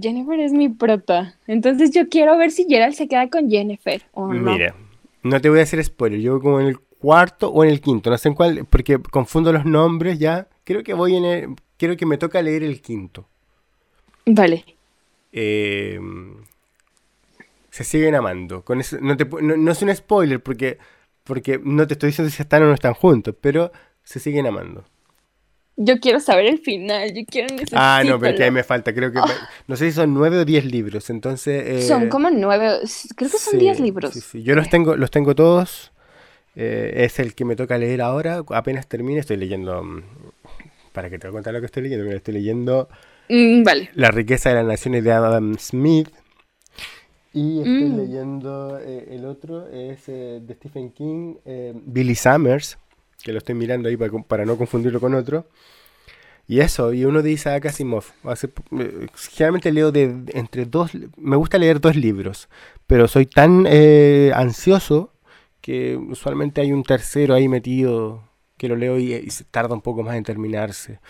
Jennifer 0.00 0.38
es 0.40 0.52
mi 0.52 0.68
prota. 0.68 1.38
Entonces 1.46 1.90
yo 1.92 2.08
quiero 2.08 2.36
ver 2.36 2.50
si 2.50 2.66
Gerald 2.68 2.94
se 2.94 3.08
queda 3.08 3.28
con 3.28 3.48
Jennifer 3.48 4.02
o 4.12 4.32
no. 4.32 4.52
Mira, 4.52 4.74
no 5.22 5.40
te 5.40 5.48
voy 5.48 5.60
a 5.60 5.62
hacer 5.62 5.82
spoiler. 5.84 6.20
Yo 6.20 6.40
como 6.40 6.60
en 6.60 6.66
el 6.66 6.78
cuarto 6.78 7.48
o 7.50 7.64
en 7.64 7.70
el 7.70 7.80
quinto, 7.80 8.10
no 8.10 8.18
sé 8.18 8.28
en 8.28 8.34
cuál, 8.34 8.66
porque 8.68 8.98
confundo 8.98 9.52
los 9.52 9.64
nombres 9.64 10.18
ya. 10.18 10.48
Creo 10.64 10.82
que 10.82 10.94
voy 10.94 11.16
en 11.16 11.24
el, 11.24 11.48
creo 11.76 11.96
que 11.96 12.06
me 12.06 12.18
toca 12.18 12.40
leer 12.42 12.62
el 12.62 12.80
quinto. 12.80 13.26
Vale. 14.26 14.64
Eh, 15.32 16.00
se 17.70 17.82
siguen 17.82 18.14
amando. 18.14 18.64
Con 18.64 18.80
eso, 18.80 18.98
no, 19.00 19.16
te, 19.16 19.24
no, 19.24 19.72
es 19.72 19.82
un 19.82 19.94
spoiler 19.94 20.40
porque, 20.40 20.78
porque 21.24 21.60
no 21.62 21.86
te 21.86 21.94
estoy 21.94 22.10
diciendo 22.10 22.30
si 22.30 22.40
están 22.40 22.62
o 22.62 22.66
no 22.66 22.74
están 22.74 22.94
juntos, 22.94 23.34
pero 23.40 23.72
se 24.04 24.20
siguen 24.20 24.46
amando. 24.46 24.84
Yo 25.76 25.98
quiero 25.98 26.20
saber 26.20 26.46
el 26.46 26.58
final, 26.58 27.12
yo 27.12 27.22
quiero 27.28 27.56
Ah, 27.72 28.02
no, 28.06 28.20
pero 28.20 28.36
que 28.36 28.44
ahí 28.44 28.50
me 28.52 28.62
falta, 28.62 28.94
creo 28.94 29.10
que... 29.10 29.18
Ah. 29.18 29.48
No 29.66 29.74
sé 29.76 29.90
si 29.90 29.96
son 29.96 30.14
nueve 30.14 30.38
o 30.38 30.44
diez 30.44 30.64
libros, 30.64 31.10
entonces... 31.10 31.64
Eh, 31.66 31.88
son 31.88 32.08
como 32.08 32.30
nueve, 32.30 32.78
creo 33.16 33.30
que 33.30 33.38
son 33.38 33.58
diez 33.58 33.80
libros. 33.80 34.14
Sí, 34.14 34.44
Yo 34.44 34.54
los 34.54 34.70
tengo, 34.70 34.94
los 34.94 35.10
tengo 35.10 35.34
todos, 35.34 35.92
eh, 36.54 36.92
es 36.98 37.18
el 37.18 37.34
que 37.34 37.44
me 37.44 37.56
toca 37.56 37.76
leer 37.76 38.02
ahora. 38.02 38.44
Apenas 38.50 38.86
termine, 38.86 39.18
estoy 39.18 39.36
leyendo. 39.36 39.82
Mm, 39.82 40.02
para 40.92 41.10
que 41.10 41.18
te 41.18 41.26
voy 41.26 41.32
a 41.32 41.36
contar 41.38 41.52
lo 41.52 41.58
que 41.60 41.66
estoy 41.66 41.82
leyendo. 41.82 42.08
estoy 42.12 42.34
leyendo 42.34 42.88
mm, 43.28 43.64
vale. 43.64 43.90
La 43.94 44.12
riqueza 44.12 44.50
de 44.50 44.56
las 44.56 44.66
naciones 44.66 45.02
de 45.02 45.10
Adam 45.10 45.58
Smith. 45.58 46.08
Y 47.32 47.58
estoy 47.58 47.88
mm. 47.88 47.96
leyendo 47.96 48.78
eh, 48.78 49.08
el 49.10 49.24
otro, 49.24 49.66
es 49.66 50.06
de 50.06 50.54
Stephen 50.54 50.92
King, 50.92 51.34
Billy 51.84 52.14
Summers, 52.14 52.78
que 53.24 53.32
lo 53.32 53.38
estoy 53.38 53.56
mirando 53.56 53.88
ahí 53.88 53.96
para, 53.96 54.12
para, 54.22 54.44
no 54.44 54.56
confundirlo 54.56 55.00
con 55.00 55.14
otro. 55.14 55.46
Y 56.46 56.60
eso, 56.60 56.92
y 56.92 57.06
uno 57.06 57.22
de 57.22 57.32
Isaac 57.32 57.66
Asimov. 57.66 58.04
generalmente 59.30 59.72
leo 59.72 59.90
de 59.90 60.14
entre 60.34 60.66
dos, 60.66 60.92
me 61.16 61.36
gusta 61.36 61.56
leer 61.56 61.80
dos 61.80 61.96
libros, 61.96 62.50
pero 62.86 63.08
soy 63.08 63.24
tan 63.24 63.66
ansioso 64.34 65.14
que 65.62 65.96
usualmente 65.96 66.60
hay 66.60 66.72
un 66.72 66.82
tercero 66.82 67.34
ahí 67.34 67.48
metido 67.48 68.22
que 68.58 68.68
lo 68.68 68.76
leo 68.76 68.98
y, 68.98 69.26
tarda 69.50 69.74
un 69.74 69.80
poco 69.80 70.02
más 70.02 70.16
en 70.16 70.24
terminarse. 70.24 71.00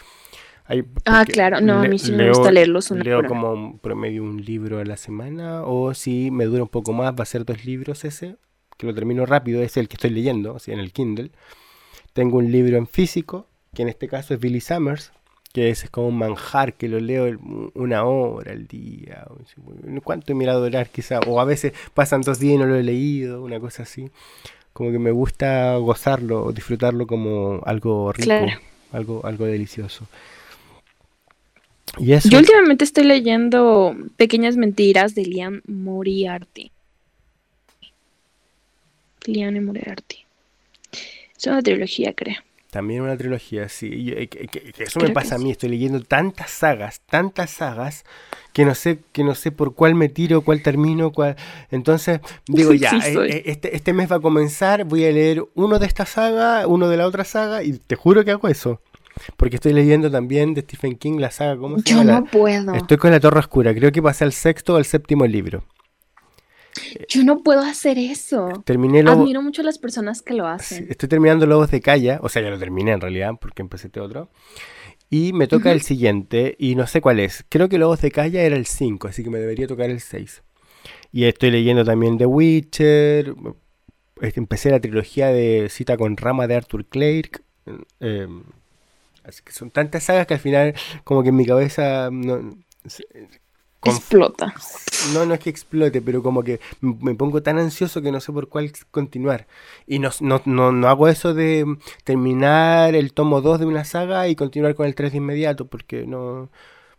ah, 1.05 1.25
claro, 1.25 1.61
no, 1.61 1.81
a 1.81 1.89
mí 1.89 1.99
sí 1.99 2.13
me 2.13 2.29
gusta 2.29 2.53
leerlos 2.53 2.93
una 2.93 3.03
Leo 3.03 3.25
como 3.25 3.53
un 3.53 3.79
promedio 3.81 4.23
un 4.23 4.43
libro 4.45 4.79
a 4.79 4.85
la 4.85 4.97
semana, 4.97 5.65
o 5.65 5.93
si 5.95 6.31
me 6.31 6.45
dura 6.45 6.63
un 6.63 6.69
poco 6.69 6.93
más, 6.93 7.13
va 7.13 7.25
a 7.25 7.27
ser 7.27 7.45
dos 7.45 7.65
libros 7.65 8.05
ese, 8.05 8.37
que 8.79 8.87
lo 8.87 8.95
termino 8.95 9.27
rápido, 9.27 9.61
es 9.61 9.77
el 9.77 9.89
que 9.89 9.95
estoy 9.95 10.11
leyendo, 10.11 10.55
o 10.55 10.59
en 10.71 10.79
el 10.79 10.93
Kindle. 10.93 11.33
Tengo 12.15 12.39
un 12.39 12.51
libro 12.51 12.79
en 12.79 12.87
físico, 12.87 13.47
que 13.75 13.83
en 13.83 13.89
este 13.89 14.09
caso 14.09 14.33
es 14.33 14.41
Billy 14.41 14.61
Summers, 14.61 15.13
que 15.53 15.71
es 15.71 15.89
como 15.91 16.09
un 16.09 16.19
manjar 16.19 16.75
que 16.75 16.89
lo 16.89 16.99
leo 16.99 17.39
una 17.75 18.05
hora 18.05 18.53
al 18.53 18.67
día. 18.67 19.25
¿Cuánto 20.03 20.33
he 20.33 20.35
mirado 20.35 20.63
orar 20.65 20.89
quizá? 20.89 21.21
O 21.29 21.41
a 21.41 21.45
veces 21.45 21.73
pasan 21.93 22.23
dos 22.23 22.41
días 22.41 22.55
y 22.55 22.59
no 22.59 22.67
lo 22.67 22.77
he 22.77 22.83
leído, 22.83 23.43
una 23.43 23.61
cosa 23.61 23.85
así. 23.85 24.11
Como 24.73 24.91
que 24.91 24.99
me 24.99 25.13
gusta 25.13 25.77
gozarlo, 25.77 26.51
disfrutarlo 26.51 27.07
como 27.07 27.61
algo 27.65 28.13
rico, 28.13 28.35
algo, 28.91 29.25
algo 29.25 29.45
delicioso. 29.45 30.09
¿Y 31.99 32.13
eso? 32.13 32.29
Yo 32.29 32.39
últimamente 32.39 32.85
estoy 32.85 33.05
leyendo 33.05 33.95
Pequeñas 34.17 34.57
Mentiras 34.57 35.15
de 35.15 35.25
Liam 35.25 35.63
Moriarty. 35.67 36.73
Liam 39.27 39.65
Moriarty. 39.65 40.24
Es 41.45 41.53
una 41.53 41.63
trilogía, 41.63 42.15
creo. 42.15 42.37
También 42.71 43.03
una 43.03 43.19
trilogía, 43.19 43.69
sí. 43.69 44.15
Eh, 44.17 44.31
eso 44.79 44.99
me 44.99 45.11
pasa 45.11 45.35
a 45.35 45.39
mí, 45.39 45.51
estoy 45.51 45.69
leyendo 45.69 46.01
tantas 46.01 46.51
sagas, 46.51 47.03
tantas 47.07 47.51
sagas, 47.51 48.05
que 48.55 48.65
no 48.65 48.75
sé, 48.75 49.01
que 49.13 49.23
no 49.25 49.35
sé 49.35 49.53
por 49.53 49.75
cuál 49.75 49.95
me 49.95 50.09
tiro, 50.09 50.41
cuál 50.41 50.63
termino, 50.63 51.13
cuál. 51.13 51.37
Entonces, 51.71 52.21
digo, 52.49 52.73
ya, 52.73 52.93
eh, 52.93 53.15
eh, 53.29 53.43
este, 53.45 53.77
este 53.77 53.93
mes 53.93 54.11
va 54.11 54.17
a 54.17 54.21
comenzar, 54.21 54.85
voy 54.85 55.05
a 55.05 55.13
leer 55.13 55.45
uno 55.55 55.79
de 55.79 55.87
esta 55.87 56.07
saga, 56.07 56.67
uno 56.67 56.89
de 56.89 56.97
la 56.97 57.07
otra 57.07 57.25
saga, 57.25 57.63
y 57.63 57.75
te 57.75 57.95
juro 57.95 58.25
que 58.25 58.31
hago 58.31 58.49
eso. 58.49 58.81
Porque 59.37 59.57
estoy 59.57 59.75
leyendo 59.75 60.11
también 60.11 60.55
de 60.55 60.63
Stephen 60.63 60.97
King 60.97 61.19
la 61.19 61.31
saga, 61.31 61.59
¿cómo 61.59 61.79
se 61.79 61.85
llama? 61.85 62.05
Yo 62.05 62.21
no 62.21 62.25
puedo. 62.25 62.75
Estoy 62.75 62.97
con 62.97 63.11
la 63.11 63.21
Torre 63.21 63.39
Oscura, 63.39 63.75
creo 63.75 63.93
que 63.93 64.03
pasé 64.03 64.25
al 64.25 64.33
sexto 64.33 64.75
o 64.75 64.77
al 64.79 64.87
séptimo 64.87 65.27
libro. 65.27 65.63
Yo 67.09 67.25
no 67.25 67.43
puedo 67.43 67.61
hacer 67.61 67.99
eso. 67.99 68.63
Terminé 68.65 69.01
Admiro 69.01 69.43
mucho 69.43 69.63
a 69.63 69.65
las 69.65 69.79
personas 69.79 70.23
que 70.23 70.35
lo 70.35 70.47
hacen. 70.47 70.87
Estoy 70.89 71.09
terminando 71.09 71.47
Lobos 71.47 71.71
de 71.71 71.81
Calla, 71.81 72.19
o 72.23 72.29
sea, 72.29 72.43
ya 72.43 72.51
lo 72.51 72.59
terminé 72.59 72.93
en 72.93 73.01
realidad, 73.01 73.33
porque 73.41 73.63
empecé 73.63 73.89
este 73.89 74.01
otro. 74.01 74.29
Y 75.11 75.33
me 75.33 75.47
toca 75.47 75.71
el 75.73 75.83
siguiente, 75.83 76.57
y 76.59 76.75
no 76.75 76.87
sé 76.87 77.01
cuál 77.01 77.21
es. 77.21 77.45
Creo 77.49 77.69
que 77.69 77.79
Lobos 77.79 78.01
de 78.01 78.11
Calla 78.11 78.43
era 78.43 78.57
el 78.57 78.67
5, 78.67 79.09
así 79.09 79.23
que 79.23 79.31
me 79.31 79.39
debería 79.39 79.67
tocar 79.67 79.91
el 79.91 80.01
6. 80.01 80.43
Y 81.13 81.25
estoy 81.25 81.51
leyendo 81.51 81.85
también 81.85 82.19
The 82.19 82.27
Witcher. 82.27 83.35
Este, 84.21 84.41
empecé 84.41 84.71
la 84.71 84.81
trilogía 84.81 85.29
de 85.29 85.69
Cita 85.71 85.97
con 85.97 86.17
Rama 86.17 86.47
de 86.47 86.57
Arthur 86.57 86.87
Clarke. 86.87 87.43
Em, 88.01 88.43
así 89.23 89.43
que 89.45 89.53
son 89.53 89.71
tantas 89.71 90.05
sagas 90.05 90.27
que 90.27 90.35
al 90.35 90.41
final, 90.41 90.75
como 91.05 91.23
que 91.23 91.29
en 91.29 91.37
mi 91.37 91.47
cabeza 91.47 92.11
explota. 93.91 94.55
No, 95.13 95.27
no 95.27 95.35
es 95.35 95.41
que 95.41 95.51
explote, 95.51 96.01
pero 96.01 96.23
como 96.23 96.43
que 96.43 96.61
me 96.81 97.15
pongo 97.15 97.43
tan 97.43 97.59
ansioso 97.59 98.01
que 98.03 98.13
no 98.13 98.21
sé 98.21 98.33
por 98.33 98.49
cuál 98.49 98.73
continuar. 98.91 99.47
Y 99.87 99.99
no, 99.99 100.11
no, 100.21 100.41
no, 100.45 100.89
hago 100.89 101.09
eso 101.09 101.35
de 101.35 101.77
terminar 102.05 102.95
el 102.95 103.13
tomo 103.13 103.41
2 103.41 103.61
de 103.61 103.67
una 103.67 103.85
saga 103.85 104.29
y 104.29 104.37
continuar 104.37 104.75
con 104.75 104.87
el 104.87 104.95
3 104.95 105.13
de 105.13 105.19
inmediato, 105.19 105.67
porque 105.67 106.07
no 106.07 106.49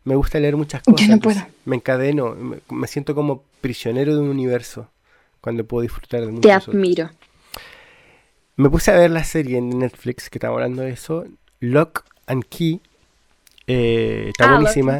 me 0.04 0.16
gusta 0.16 0.40
leer 0.40 0.56
muchas 0.56 0.84
cosas. 0.84 1.08
no 1.10 1.20
puedo. 1.20 1.42
Me 1.66 1.78
encadeno, 1.78 2.36
me, 2.70 2.88
siento 2.88 3.16
como 3.16 3.44
prisionero 3.62 4.14
de 4.14 4.22
un 4.22 4.30
universo 4.30 4.90
cuando 5.42 5.66
puedo 5.66 5.82
disfrutar 5.82 6.22
de 6.22 6.28
mucho. 6.28 6.42
Te 6.42 6.54
admiro. 6.54 7.10
Me 8.58 8.70
puse 8.70 8.92
a 8.92 8.96
ver 8.96 9.12
la 9.12 9.24
serie 9.24 9.58
en 9.58 9.80
Netflix 9.80 10.30
que 10.30 10.38
estaba 10.38 10.54
hablando 10.54 10.84
de 10.84 10.92
eso, 10.92 11.26
Lock 11.60 12.06
and 12.28 12.46
Key. 12.46 12.80
Eh, 13.68 14.28
está 14.30 14.46
ah, 14.46 14.56
buenísima. 14.56 15.00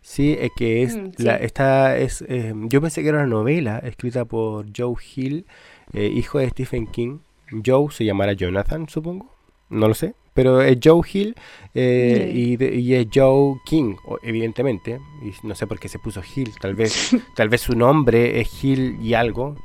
Sí, 0.00 0.36
es 0.38 0.50
que 0.56 0.82
es, 0.82 0.96
mm, 0.96 1.10
la, 1.18 1.36
esta 1.36 1.96
es, 1.96 2.24
eh, 2.28 2.54
yo 2.54 2.80
pensé 2.80 3.02
que 3.02 3.08
era 3.08 3.18
una 3.18 3.26
novela 3.26 3.78
escrita 3.78 4.24
por 4.24 4.66
Joe 4.76 4.94
Hill, 5.14 5.46
eh, 5.92 6.06
hijo 6.06 6.38
de 6.38 6.48
Stephen 6.50 6.86
King. 6.86 7.18
Joe 7.64 7.90
se 7.90 8.04
llamará 8.04 8.32
Jonathan, 8.32 8.88
supongo, 8.88 9.34
no 9.70 9.88
lo 9.88 9.94
sé, 9.94 10.14
pero 10.34 10.60
es 10.60 10.78
Joe 10.82 11.00
Hill 11.10 11.34
eh, 11.74 12.32
y, 12.34 12.94
es 12.94 13.06
Joe 13.12 13.56
King, 13.64 13.96
evidentemente, 14.22 15.00
y 15.22 15.46
no 15.46 15.54
sé 15.54 15.66
por 15.66 15.78
qué 15.78 15.88
se 15.88 15.98
puso 15.98 16.22
Hill, 16.22 16.52
tal 16.60 16.74
vez, 16.74 17.10
tal 17.34 17.48
vez 17.48 17.62
su 17.62 17.74
nombre 17.74 18.40
es 18.40 18.64
Hill 18.64 18.98
y 19.00 19.14
algo. 19.14 19.56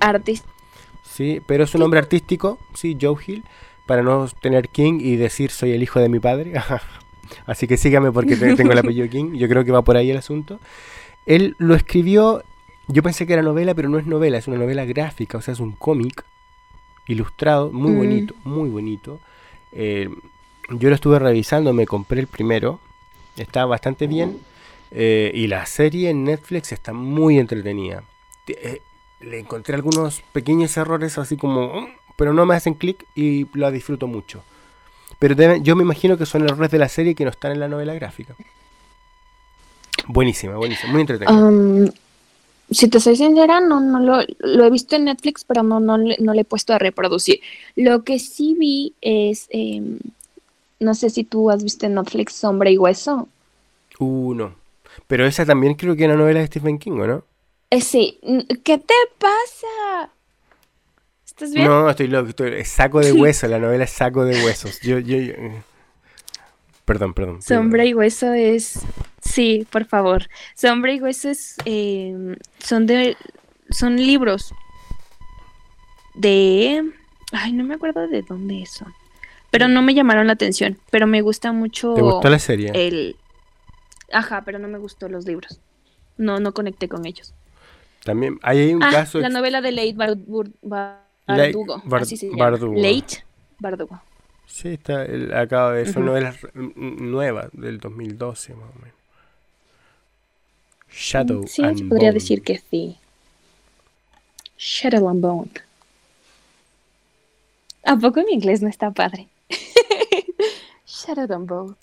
Artista. 0.00 0.48
Sí, 1.04 1.40
pero 1.46 1.64
es 1.64 1.74
un 1.74 1.80
nombre 1.80 1.98
artístico, 1.98 2.58
sí, 2.74 2.96
Joe 3.00 3.16
Hill, 3.26 3.44
para 3.86 4.02
no 4.02 4.28
tener 4.40 4.68
King 4.68 5.00
y 5.00 5.16
decir 5.16 5.50
soy 5.50 5.72
el 5.72 5.82
hijo 5.82 6.00
de 6.00 6.08
mi 6.08 6.20
padre. 6.20 6.52
Así 7.46 7.66
que 7.66 7.76
sígame 7.76 8.12
porque 8.12 8.36
tengo 8.36 8.72
el 8.72 8.78
apellido 8.80 9.08
King. 9.08 9.32
Yo 9.34 9.48
creo 9.48 9.64
que 9.64 9.72
va 9.72 9.82
por 9.82 9.96
ahí 9.96 10.10
el 10.10 10.16
asunto. 10.16 10.60
Él 11.26 11.54
lo 11.58 11.74
escribió, 11.74 12.42
yo 12.88 13.02
pensé 13.02 13.26
que 13.26 13.34
era 13.34 13.42
novela, 13.42 13.74
pero 13.74 13.88
no 13.88 13.98
es 13.98 14.06
novela, 14.06 14.38
es 14.38 14.48
una 14.48 14.58
novela 14.58 14.84
gráfica, 14.84 15.38
o 15.38 15.42
sea, 15.42 15.52
es 15.52 15.60
un 15.60 15.72
cómic 15.72 16.24
ilustrado, 17.06 17.70
muy 17.72 17.92
mm. 17.92 17.96
bonito, 17.96 18.34
muy 18.44 18.68
bonito. 18.70 19.20
Eh, 19.72 20.08
yo 20.70 20.88
lo 20.88 20.94
estuve 20.94 21.18
revisando, 21.18 21.72
me 21.72 21.86
compré 21.86 22.20
el 22.20 22.26
primero, 22.26 22.80
está 23.36 23.64
bastante 23.66 24.06
bien. 24.06 24.38
Eh, 24.92 25.30
y 25.34 25.46
la 25.46 25.66
serie 25.66 26.10
en 26.10 26.24
Netflix 26.24 26.72
está 26.72 26.92
muy 26.92 27.38
entretenida. 27.38 28.02
Eh, 28.48 28.82
le 29.20 29.38
encontré 29.38 29.74
algunos 29.74 30.22
pequeños 30.32 30.76
errores 30.76 31.18
así 31.18 31.36
como, 31.36 31.88
pero 32.16 32.32
no 32.32 32.46
me 32.46 32.56
hacen 32.56 32.74
clic 32.74 33.06
y 33.14 33.46
la 33.56 33.70
disfruto 33.70 34.06
mucho. 34.06 34.42
Pero 35.20 35.56
yo 35.56 35.76
me 35.76 35.84
imagino 35.84 36.16
que 36.16 36.26
son 36.26 36.42
errores 36.42 36.70
de 36.70 36.78
la 36.78 36.88
serie 36.88 37.14
que 37.14 37.24
no 37.24 37.30
están 37.30 37.52
en 37.52 37.60
la 37.60 37.68
novela 37.68 37.94
gráfica. 37.94 38.34
Buenísima, 40.08 40.56
buenísima, 40.56 40.92
muy 40.92 41.02
entretenida. 41.02 41.32
Um, 41.32 41.90
si 42.70 42.88
te 42.88 42.98
soy 43.00 43.16
sincera, 43.16 43.60
no, 43.60 43.80
no 43.80 44.00
lo, 44.00 44.24
lo, 44.38 44.64
he 44.64 44.70
visto 44.70 44.96
en 44.96 45.04
Netflix, 45.04 45.44
pero 45.44 45.62
no, 45.62 45.78
no, 45.78 45.98
no 45.98 46.34
le 46.34 46.40
he 46.40 46.44
puesto 46.44 46.72
a 46.72 46.78
reproducir. 46.78 47.40
Lo 47.76 48.02
que 48.02 48.18
sí 48.18 48.56
vi 48.58 48.94
es 49.02 49.46
em, 49.50 49.98
no 50.80 50.94
sé 50.94 51.10
si 51.10 51.24
tú 51.24 51.50
has 51.50 51.62
visto 51.62 51.84
en 51.86 51.94
Netflix 51.94 52.32
Sombra 52.32 52.70
y 52.70 52.78
Hueso. 52.78 53.28
Uh, 53.98 54.34
no. 54.34 54.54
Pero 55.06 55.26
esa 55.26 55.44
también 55.44 55.74
creo 55.74 55.94
que 55.94 56.04
es 56.04 56.08
una 56.08 56.16
novela 56.16 56.40
de 56.40 56.46
Stephen 56.46 56.78
King, 56.78 56.92
¿o 56.92 57.06
no? 57.06 57.24
Eh, 57.68 57.82
sí. 57.82 58.18
¿Qué 58.64 58.78
te 58.78 58.94
pasa? 59.18 60.10
¿Estás 61.40 61.54
bien? 61.54 61.68
No, 61.68 61.88
estoy 61.88 62.06
loco. 62.08 62.28
Estoy... 62.28 62.64
Saco 62.66 63.00
de 63.00 63.12
hueso, 63.18 63.48
la 63.48 63.58
novela 63.58 63.84
es 63.84 63.90
Saco 63.90 64.26
de 64.26 64.44
Huesos. 64.44 64.78
Yo, 64.82 64.98
yo, 64.98 65.16
yo... 65.16 65.32
Perdón, 66.84 67.14
perdón. 67.14 67.40
Sombra 67.40 67.86
y 67.86 67.94
Hueso 67.94 68.34
es... 68.34 68.80
Sí, 69.22 69.66
por 69.70 69.86
favor. 69.86 70.28
Sombra 70.54 70.92
y 70.92 71.00
Hueso 71.00 71.30
es... 71.30 71.56
Eh, 71.64 72.36
son 72.58 72.86
de... 72.86 73.16
Son 73.70 73.96
libros 73.96 74.52
de... 76.14 76.92
Ay, 77.32 77.52
no 77.54 77.64
me 77.64 77.76
acuerdo 77.76 78.06
de 78.06 78.20
dónde 78.20 78.66
son. 78.66 78.92
Pero 79.50 79.66
no 79.66 79.80
me 79.80 79.94
llamaron 79.94 80.26
la 80.26 80.34
atención. 80.34 80.78
Pero 80.90 81.06
me 81.06 81.22
gusta 81.22 81.52
mucho... 81.52 81.94
¿Te 81.94 82.02
gustó 82.02 82.28
la 82.28 82.38
serie? 82.38 82.70
El... 82.74 83.16
Ajá, 84.12 84.42
pero 84.44 84.58
no 84.58 84.68
me 84.68 84.76
gustó 84.76 85.08
los 85.08 85.24
libros. 85.24 85.58
No, 86.18 86.38
no 86.38 86.52
conecté 86.52 86.86
con 86.86 87.06
ellos. 87.06 87.32
También 88.04 88.38
hay 88.42 88.74
un 88.74 88.82
ah, 88.82 88.90
caso. 88.90 89.20
La 89.20 89.30
novela 89.30 89.62
de 89.62 89.72
Late 89.72 89.94
Bardugo. 91.36 91.82
así 91.92 92.16
se 92.16 92.26
llama. 92.26 92.44
Bardugo. 92.50 92.80
Late 92.80 93.24
Bardugo. 93.58 94.00
Sí, 94.46 94.68
está, 94.70 95.04
el, 95.04 95.32
acaba 95.32 95.72
de. 95.74 95.90
Son 95.90 96.04
novelas 96.04 96.36
nuevas 96.54 97.48
del 97.52 97.78
2012, 97.78 98.54
más 98.54 98.70
o 98.70 98.78
menos. 98.80 98.94
Shadow 100.90 101.46
sí, 101.46 101.62
and 101.62 101.88
podría 101.88 102.08
Bone. 102.08 102.14
decir 102.14 102.42
que 102.42 102.58
sí. 102.58 102.96
Shadow 104.58 105.08
and 105.08 105.20
Bone. 105.20 105.50
¿A 107.84 107.96
poco 107.96 108.22
mi 108.22 108.32
inglés 108.32 108.60
no 108.60 108.68
está 108.68 108.90
padre? 108.90 109.28
Shadow 110.86 111.32
and 111.32 111.48
Bone. 111.48 111.74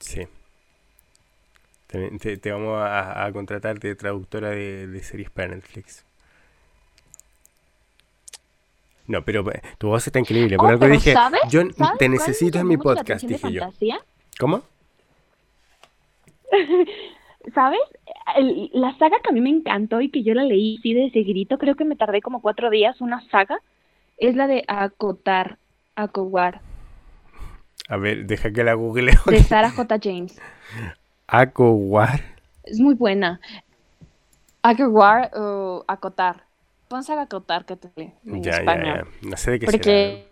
Sí. 0.00 0.26
Te, 1.86 2.10
te, 2.18 2.36
te 2.36 2.50
vamos 2.50 2.80
a, 2.82 3.24
a, 3.24 3.32
contratar 3.32 3.78
de 3.78 3.94
traductora 3.94 4.50
de, 4.50 4.86
de, 4.86 5.02
series 5.02 5.30
para 5.30 5.48
Netflix. 5.48 6.04
No, 9.08 9.24
pero 9.24 9.50
eh, 9.50 9.62
tu 9.78 9.88
voz 9.88 10.06
está 10.06 10.18
increíble. 10.18 10.56
Por 10.56 10.66
oh, 10.66 10.68
algo 10.68 10.86
dije, 10.86 11.14
¿sabes? 11.14 11.40
yo 11.50 11.62
¿sabes 11.76 11.98
te 11.98 12.08
necesito 12.08 12.58
en 12.58 12.68
mi 12.68 12.76
podcast, 12.76 13.24
dije 13.24 13.52
yo. 13.52 13.62
¿Cómo? 14.38 14.62
¿Sabes? 17.54 17.80
El, 18.36 18.70
la 18.74 18.96
saga 18.98 19.16
que 19.22 19.30
a 19.30 19.32
mí 19.32 19.40
me 19.40 19.48
encantó 19.48 20.02
y 20.02 20.10
que 20.10 20.22
yo 20.22 20.34
la 20.34 20.44
leí 20.44 20.78
sí 20.82 20.92
de 20.92 21.10
seguidito, 21.10 21.56
creo 21.56 21.74
que 21.74 21.86
me 21.86 21.96
tardé 21.96 22.20
como 22.20 22.42
cuatro 22.42 22.68
días, 22.68 23.00
una 23.00 23.26
saga, 23.30 23.58
es 24.18 24.36
la 24.36 24.46
de 24.46 24.64
Acotar, 24.68 25.56
Acowar. 25.96 26.60
A 27.88 27.96
ver, 27.96 28.26
deja 28.26 28.52
que 28.52 28.62
la 28.64 28.74
googleo. 28.74 29.18
De 29.26 29.42
Sarah 29.42 29.70
J. 29.70 29.98
James. 30.02 30.38
Acowar. 31.26 32.20
Es 32.64 32.78
muy 32.78 32.94
buena. 32.94 33.40
Acowar 34.62 35.30
o 35.34 35.84
acotar. 35.88 36.47
Ponse 36.88 37.12
a 37.12 37.20
acotar 37.22 37.64
que 37.66 37.76
te 37.76 37.88
en 37.96 38.42
ya, 38.42 38.52
español. 38.52 38.84
Ya, 38.84 38.94
ya. 39.22 39.28
No 39.28 39.36
sé 39.36 39.50
de 39.52 39.58
qué 39.60 39.66
Porque 39.66 40.28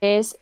es, 0.00 0.38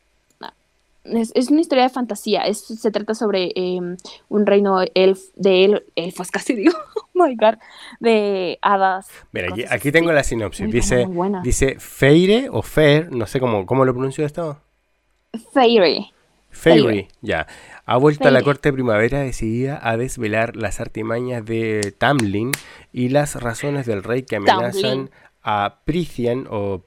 es, 1.05 1.33
es, 1.35 1.51
una 1.51 1.61
historia 1.61 1.85
de 1.85 1.91
fantasía. 1.91 2.43
Es, 2.43 2.59
se 2.59 2.91
trata 2.91 3.15
sobre 3.15 3.53
eh, 3.55 3.81
un 4.29 4.47
reino 4.47 4.81
elf, 4.95 5.21
de 5.37 5.65
el, 5.65 5.85
elfos, 5.95 6.31
casi 6.33 6.55
digo. 6.55 6.73
Oh 6.97 7.25
my 7.25 7.35
god. 7.37 7.55
De 8.01 8.59
hadas. 8.63 9.09
Mira, 9.33 9.49
aquí, 9.51 9.65
aquí, 9.69 9.93
tengo 9.93 10.13
la 10.13 10.23
sinopsis. 10.23 10.67
Muy 10.67 10.73
dice, 10.73 10.97
buena, 11.05 11.15
buena. 11.15 11.43
dice 11.43 11.77
Feire 11.79 12.49
o 12.51 12.63
Fair, 12.63 13.11
no 13.13 13.27
sé 13.27 13.41
cómo, 13.41 13.65
cómo 13.65 13.85
lo 13.85 13.93
pronuncio 13.93 14.27
esto. 14.27 14.61
Fairy. 15.53 16.13
Fairy, 16.51 17.09
ya. 17.21 17.47
Ha 17.87 17.97
vuelto 17.97 18.27
a 18.27 18.33
la 18.33 18.43
corte 18.43 18.69
de 18.69 18.73
primavera 18.73 19.21
decidida 19.21 19.79
a 19.81 19.97
desvelar 19.97 20.57
las 20.57 20.81
artimañas 20.81 21.45
de 21.45 21.95
Tamlin 21.97 22.51
y 22.93 23.11
las 23.11 23.41
razones 23.41 23.87
del 23.87 24.03
rey 24.03 24.25
que 24.25 24.37
amenazan 24.37 24.83
Tamlin. 24.83 25.11
a 25.45 25.79
Prithian 25.85 26.47
o 26.51 26.83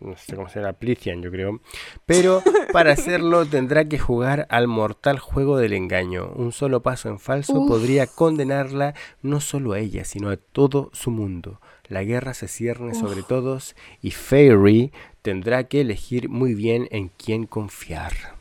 no 0.00 0.16
sé 0.16 0.36
cómo 0.36 0.48
se 0.48 0.60
llama, 0.60 0.72
Prithian 0.74 1.22
yo 1.22 1.30
creo, 1.30 1.60
pero 2.04 2.42
para 2.72 2.92
hacerlo 2.92 3.46
tendrá 3.46 3.88
que 3.88 3.98
jugar 3.98 4.46
al 4.50 4.66
mortal 4.66 5.18
juego 5.18 5.56
del 5.56 5.72
engaño. 5.72 6.32
Un 6.34 6.52
solo 6.52 6.82
paso 6.82 7.08
en 7.08 7.18
falso 7.18 7.54
Uf. 7.54 7.68
podría 7.68 8.06
condenarla 8.06 8.94
no 9.22 9.40
solo 9.40 9.72
a 9.72 9.78
ella, 9.78 10.04
sino 10.04 10.30
a 10.30 10.36
todo 10.36 10.90
su 10.92 11.10
mundo. 11.10 11.60
La 11.86 12.02
guerra 12.02 12.34
se 12.34 12.48
cierne 12.48 12.92
Uf. 12.92 12.98
sobre 12.98 13.22
todos 13.22 13.76
y 14.02 14.10
Fairy 14.10 14.92
tendrá 15.22 15.64
que 15.64 15.80
elegir 15.80 16.28
muy 16.28 16.54
bien 16.54 16.88
en 16.90 17.08
quién 17.08 17.46
confiar. 17.46 18.33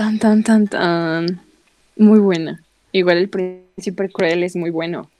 Tan, 0.00 0.18
tan, 0.18 0.42
tan, 0.42 0.66
tan. 0.66 1.42
Muy 1.98 2.20
buena. 2.20 2.62
Igual 2.90 3.18
el 3.18 3.28
príncipe 3.28 4.08
cruel 4.08 4.42
es 4.44 4.56
muy 4.56 4.70
bueno. 4.70 5.10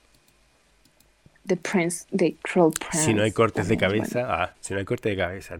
The 1.45 1.55
Prince, 1.55 2.05
The 2.09 2.35
Cruel 2.41 2.71
Prince. 2.73 3.05
Si 3.05 3.13
no 3.13 3.21
hay 3.21 3.31
cortes 3.31 3.67
de 3.67 3.77
cabeza, 3.77 4.21
bueno. 4.21 4.33
ah, 4.33 4.53
si 4.59 4.73
no 4.73 4.79
hay 4.79 4.85
corte 4.85 5.09
de 5.09 5.17
cabeza. 5.17 5.59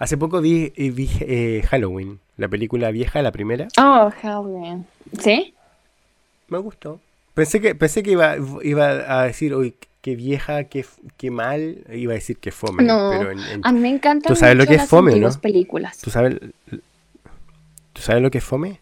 Hace 0.00 0.16
poco 0.16 0.40
vi, 0.40 0.70
vi 0.76 1.08
eh, 1.20 1.62
Halloween, 1.68 2.18
la 2.38 2.48
película 2.48 2.90
vieja, 2.90 3.22
la 3.22 3.30
primera. 3.30 3.68
Oh, 3.78 4.10
Halloween. 4.20 4.84
¿Sí? 5.20 5.54
Me 6.48 6.58
gustó. 6.58 7.00
Pensé 7.34 7.60
que, 7.60 7.76
pensé 7.76 8.02
que 8.02 8.10
iba, 8.10 8.34
iba 8.64 8.88
a 9.20 9.26
decir, 9.26 9.54
uy, 9.54 9.76
qué 10.02 10.16
vieja, 10.16 10.64
qué, 10.64 10.84
qué 11.16 11.30
mal, 11.30 11.84
iba 11.92 12.14
a 12.14 12.16
decir 12.16 12.36
que 12.36 12.50
fome. 12.50 12.82
No, 12.82 13.12
pero 13.16 13.30
en, 13.30 13.38
en, 13.38 13.60
a 13.62 13.70
mí 13.70 13.78
me 13.78 13.90
encantan 13.90 14.32
¿Tú 14.32 14.34
sabes 14.34 14.56
lo 14.56 14.66
que 14.66 14.74
es 14.74 14.88
fome, 14.88 15.14
no? 15.20 15.30
películas. 15.40 15.98
¿Tú 15.98 16.10
sabes, 16.10 16.34
¿Tú 17.94 18.02
sabes 18.02 18.20
lo 18.20 18.30
que 18.30 18.38
es 18.38 18.44
fome? 18.44 18.80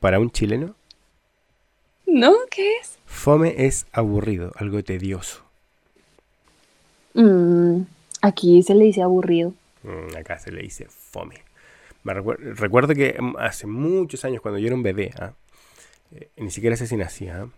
Para 0.00 0.18
un 0.18 0.30
chileno. 0.30 0.74
¿No? 2.06 2.34
¿Qué 2.50 2.76
es? 2.78 2.98
Fome 3.06 3.54
es 3.66 3.86
aburrido, 3.92 4.52
algo 4.56 4.82
tedioso. 4.82 5.42
Mm, 7.14 7.82
aquí 8.20 8.62
se 8.62 8.74
le 8.74 8.84
dice 8.84 9.00
aburrido. 9.00 9.54
Mm, 9.84 10.16
acá 10.16 10.38
se 10.38 10.52
le 10.52 10.60
dice 10.60 10.86
fome. 10.90 11.36
Me 12.02 12.14
recuerdo, 12.14 12.54
recuerdo 12.54 12.94
que 12.94 13.16
hace 13.38 13.66
muchos 13.66 14.24
años, 14.24 14.42
cuando 14.42 14.58
yo 14.58 14.66
era 14.66 14.76
un 14.76 14.82
bebé, 14.82 15.12
¿ah? 15.18 15.32
eh, 16.12 16.28
ni 16.36 16.50
siquiera 16.50 16.76
sé 16.76 16.86
si 16.86 16.96
nacía, 16.96 17.48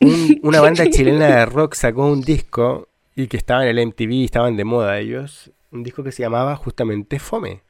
un, 0.00 0.40
una 0.42 0.60
banda 0.60 0.88
chilena 0.90 1.38
de 1.38 1.46
rock 1.46 1.74
sacó 1.74 2.06
un 2.06 2.20
disco 2.20 2.88
y 3.14 3.28
que 3.28 3.36
estaba 3.36 3.66
en 3.66 3.76
el 3.76 3.86
MTV, 3.86 4.24
estaban 4.24 4.56
de 4.56 4.64
moda 4.64 4.98
ellos, 4.98 5.50
un 5.70 5.82
disco 5.82 6.02
que 6.02 6.12
se 6.12 6.22
llamaba 6.22 6.56
justamente 6.56 7.18
Fome. 7.18 7.62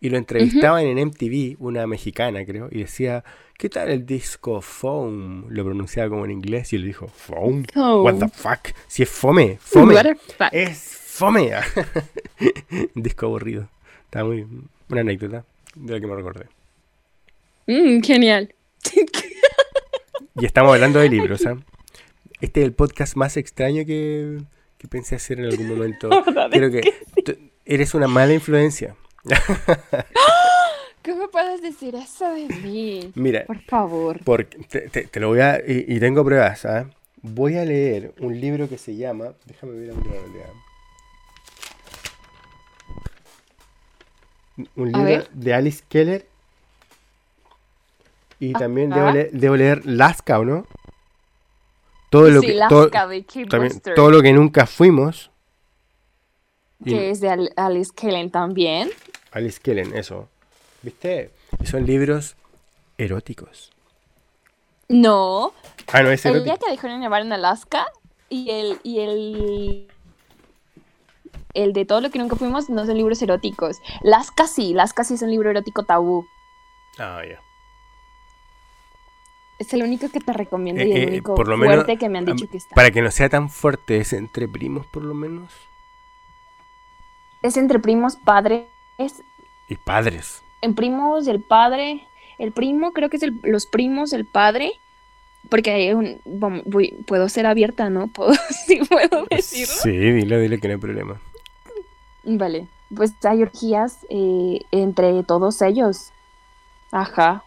Y 0.00 0.10
lo 0.10 0.18
entrevistaban 0.18 0.84
uh 0.84 0.88
-huh. 0.88 1.00
en 1.00 1.08
MTV, 1.08 1.56
una 1.58 1.86
mexicana 1.86 2.44
creo, 2.44 2.68
y 2.70 2.80
decía, 2.80 3.24
¿qué 3.56 3.68
tal 3.68 3.90
el 3.90 4.06
disco 4.06 4.60
Foam? 4.60 5.46
Lo 5.48 5.64
pronunciaba 5.64 6.08
como 6.08 6.24
en 6.24 6.30
inglés 6.30 6.72
y 6.72 6.76
él 6.76 6.84
dijo, 6.84 7.08
¿Foam? 7.08 7.64
Oh. 7.74 8.02
What 8.02 8.18
the 8.18 8.28
fuck? 8.28 8.74
Si 8.86 9.02
es 9.02 9.08
fome, 9.08 9.58
fome. 9.60 9.94
What 9.94 10.04
the 10.04 10.14
fuck? 10.14 10.48
Es 10.52 10.78
fome. 10.78 11.50
disco 12.94 13.26
aburrido. 13.26 13.68
Está 14.04 14.24
muy... 14.24 14.46
Una 14.88 15.00
anécdota 15.00 15.44
de 15.74 15.92
la 15.92 16.00
que 16.00 16.06
me 16.06 16.14
recordé. 16.14 16.46
Mm, 17.66 18.00
genial. 18.02 18.54
y 20.36 20.46
estamos 20.46 20.72
hablando 20.72 21.00
de 21.00 21.10
libros, 21.10 21.44
¿eh? 21.44 21.56
Este 22.40 22.60
es 22.60 22.66
el 22.66 22.72
podcast 22.72 23.16
más 23.16 23.36
extraño 23.36 23.84
que, 23.84 24.38
que 24.78 24.86
pensé 24.86 25.16
hacer 25.16 25.40
en 25.40 25.46
algún 25.46 25.68
momento. 25.68 26.08
Creo 26.52 26.70
que, 26.70 26.80
que 26.80 26.94
sí. 27.26 27.50
eres 27.64 27.94
una 27.94 28.06
mala 28.06 28.32
influencia. 28.32 28.94
¿Cómo 31.04 31.28
puedes 31.30 31.62
decir 31.62 31.94
eso 31.94 32.28
de 32.32 32.48
mí? 32.48 33.12
Mira, 33.14 33.44
por 33.46 33.60
favor. 33.62 34.20
Porque 34.24 34.58
te, 34.58 34.88
te, 34.88 35.02
te 35.04 35.20
lo 35.20 35.28
voy 35.28 35.40
a. 35.40 35.58
Y, 35.58 35.84
y 35.88 36.00
tengo 36.00 36.24
pruebas, 36.24 36.64
¿ah? 36.66 36.80
¿eh? 36.80 36.86
Voy 37.22 37.56
a 37.56 37.64
leer 37.64 38.14
un 38.20 38.40
libro 38.40 38.68
que 38.68 38.78
se 38.78 38.96
llama. 38.96 39.32
Déjame 39.46 39.72
ver 39.72 39.92
un 39.92 40.02
libro. 40.02 40.22
Un 44.76 44.92
libro 44.92 45.24
de 45.32 45.54
Alice 45.54 45.82
Keller. 45.88 46.26
Y 48.40 48.52
también 48.52 48.90
debo 48.90 49.10
leer, 49.10 49.30
debo 49.32 49.56
leer, 49.56 49.84
Lasca, 49.84 50.38
¿o 50.38 50.44
no? 50.44 50.66
Todo 52.10 52.30
lo 52.30 52.40
sí, 52.40 52.48
que. 52.48 52.54
Lasca 52.54 52.68
todo, 52.68 53.08
de 53.08 53.24
Kate 53.24 53.46
también, 53.46 53.72
Buster. 53.72 53.94
todo 53.94 54.10
lo 54.10 54.22
que 54.22 54.32
nunca 54.32 54.66
fuimos. 54.66 55.30
Que 56.84 56.90
y, 56.90 57.10
es 57.10 57.20
de 57.20 57.30
Al 57.30 57.52
Alice 57.56 57.90
Kellen 57.94 58.30
también. 58.30 58.90
Alice 59.32 59.60
Kellen, 59.62 59.96
eso. 59.96 60.28
¿Viste? 60.82 61.30
Son 61.64 61.84
libros 61.84 62.36
eróticos. 62.96 63.72
No. 64.88 65.52
Ah, 65.92 66.02
no 66.02 66.10
es 66.10 66.24
El 66.24 66.36
erótico. 66.36 66.56
día 66.56 66.66
que 66.66 66.70
dejaron 66.72 67.00
llevar 67.00 67.22
en 67.22 67.32
Alaska 67.32 67.86
y 68.28 68.50
el, 68.50 68.78
y 68.82 69.00
el 69.00 69.88
el 71.54 71.72
de 71.72 71.84
todo 71.84 72.00
lo 72.00 72.10
que 72.10 72.18
nunca 72.18 72.36
fuimos 72.36 72.70
no 72.70 72.86
son 72.86 72.96
libros 72.96 73.20
eróticos. 73.22 73.78
Lasca 74.02 74.46
sí, 74.46 74.74
Lasca 74.74 75.04
sí 75.04 75.14
es 75.14 75.22
un 75.22 75.30
libro 75.30 75.50
erótico 75.50 75.82
tabú. 75.84 76.24
Ah, 76.98 77.22
ya. 77.28 77.40
Es 79.58 79.72
el 79.74 79.82
único 79.82 80.08
que 80.08 80.20
te 80.20 80.32
recomiendo 80.32 80.80
Eh, 80.82 80.88
y 80.88 80.92
el 80.92 81.02
eh, 81.02 81.06
único 81.08 81.34
por 81.34 81.48
lo 81.48 81.56
fuerte 81.56 81.84
menos, 81.86 81.98
que 81.98 82.08
me 82.08 82.18
han 82.18 82.24
dicho 82.26 82.48
que 82.48 82.58
está. 82.58 82.74
Para 82.74 82.90
que 82.92 83.02
no 83.02 83.10
sea 83.10 83.28
tan 83.28 83.50
fuerte, 83.50 83.98
es 83.98 84.12
entre 84.12 84.46
primos, 84.46 84.86
por 84.86 85.02
lo 85.02 85.14
menos. 85.14 85.52
Es 87.42 87.56
entre 87.56 87.78
primos, 87.78 88.16
padres. 88.16 88.66
Y 89.68 89.76
padres. 89.76 90.42
En 90.60 90.74
primos, 90.74 91.26
el 91.28 91.40
padre. 91.40 92.06
El 92.38 92.52
primo, 92.52 92.92
creo 92.92 93.08
que 93.10 93.16
es 93.16 93.22
el, 93.22 93.38
los 93.42 93.66
primos, 93.66 94.12
el 94.12 94.24
padre. 94.24 94.72
Porque 95.48 95.70
hay 95.70 95.92
un, 95.94 96.20
voy- 96.24 96.92
puedo 97.06 97.28
ser 97.28 97.46
abierta, 97.46 97.90
¿no? 97.90 98.06
¿Puedo, 98.12 98.32
sí 98.66 98.80
puedo 98.88 99.24
decirlo. 99.30 99.74
Sí, 99.82 99.90
dilo, 99.90 100.38
dilo 100.40 100.58
que 100.58 100.68
no 100.68 100.74
hay 100.74 100.80
problema. 100.80 101.20
Vale, 102.24 102.66
pues 102.94 103.12
hay 103.24 103.42
orgías 103.42 103.98
eh, 104.10 104.60
entre 104.72 105.22
todos 105.22 105.62
ellos. 105.62 106.10
Ajá, 106.90 107.44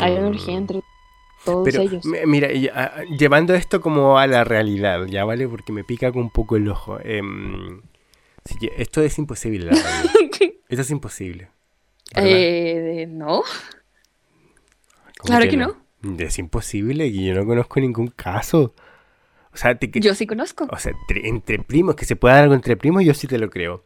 hay 0.00 0.12
una 0.14 0.28
orgía 0.28 0.54
Mm. 0.54 0.58
entre 0.58 0.82
todos 1.44 1.64
Pero, 1.64 1.82
ellos. 1.82 2.04
mira, 2.26 2.52
y, 2.52 2.68
ah, 2.68 3.02
llevando 3.18 3.54
esto 3.54 3.80
como 3.80 4.18
a 4.18 4.26
la 4.26 4.44
realidad, 4.44 5.06
¿ya 5.06 5.24
vale? 5.24 5.48
Porque 5.48 5.72
me 5.72 5.84
pica 5.84 6.12
con 6.12 6.22
un 6.22 6.30
poco 6.30 6.56
el 6.56 6.68
ojo. 6.68 6.98
Em, 7.02 7.82
esto 8.76 9.02
es 9.02 9.18
imposible, 9.18 9.66
la 9.66 9.72
verdad. 9.72 10.04
Esto 10.68 10.82
es 10.82 10.90
imposible. 10.90 11.50
eh, 12.16 13.06
no, 13.10 13.42
¿Cómo 15.18 15.26
claro 15.26 15.48
que 15.50 15.56
no. 15.56 15.76
Es 16.18 16.38
imposible, 16.38 17.12
que 17.12 17.24
yo 17.24 17.34
no 17.34 17.44
conozco 17.46 17.78
ningún 17.80 18.08
caso. 18.08 18.74
O 19.52 19.56
sea, 19.56 19.74
te- 19.78 19.90
que- 19.90 20.00
yo 20.00 20.14
sí 20.14 20.26
conozco. 20.26 20.66
o 20.70 20.78
sea, 20.78 20.92
entre, 21.08 21.28
entre 21.28 21.58
primos, 21.58 21.94
que 21.94 22.06
se 22.06 22.16
pueda 22.16 22.34
dar 22.36 22.44
algo 22.44 22.54
entre 22.54 22.76
primos, 22.76 23.04
yo 23.04 23.12
sí 23.14 23.26
te 23.26 23.38
lo 23.38 23.50
creo. 23.50 23.84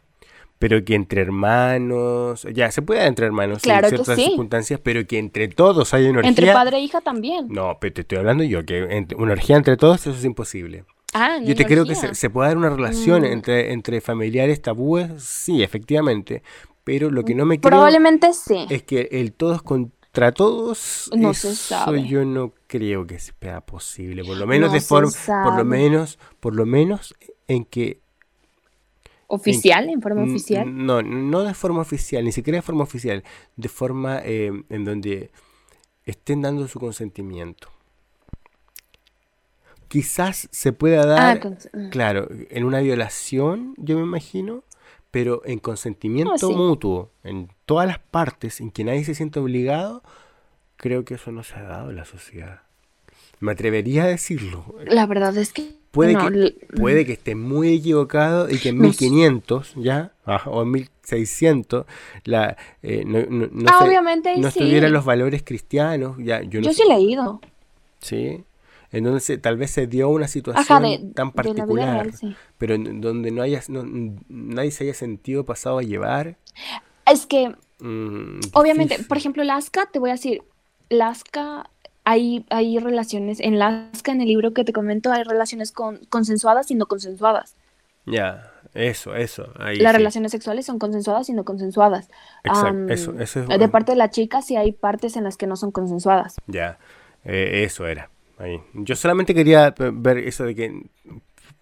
Pero 0.58 0.82
que 0.84 0.94
entre 0.94 1.20
hermanos, 1.20 2.46
ya, 2.54 2.70
se 2.70 2.82
puede 2.82 3.00
dar 3.00 3.08
entre 3.08 3.26
hermanos 3.26 3.62
Claro 3.62 3.88
en 3.88 3.94
ciertas 3.96 4.16
sí. 4.16 4.24
circunstancias, 4.26 4.80
pero 4.82 5.06
que 5.06 5.18
entre 5.18 5.48
todos 5.48 5.92
haya 5.94 6.08
una 6.10 6.18
orgía. 6.20 6.30
Entre 6.30 6.52
padre 6.52 6.78
e 6.78 6.80
hija 6.80 7.00
también. 7.00 7.46
No, 7.48 7.76
pero 7.80 7.92
te 7.94 8.00
estoy 8.02 8.18
hablando 8.18 8.42
yo, 8.44 8.64
que 8.64 8.78
entre- 8.96 9.16
una 9.18 9.32
orgía 9.32 9.56
entre 9.56 9.76
todos, 9.76 10.00
eso 10.06 10.16
es 10.16 10.24
imposible. 10.24 10.84
Ah, 11.12 11.38
Yo 11.42 11.54
te 11.54 11.64
creo 11.64 11.84
que 11.86 11.94
se, 11.94 12.14
se 12.14 12.30
puede 12.30 12.48
dar 12.48 12.58
una 12.58 12.68
relación 12.70 13.22
Mm. 13.22 13.26
entre, 13.26 13.72
entre 13.72 14.00
familiares 14.00 14.60
tabúes, 14.60 15.22
sí, 15.22 15.62
efectivamente. 15.62 16.42
Pero 16.84 17.10
lo 17.10 17.24
que 17.24 17.34
no 17.34 17.44
me 17.46 17.58
creo 17.58 17.70
Probablemente 17.70 18.32
sí. 18.32 18.66
es 18.70 18.82
que 18.82 19.08
el 19.12 19.32
todos 19.32 19.62
contra 19.62 20.32
todos, 20.32 21.10
No 21.16 21.32
se 21.34 21.48
eso 21.50 21.56
sabe. 21.56 22.06
yo 22.06 22.24
no 22.24 22.52
creo 22.66 23.06
que 23.06 23.18
sea 23.18 23.60
posible. 23.62 24.24
Por 24.24 24.36
lo 24.36 24.46
menos 24.46 24.68
No 24.68 24.74
de 24.74 24.80
se 24.80 24.86
forma, 24.86 25.10
por 25.44 25.56
lo 25.56 25.64
menos, 25.64 26.18
por 26.40 26.54
lo 26.54 26.64
menos 26.66 27.14
en 27.48 27.64
que 27.64 28.00
Oficial, 29.28 29.88
en 29.88 30.00
forma 30.00 30.22
oficial. 30.22 30.86
No, 30.86 31.02
no 31.02 31.42
de 31.42 31.54
forma 31.54 31.80
oficial, 31.80 32.24
ni 32.24 32.32
siquiera 32.32 32.58
de 32.58 32.62
forma 32.62 32.84
oficial, 32.84 33.24
de 33.56 33.68
forma 33.68 34.20
eh, 34.24 34.52
en 34.68 34.84
donde 34.84 35.30
estén 36.04 36.42
dando 36.42 36.68
su 36.68 36.78
consentimiento. 36.78 37.68
Quizás 39.88 40.48
se 40.50 40.72
pueda 40.72 41.02
Ah, 41.02 41.34
dar, 41.36 41.58
mm. 41.72 41.88
claro, 41.90 42.28
en 42.50 42.64
una 42.64 42.80
violación, 42.80 43.74
yo 43.76 43.96
me 43.96 44.02
imagino, 44.02 44.64
pero 45.12 45.42
en 45.44 45.58
consentimiento 45.60 46.32
Ah, 46.34 46.38
sí. 46.38 46.54
mutuo, 46.54 47.10
en 47.22 47.48
todas 47.66 47.86
las 47.86 47.98
partes, 48.00 48.60
en 48.60 48.70
que 48.70 48.84
nadie 48.84 49.04
se 49.04 49.14
siente 49.14 49.38
obligado, 49.38 50.02
creo 50.76 51.04
que 51.04 51.14
eso 51.14 51.30
no 51.30 51.44
se 51.44 51.54
ha 51.54 51.62
dado 51.62 51.90
en 51.90 51.96
la 51.96 52.04
sociedad. 52.04 52.62
Me 53.38 53.52
atrevería 53.52 54.04
a 54.04 54.06
decirlo. 54.08 54.74
La 54.86 55.06
verdad 55.06 55.36
es 55.36 55.52
que 55.52 55.74
Puede, 55.90 56.12
no, 56.12 56.30
que, 56.30 56.66
puede 56.76 57.06
que 57.06 57.12
esté 57.14 57.34
muy 57.34 57.74
equivocado 57.76 58.50
y 58.50 58.58
que 58.58 58.68
en 58.70 58.76
No 58.78 58.92
sé. 58.92 59.04
1500 59.08 59.72
ya, 59.76 60.12
ajá, 60.26 60.50
o 60.50 60.62
en 60.62 60.70
1600, 60.72 61.86
la, 62.24 62.56
eh, 62.82 63.04
no, 63.06 63.20
no- 63.30 63.48
no 63.50 63.70
Ah, 63.70 63.78
se- 63.78 63.88
obviamente 63.88 64.28
ahí 64.28 64.40
no 64.40 64.50
sí. 64.50 64.58
estuvieran 64.58 64.92
los 64.92 65.04
valores 65.04 65.42
cristianos, 65.42 66.16
ya, 66.18 66.42
yo 66.42 66.60
no 66.60 66.66
Yo 66.66 66.72
sé, 66.72 66.82
sí 66.82 66.82
he 66.90 66.94
leído. 66.94 67.40
¿sí? 68.00 68.44
En 68.92 69.04
donde 69.04 69.20
se- 69.20 69.38
tal 69.38 69.56
vez 69.56 69.70
se 69.70 69.86
dio 69.86 70.08
una 70.10 70.28
situación 70.28 70.84
Ajá, 70.84 70.86
de, 70.86 70.98
tan 71.14 71.32
particular, 71.32 72.04
real, 72.06 72.12
sí. 72.14 72.36
pero 72.58 72.74
en 72.74 73.00
donde 73.00 73.30
no 73.30 73.42
haya, 73.42 73.60
no- 73.68 73.84
nadie 74.28 74.70
se 74.70 74.84
haya 74.84 74.94
sentido 74.94 75.44
pasado 75.44 75.78
a 75.78 75.82
llevar. 75.82 76.36
Es 77.10 77.26
que, 77.26 77.54
mm, 77.80 78.40
obviamente, 78.52 78.98
por 79.08 79.16
ejemplo, 79.16 79.42
Lasca, 79.44 79.86
te 79.86 79.98
voy 79.98 80.10
a 80.10 80.14
decir, 80.14 80.42
Lasca, 80.88 81.70
hay, 82.06 82.46
hay 82.50 82.78
relaciones, 82.78 83.40
en 83.40 83.58
Lasca, 83.58 84.12
en 84.12 84.20
el 84.20 84.28
libro 84.28 84.54
que 84.54 84.62
te 84.62 84.72
comento, 84.72 85.10
hay 85.10 85.24
relaciones 85.24 85.72
con, 85.72 85.98
consensuadas 86.08 86.70
y 86.70 86.76
no 86.76 86.86
consensuadas. 86.86 87.56
Ya, 88.06 88.52
eso, 88.74 89.16
eso. 89.16 89.48
Ahí 89.58 89.78
Las 89.78 89.90
sí. 89.90 89.98
relaciones 89.98 90.30
sexuales 90.30 90.64
son 90.64 90.78
consensuadas 90.78 91.28
y 91.30 91.32
no 91.32 91.44
consensuadas. 91.44 92.08
Exacto, 92.44 92.92
eso, 92.92 93.18
eso 93.18 93.40
es 93.40 93.58
De 93.58 93.68
parte 93.68 93.90
de 93.90 93.98
la 93.98 94.08
chica, 94.08 94.40
sí 94.40 94.54
hay 94.54 94.70
partes 94.70 95.16
en 95.16 95.24
las 95.24 95.36
que 95.36 95.48
no 95.48 95.56
son 95.56 95.72
consensuadas. 95.72 96.36
Ya, 96.46 96.78
eh, 97.24 97.64
eso 97.64 97.88
era. 97.88 98.08
Ahí. 98.38 98.60
Yo 98.74 98.94
solamente 98.94 99.34
quería 99.34 99.74
ver 99.76 100.18
eso 100.18 100.44
de 100.44 100.54
que 100.54 100.82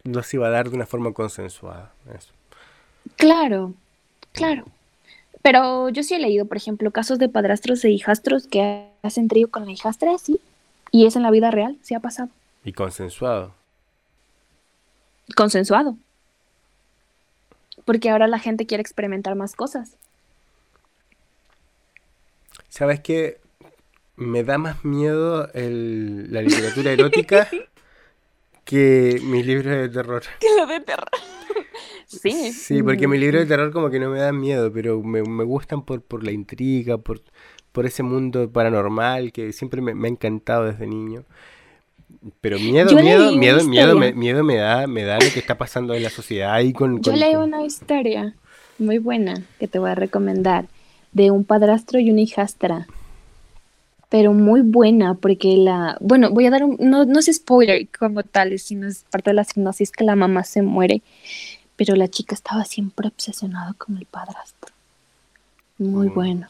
no 0.02 0.22
se 0.22 0.36
iba 0.36 0.48
a 0.48 0.50
dar 0.50 0.68
de 0.68 0.76
una 0.76 0.84
forma 0.84 1.14
consensuada. 1.14 1.94
Eso. 2.14 2.34
Claro, 3.16 3.72
claro. 4.32 4.66
Pero 5.44 5.90
yo 5.90 6.02
sí 6.02 6.14
he 6.14 6.18
leído, 6.18 6.46
por 6.46 6.56
ejemplo, 6.56 6.90
casos 6.90 7.18
de 7.18 7.28
padrastros 7.28 7.84
e 7.84 7.90
hijastros 7.90 8.46
que 8.46 8.88
hacen 9.02 9.28
trío 9.28 9.50
con 9.50 9.66
la 9.66 9.72
hijastra, 9.72 10.16
sí. 10.16 10.40
Y 10.90 11.04
es 11.04 11.16
en 11.16 11.22
la 11.22 11.30
vida 11.30 11.50
real, 11.50 11.76
sí 11.82 11.94
ha 11.94 12.00
pasado. 12.00 12.30
Y 12.64 12.72
consensuado. 12.72 13.52
Consensuado. 15.36 15.98
Porque 17.84 18.08
ahora 18.08 18.26
la 18.26 18.38
gente 18.38 18.64
quiere 18.64 18.80
experimentar 18.80 19.34
más 19.34 19.54
cosas. 19.54 19.90
¿Sabes 22.70 23.00
qué? 23.00 23.38
Me 24.16 24.44
da 24.44 24.56
más 24.56 24.82
miedo 24.82 25.52
el- 25.52 26.32
la 26.32 26.40
literatura 26.40 26.92
erótica 26.92 27.48
que 28.64 29.20
mis 29.22 29.44
libros 29.44 29.76
de 29.76 29.88
terror. 29.90 30.22
Que 30.40 30.46
lo 30.56 30.64
de 30.66 30.80
terror. 30.80 31.08
sí. 32.06 32.30
Sí, 32.52 32.82
porque 32.82 33.08
mis 33.08 33.20
libros 33.20 33.42
de 33.42 33.46
terror 33.46 33.72
como 33.72 33.90
que 33.90 33.98
no 33.98 34.10
me 34.10 34.18
dan 34.18 34.38
miedo, 34.40 34.72
pero 34.72 35.02
me, 35.02 35.22
me 35.22 35.44
gustan 35.44 35.82
por, 35.84 36.02
por 36.02 36.24
la 36.24 36.32
intriga, 36.32 36.98
por, 36.98 37.20
por 37.72 37.86
ese 37.86 38.02
mundo 38.02 38.50
paranormal 38.50 39.32
que 39.32 39.52
siempre 39.52 39.80
me, 39.80 39.94
me 39.94 40.08
ha 40.08 40.10
encantado 40.10 40.64
desde 40.64 40.86
niño. 40.86 41.24
Pero 42.40 42.58
miedo, 42.58 42.90
Yo 42.92 42.98
miedo, 43.00 43.32
miedo, 43.32 43.64
miedo, 43.64 43.96
me, 43.96 44.12
miedo 44.12 44.44
me 44.44 44.56
da, 44.56 44.86
me 44.86 45.04
da 45.04 45.18
lo 45.18 45.30
que 45.32 45.40
está 45.40 45.58
pasando 45.58 45.94
en 45.94 46.02
la 46.02 46.10
sociedad 46.10 46.52
ahí 46.54 46.72
con, 46.72 47.02
Yo 47.02 47.12
leí 47.12 47.32
con- 47.34 47.42
una 47.44 47.64
historia 47.64 48.34
muy 48.78 48.98
buena 48.98 49.42
que 49.58 49.68
te 49.68 49.78
voy 49.78 49.90
a 49.90 49.94
recomendar 49.94 50.66
de 51.12 51.30
un 51.30 51.44
padrastro 51.44 51.98
y 52.00 52.10
una 52.10 52.22
hijastra. 52.22 52.86
Pero 54.14 54.32
muy 54.32 54.60
buena 54.60 55.14
porque 55.14 55.56
la... 55.56 55.96
Bueno, 56.00 56.30
voy 56.30 56.46
a 56.46 56.50
dar 56.50 56.62
un... 56.62 56.76
No, 56.78 57.04
no 57.04 57.18
es 57.18 57.26
spoiler 57.34 57.88
como 57.98 58.22
tal, 58.22 58.56
sino 58.60 58.86
es 58.86 59.04
parte 59.10 59.30
de 59.30 59.34
la 59.34 59.42
sinopsis 59.42 59.90
que 59.90 60.04
la 60.04 60.14
mamá 60.14 60.44
se 60.44 60.62
muere. 60.62 61.02
Pero 61.74 61.96
la 61.96 62.06
chica 62.06 62.36
estaba 62.36 62.64
siempre 62.64 63.08
obsesionada 63.08 63.72
con 63.72 63.96
el 63.98 64.06
padrastro. 64.06 64.72
Muy 65.78 66.10
Mm. 66.10 66.14
bueno. 66.14 66.48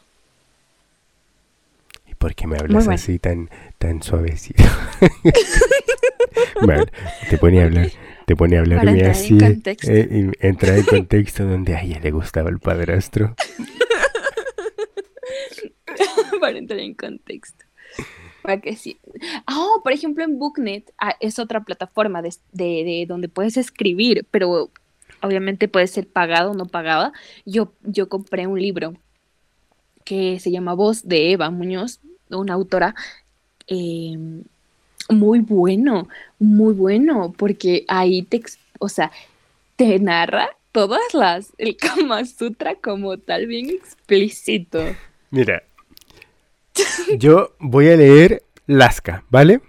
¿Y 2.07 2.13
por 2.13 2.35
qué 2.35 2.45
me 2.45 2.57
hablas 2.57 2.85
bueno. 2.85 2.91
así 3.01 3.17
tan, 3.17 3.49
tan 3.79 4.03
suavecito? 4.03 4.63
Bueno, 6.61 6.83
te 7.29 7.37
pone 7.37 7.61
a 7.61 7.63
hablar, 7.63 7.89
te 8.27 8.35
pone 8.35 8.57
a 8.57 8.61
en 8.63 9.05
así, 9.05 9.37
contexto. 9.37 9.89
eh, 9.91 10.07
y 10.11 10.45
entrar 10.47 10.77
en 10.77 10.83
contexto 10.83 11.45
donde 11.45 11.75
a 11.75 11.81
ella 11.81 11.99
le 12.01 12.11
gustaba 12.11 12.49
el 12.49 12.59
padrastro. 12.59 13.33
En 16.73 16.93
contexto. 16.93 17.65
Para 18.41 18.59
que 18.61 18.75
sí. 18.75 18.97
Ah, 19.47 19.75
por 19.83 19.91
ejemplo, 19.91 20.23
en 20.23 20.37
Booknet 20.39 20.91
ah, 20.97 21.15
es 21.19 21.39
otra 21.39 21.61
plataforma 21.63 22.21
de, 22.21 22.33
de- 22.51 22.83
de 22.83 23.05
donde 23.07 23.29
puedes 23.29 23.57
escribir, 23.57 24.25
pero 24.31 24.69
obviamente 25.21 25.67
puede 25.67 25.87
ser 25.87 26.07
pagado 26.07 26.51
o 26.51 26.53
no 26.53 26.65
pagada. 26.65 27.11
Yo, 27.45 27.71
yo 27.83 28.09
compré 28.09 28.47
un 28.47 28.59
libro 28.59 28.93
que 30.03 30.39
se 30.39 30.51
llama 30.51 30.73
Voz 30.73 31.07
de 31.07 31.31
Eva 31.31 31.49
Muñoz, 31.49 31.99
una 32.29 32.53
autora 32.53 32.93
eh, 33.67 34.17
muy 35.09 35.39
bueno, 35.39 36.07
muy 36.39 36.73
bueno, 36.73 37.33
porque 37.37 37.85
ahí 37.87 38.21
te, 38.23 38.43
o 38.79 38.89
sea, 38.89 39.11
te 39.75 39.97
narra 39.99 40.49
todas 40.71 41.13
las, 41.13 41.53
el 41.57 41.75
Kama 41.77 42.25
Sutra 42.25 42.75
como 42.75 43.17
tal, 43.17 43.47
bien 43.47 43.69
explícito. 43.69 44.83
Mira, 45.31 45.63
yo 47.17 47.55
voy 47.59 47.89
a 47.89 47.95
leer 47.95 48.43
Lasca, 48.67 49.23
¿vale? 49.29 49.61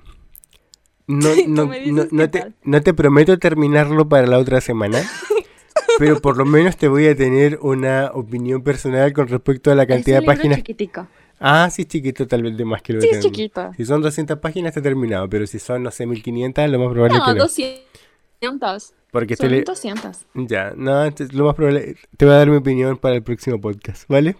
No, 1.07 1.29
no, 1.47 1.71
no, 2.11 2.31
te, 2.31 2.53
no 2.65 2.83
te 2.83 2.95
prometo 2.95 3.39
terminarlo 3.39 4.09
para 4.09 4.27
la 4.27 4.39
otra 4.39 4.61
semana, 4.61 5.03
pero 5.99 6.21
por 6.21 6.37
lo 6.37 6.45
menos 6.45 6.77
te 6.77 6.89
voy 6.89 7.07
a 7.07 7.17
tener 7.17 7.59
una 7.63 8.11
opinión 8.15 8.63
personal 8.63 9.13
con 9.13 9.29
respecto 9.29 9.71
a 9.71 9.75
la 9.75 9.87
cantidad 9.87 10.19
es 10.19 10.25
de 10.27 10.31
un 10.31 10.37
páginas. 10.37 10.57
chiquitico. 10.59 11.07
Ah, 11.39 11.69
sí, 11.71 11.85
chiquito, 11.85 12.27
tal 12.27 12.43
vez 12.43 12.57
de 12.57 12.65
más 12.65 12.81
que 12.83 12.95
lo 12.95 13.01
Sí, 13.03 13.11
es 13.13 13.21
chiquito. 13.21 13.71
Si 13.77 13.85
son 13.85 14.01
200 14.01 14.39
páginas 14.39 14.71
está 14.71 14.81
terminado, 14.81 15.29
pero 15.29 15.47
si 15.47 15.59
son, 15.59 15.83
no 15.83 15.91
sé, 15.91 16.07
1500, 16.07 16.71
lo 16.71 16.79
más 16.79 16.93
probable 16.93 17.19
es 17.19 17.25
que 17.25 17.35
no. 17.35 17.43
200. 17.43 18.95
Porque 19.11 19.37
Son 19.37 19.51
le- 19.51 19.63
200. 19.63 20.27
Ya, 20.35 20.73
no, 20.77 21.05
lo 21.33 21.45
más 21.45 21.55
probable, 21.55 21.97
te 22.17 22.25
voy 22.25 22.35
a 22.35 22.39
dar 22.39 22.51
mi 22.51 22.57
opinión 22.57 22.97
para 22.97 23.15
el 23.15 23.23
próximo 23.23 23.61
podcast, 23.61 24.05
¿vale? 24.09 24.37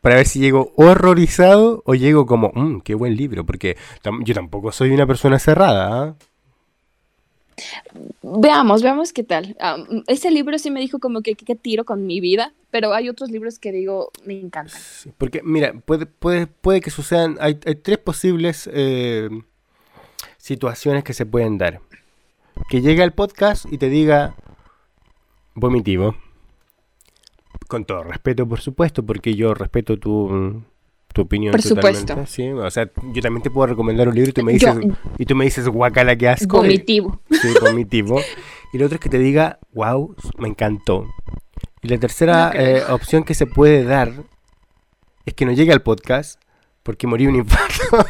Para 0.00 0.16
ver 0.16 0.26
si 0.26 0.38
llego 0.40 0.72
horrorizado 0.76 1.82
o 1.84 1.94
llego 1.94 2.26
como, 2.26 2.50
mmm, 2.54 2.80
qué 2.80 2.94
buen 2.94 3.16
libro, 3.16 3.44
porque 3.44 3.76
tam- 4.02 4.24
yo 4.24 4.34
tampoco 4.34 4.72
soy 4.72 4.90
una 4.90 5.06
persona 5.06 5.38
cerrada, 5.38 6.02
¿ah? 6.02 6.14
Veamos, 8.22 8.82
veamos 8.82 9.12
qué 9.12 9.22
tal. 9.22 9.56
Ah, 9.60 9.76
ese 10.06 10.30
libro 10.30 10.58
sí 10.58 10.70
me 10.70 10.80
dijo 10.80 10.98
como 10.98 11.20
que 11.20 11.34
qué 11.34 11.54
tiro 11.54 11.84
con 11.84 12.06
mi 12.06 12.20
vida, 12.20 12.52
pero 12.70 12.94
hay 12.94 13.08
otros 13.08 13.30
libros 13.30 13.58
que 13.58 13.72
digo, 13.72 14.10
me 14.24 14.40
encantan. 14.40 14.80
porque, 15.18 15.42
mira, 15.42 15.74
puede, 15.84 16.06
puede, 16.06 16.46
puede 16.46 16.80
que 16.80 16.90
sucedan, 16.90 17.36
hay, 17.40 17.54
tres 17.56 17.98
posibles 17.98 18.68
eh, 18.72 19.28
situaciones 20.38 21.04
que 21.04 21.12
se 21.12 21.26
pueden 21.26 21.58
dar. 21.58 21.80
Que 22.68 22.80
llegue 22.80 23.02
al 23.02 23.12
podcast 23.12 23.66
y 23.70 23.78
te 23.78 23.88
diga 23.88 24.34
vomitivo. 25.54 26.14
Con 27.70 27.84
todo 27.84 28.02
respeto, 28.02 28.48
por 28.48 28.60
supuesto, 28.60 29.06
porque 29.06 29.36
yo 29.36 29.54
respeto 29.54 29.96
tu, 29.96 30.60
tu 31.12 31.22
opinión 31.22 31.52
Por 31.52 31.62
supuesto. 31.62 32.18
O 32.18 32.70
sea, 32.70 32.90
yo 33.12 33.22
también 33.22 33.44
te 33.44 33.50
puedo 33.50 33.68
recomendar 33.68 34.08
un 34.08 34.14
libro 34.16 34.30
y 34.30 34.32
tú 34.32 34.42
me 34.42 34.54
dices, 34.54 34.74
y 35.18 35.24
tú 35.24 35.36
me 35.36 35.44
dices 35.44 35.68
guacala 35.68 36.16
que 36.16 36.28
asco. 36.28 36.56
Vomitivo. 36.56 37.20
sí, 37.30 37.46
vomitivo. 37.60 38.20
y 38.72 38.78
lo 38.78 38.86
otro 38.86 38.96
es 38.96 39.00
que 39.00 39.08
te 39.08 39.20
diga, 39.20 39.60
wow, 39.72 40.16
me 40.38 40.48
encantó. 40.48 41.06
Y 41.80 41.86
la 41.86 41.98
tercera 41.98 42.50
eh, 42.56 42.82
opción 42.88 43.22
que 43.22 43.34
se 43.34 43.46
puede 43.46 43.84
dar 43.84 44.14
es 45.24 45.34
que 45.34 45.46
no 45.46 45.52
llegue 45.52 45.72
al 45.72 45.82
podcast 45.82 46.42
porque 46.82 47.06
morí 47.06 47.28
un 47.28 47.36
infarto. 47.36 47.82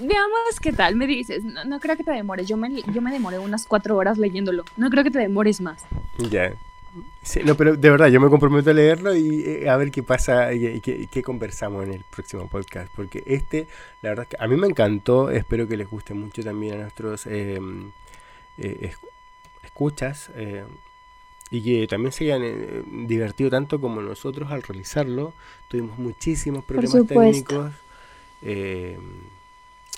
Veamos 0.00 0.60
qué 0.62 0.72
tal, 0.72 0.96
me 0.96 1.06
dices. 1.06 1.42
No, 1.66 1.78
creo 1.78 1.94
que 1.94 2.04
te 2.04 2.12
demores. 2.12 2.48
Yo 2.48 2.56
me, 2.56 2.82
yo 2.90 3.02
me 3.02 3.12
demoré 3.12 3.38
unas 3.38 3.66
cuatro 3.66 3.98
horas 3.98 4.16
leyéndolo. 4.16 4.64
No 4.78 4.88
creo 4.88 5.04
que 5.04 5.10
te 5.10 5.18
demores 5.18 5.60
más. 5.60 5.82
Ya 6.30 6.54
no, 7.44 7.56
pero 7.56 7.76
de 7.76 7.90
verdad, 7.90 8.08
yo 8.08 8.20
me 8.20 8.28
comprometo 8.28 8.70
a 8.70 8.72
leerlo 8.72 9.14
y 9.14 9.42
eh, 9.44 9.68
a 9.68 9.76
ver 9.76 9.90
qué 9.90 10.02
pasa 10.02 10.52
y, 10.52 10.80
qué, 10.80 11.22
conversamos 11.22 11.84
en 11.84 11.92
el 11.92 12.04
próximo 12.04 12.48
podcast. 12.48 12.92
Porque 12.94 13.22
este, 13.26 13.66
la 14.02 14.10
verdad 14.10 14.24
es 14.24 14.36
que 14.36 14.42
a 14.42 14.48
mí 14.48 14.56
me 14.56 14.66
encantó. 14.66 15.30
Espero 15.30 15.68
que 15.68 15.76
les 15.76 15.88
guste 15.88 16.14
mucho 16.14 16.42
también 16.42 16.74
a 16.74 16.82
nuestros 16.82 17.26
em, 17.26 17.90
eh, 18.56 18.92
escuchas. 19.62 20.30
Eh, 20.34 20.64
y 21.50 21.62
que 21.62 21.86
también 21.86 22.12
se 22.12 22.24
hayan 22.24 23.06
divertido 23.06 23.48
tanto 23.48 23.80
como 23.80 24.02
nosotros 24.02 24.50
al 24.50 24.62
realizarlo. 24.62 25.34
Tuvimos 25.68 25.98
muchísimos 25.98 26.64
problemas 26.64 27.06
técnicos. 27.06 27.72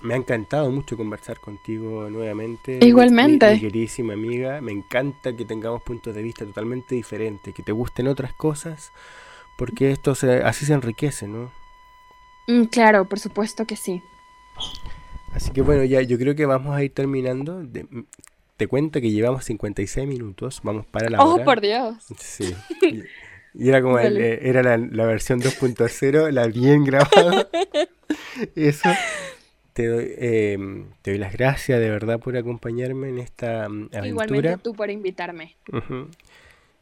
Me 0.02 0.14
ha 0.14 0.16
encantado 0.16 0.70
mucho 0.70 0.96
conversar 0.96 1.40
contigo 1.40 2.08
nuevamente. 2.08 2.78
Igualmente. 2.82 3.52
Mi, 3.52 3.60
queridísima 3.60 4.14
amiga. 4.14 4.60
Me 4.60 4.72
encanta 4.72 5.36
que 5.36 5.44
tengamos 5.44 5.82
puntos 5.82 6.14
de 6.14 6.22
vista 6.22 6.44
totalmente 6.46 6.94
diferentes, 6.94 7.54
que 7.54 7.62
te 7.62 7.72
gusten 7.72 8.08
otras 8.08 8.32
cosas, 8.32 8.92
porque 9.58 9.90
esto 9.90 10.12
así 10.44 10.64
se 10.64 10.72
enriquece, 10.72 11.28
¿no? 11.28 11.52
Mm, 12.46 12.64
claro, 12.64 13.04
por 13.06 13.18
supuesto 13.18 13.66
que 13.66 13.76
sí. 13.76 14.02
Así 15.32 15.50
que 15.50 15.60
bueno, 15.60 15.84
ya 15.84 16.00
yo 16.02 16.18
creo 16.18 16.34
que 16.34 16.46
vamos 16.46 16.74
a 16.74 16.82
ir 16.82 16.92
terminando. 16.92 17.62
te 18.56 18.66
cuento 18.66 19.00
que 19.00 19.10
llevamos 19.10 19.44
56 19.44 20.08
minutos, 20.08 20.60
vamos 20.62 20.86
para 20.86 21.10
la 21.10 21.22
¡Oh, 21.22 21.44
por 21.44 21.60
Dios! 21.60 21.96
Sí. 22.18 22.54
Y, 23.54 23.68
era 23.68 23.82
como 23.82 23.98
eh, 24.00 24.48
era 24.48 24.62
la, 24.62 24.78
la 24.78 25.04
versión 25.04 25.40
2.0, 25.40 26.30
la 26.30 26.46
bien 26.46 26.84
grabada. 26.84 27.48
Eso. 28.56 28.88
Te 29.72 29.86
doy, 29.86 30.14
em, 30.18 30.86
te 31.02 31.12
doy 31.12 31.18
las 31.18 31.32
gracias 31.32 31.78
de 31.80 31.88
verdad 31.90 32.18
por 32.18 32.36
acompañarme 32.36 33.08
en 33.08 33.18
esta 33.18 33.68
mm, 33.68 33.90
aventura. 33.92 34.06
Igualmente 34.06 34.56
tú 34.58 34.74
por 34.74 34.90
invitarme. 34.90 35.56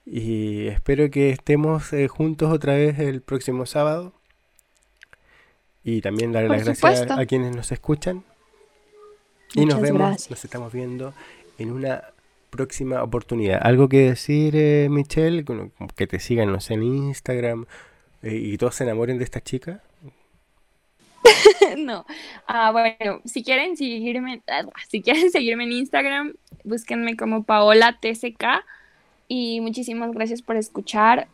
Y 0.07 0.69
espero 0.69 1.11
que 1.11 1.31
estemos 1.31 1.93
eh, 1.93 2.09
juntos 2.09 2.53
otra 2.53 2.75
vez 2.75 2.99
el 2.99 3.21
próximo 3.21 3.67
sábado. 3.67 4.15
Y 5.85 6.01
también 6.01 6.33
darle 6.33 6.49
las 6.49 6.65
gracias 6.65 7.11
a 7.11 7.27
quienes 7.27 7.55
nos 7.55 7.73
escuchan. 7.73 8.25
y 9.55 9.65
nos 9.67 9.81
vemos, 9.81 10.31
nos 10.31 10.45
estamos 10.45 10.73
viendo 10.73 11.15
en 11.59 11.73
una 11.73 12.05
próxima 12.51 13.03
oportunidad. 13.03 13.61
¿Algo 13.63 13.89
que 13.89 14.11
decir, 14.11 14.55
eh, 14.57 14.89
Michelle? 14.91 15.45
Que 15.95 16.07
te 16.07 16.19
sigan, 16.19 16.53
no 16.53 16.61
sé, 16.61 16.75
en 16.75 16.83
Instagram 16.83 17.67
eh, 18.23 18.35
y 18.35 18.57
todos 18.59 18.77
se 18.77 18.85
enamoren 18.85 19.19
de 19.19 19.25
esta 19.25 19.41
chica. 19.41 19.83
no. 21.79 22.05
Ah, 22.47 22.73
bueno, 22.73 23.21
si 23.25 23.43
quieren 23.43 23.77
seguirme, 23.77 24.43
ah, 24.49 24.65
si 24.89 25.03
quieren 25.03 25.31
seguirme 25.33 25.65
en 25.65 25.73
Instagram, 25.73 26.35
búsquenme 26.65 27.17
como 27.17 27.45
Paola 27.45 27.99
TSK 28.01 28.65
y 29.29 29.61
muchísimas 29.61 30.13
gracias 30.13 30.43
por 30.43 30.57
escuchar 30.57 31.29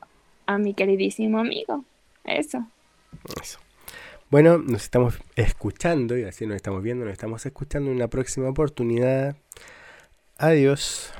a 0.46 0.58
mi 0.58 0.74
queridísimo 0.74 1.38
amigo. 1.38 1.84
Eso. 2.24 2.66
Eso. 3.40 3.58
Bueno, 4.30 4.58
nos 4.58 4.82
estamos 4.82 5.18
escuchando 5.36 6.18
y 6.18 6.24
así 6.24 6.46
nos 6.46 6.56
estamos 6.56 6.82
viendo, 6.82 7.04
nos 7.04 7.12
estamos 7.12 7.44
escuchando 7.46 7.90
en 7.90 7.96
una 7.96 8.08
próxima 8.08 8.48
oportunidad. 8.48 9.36
Adiós. 10.38 11.12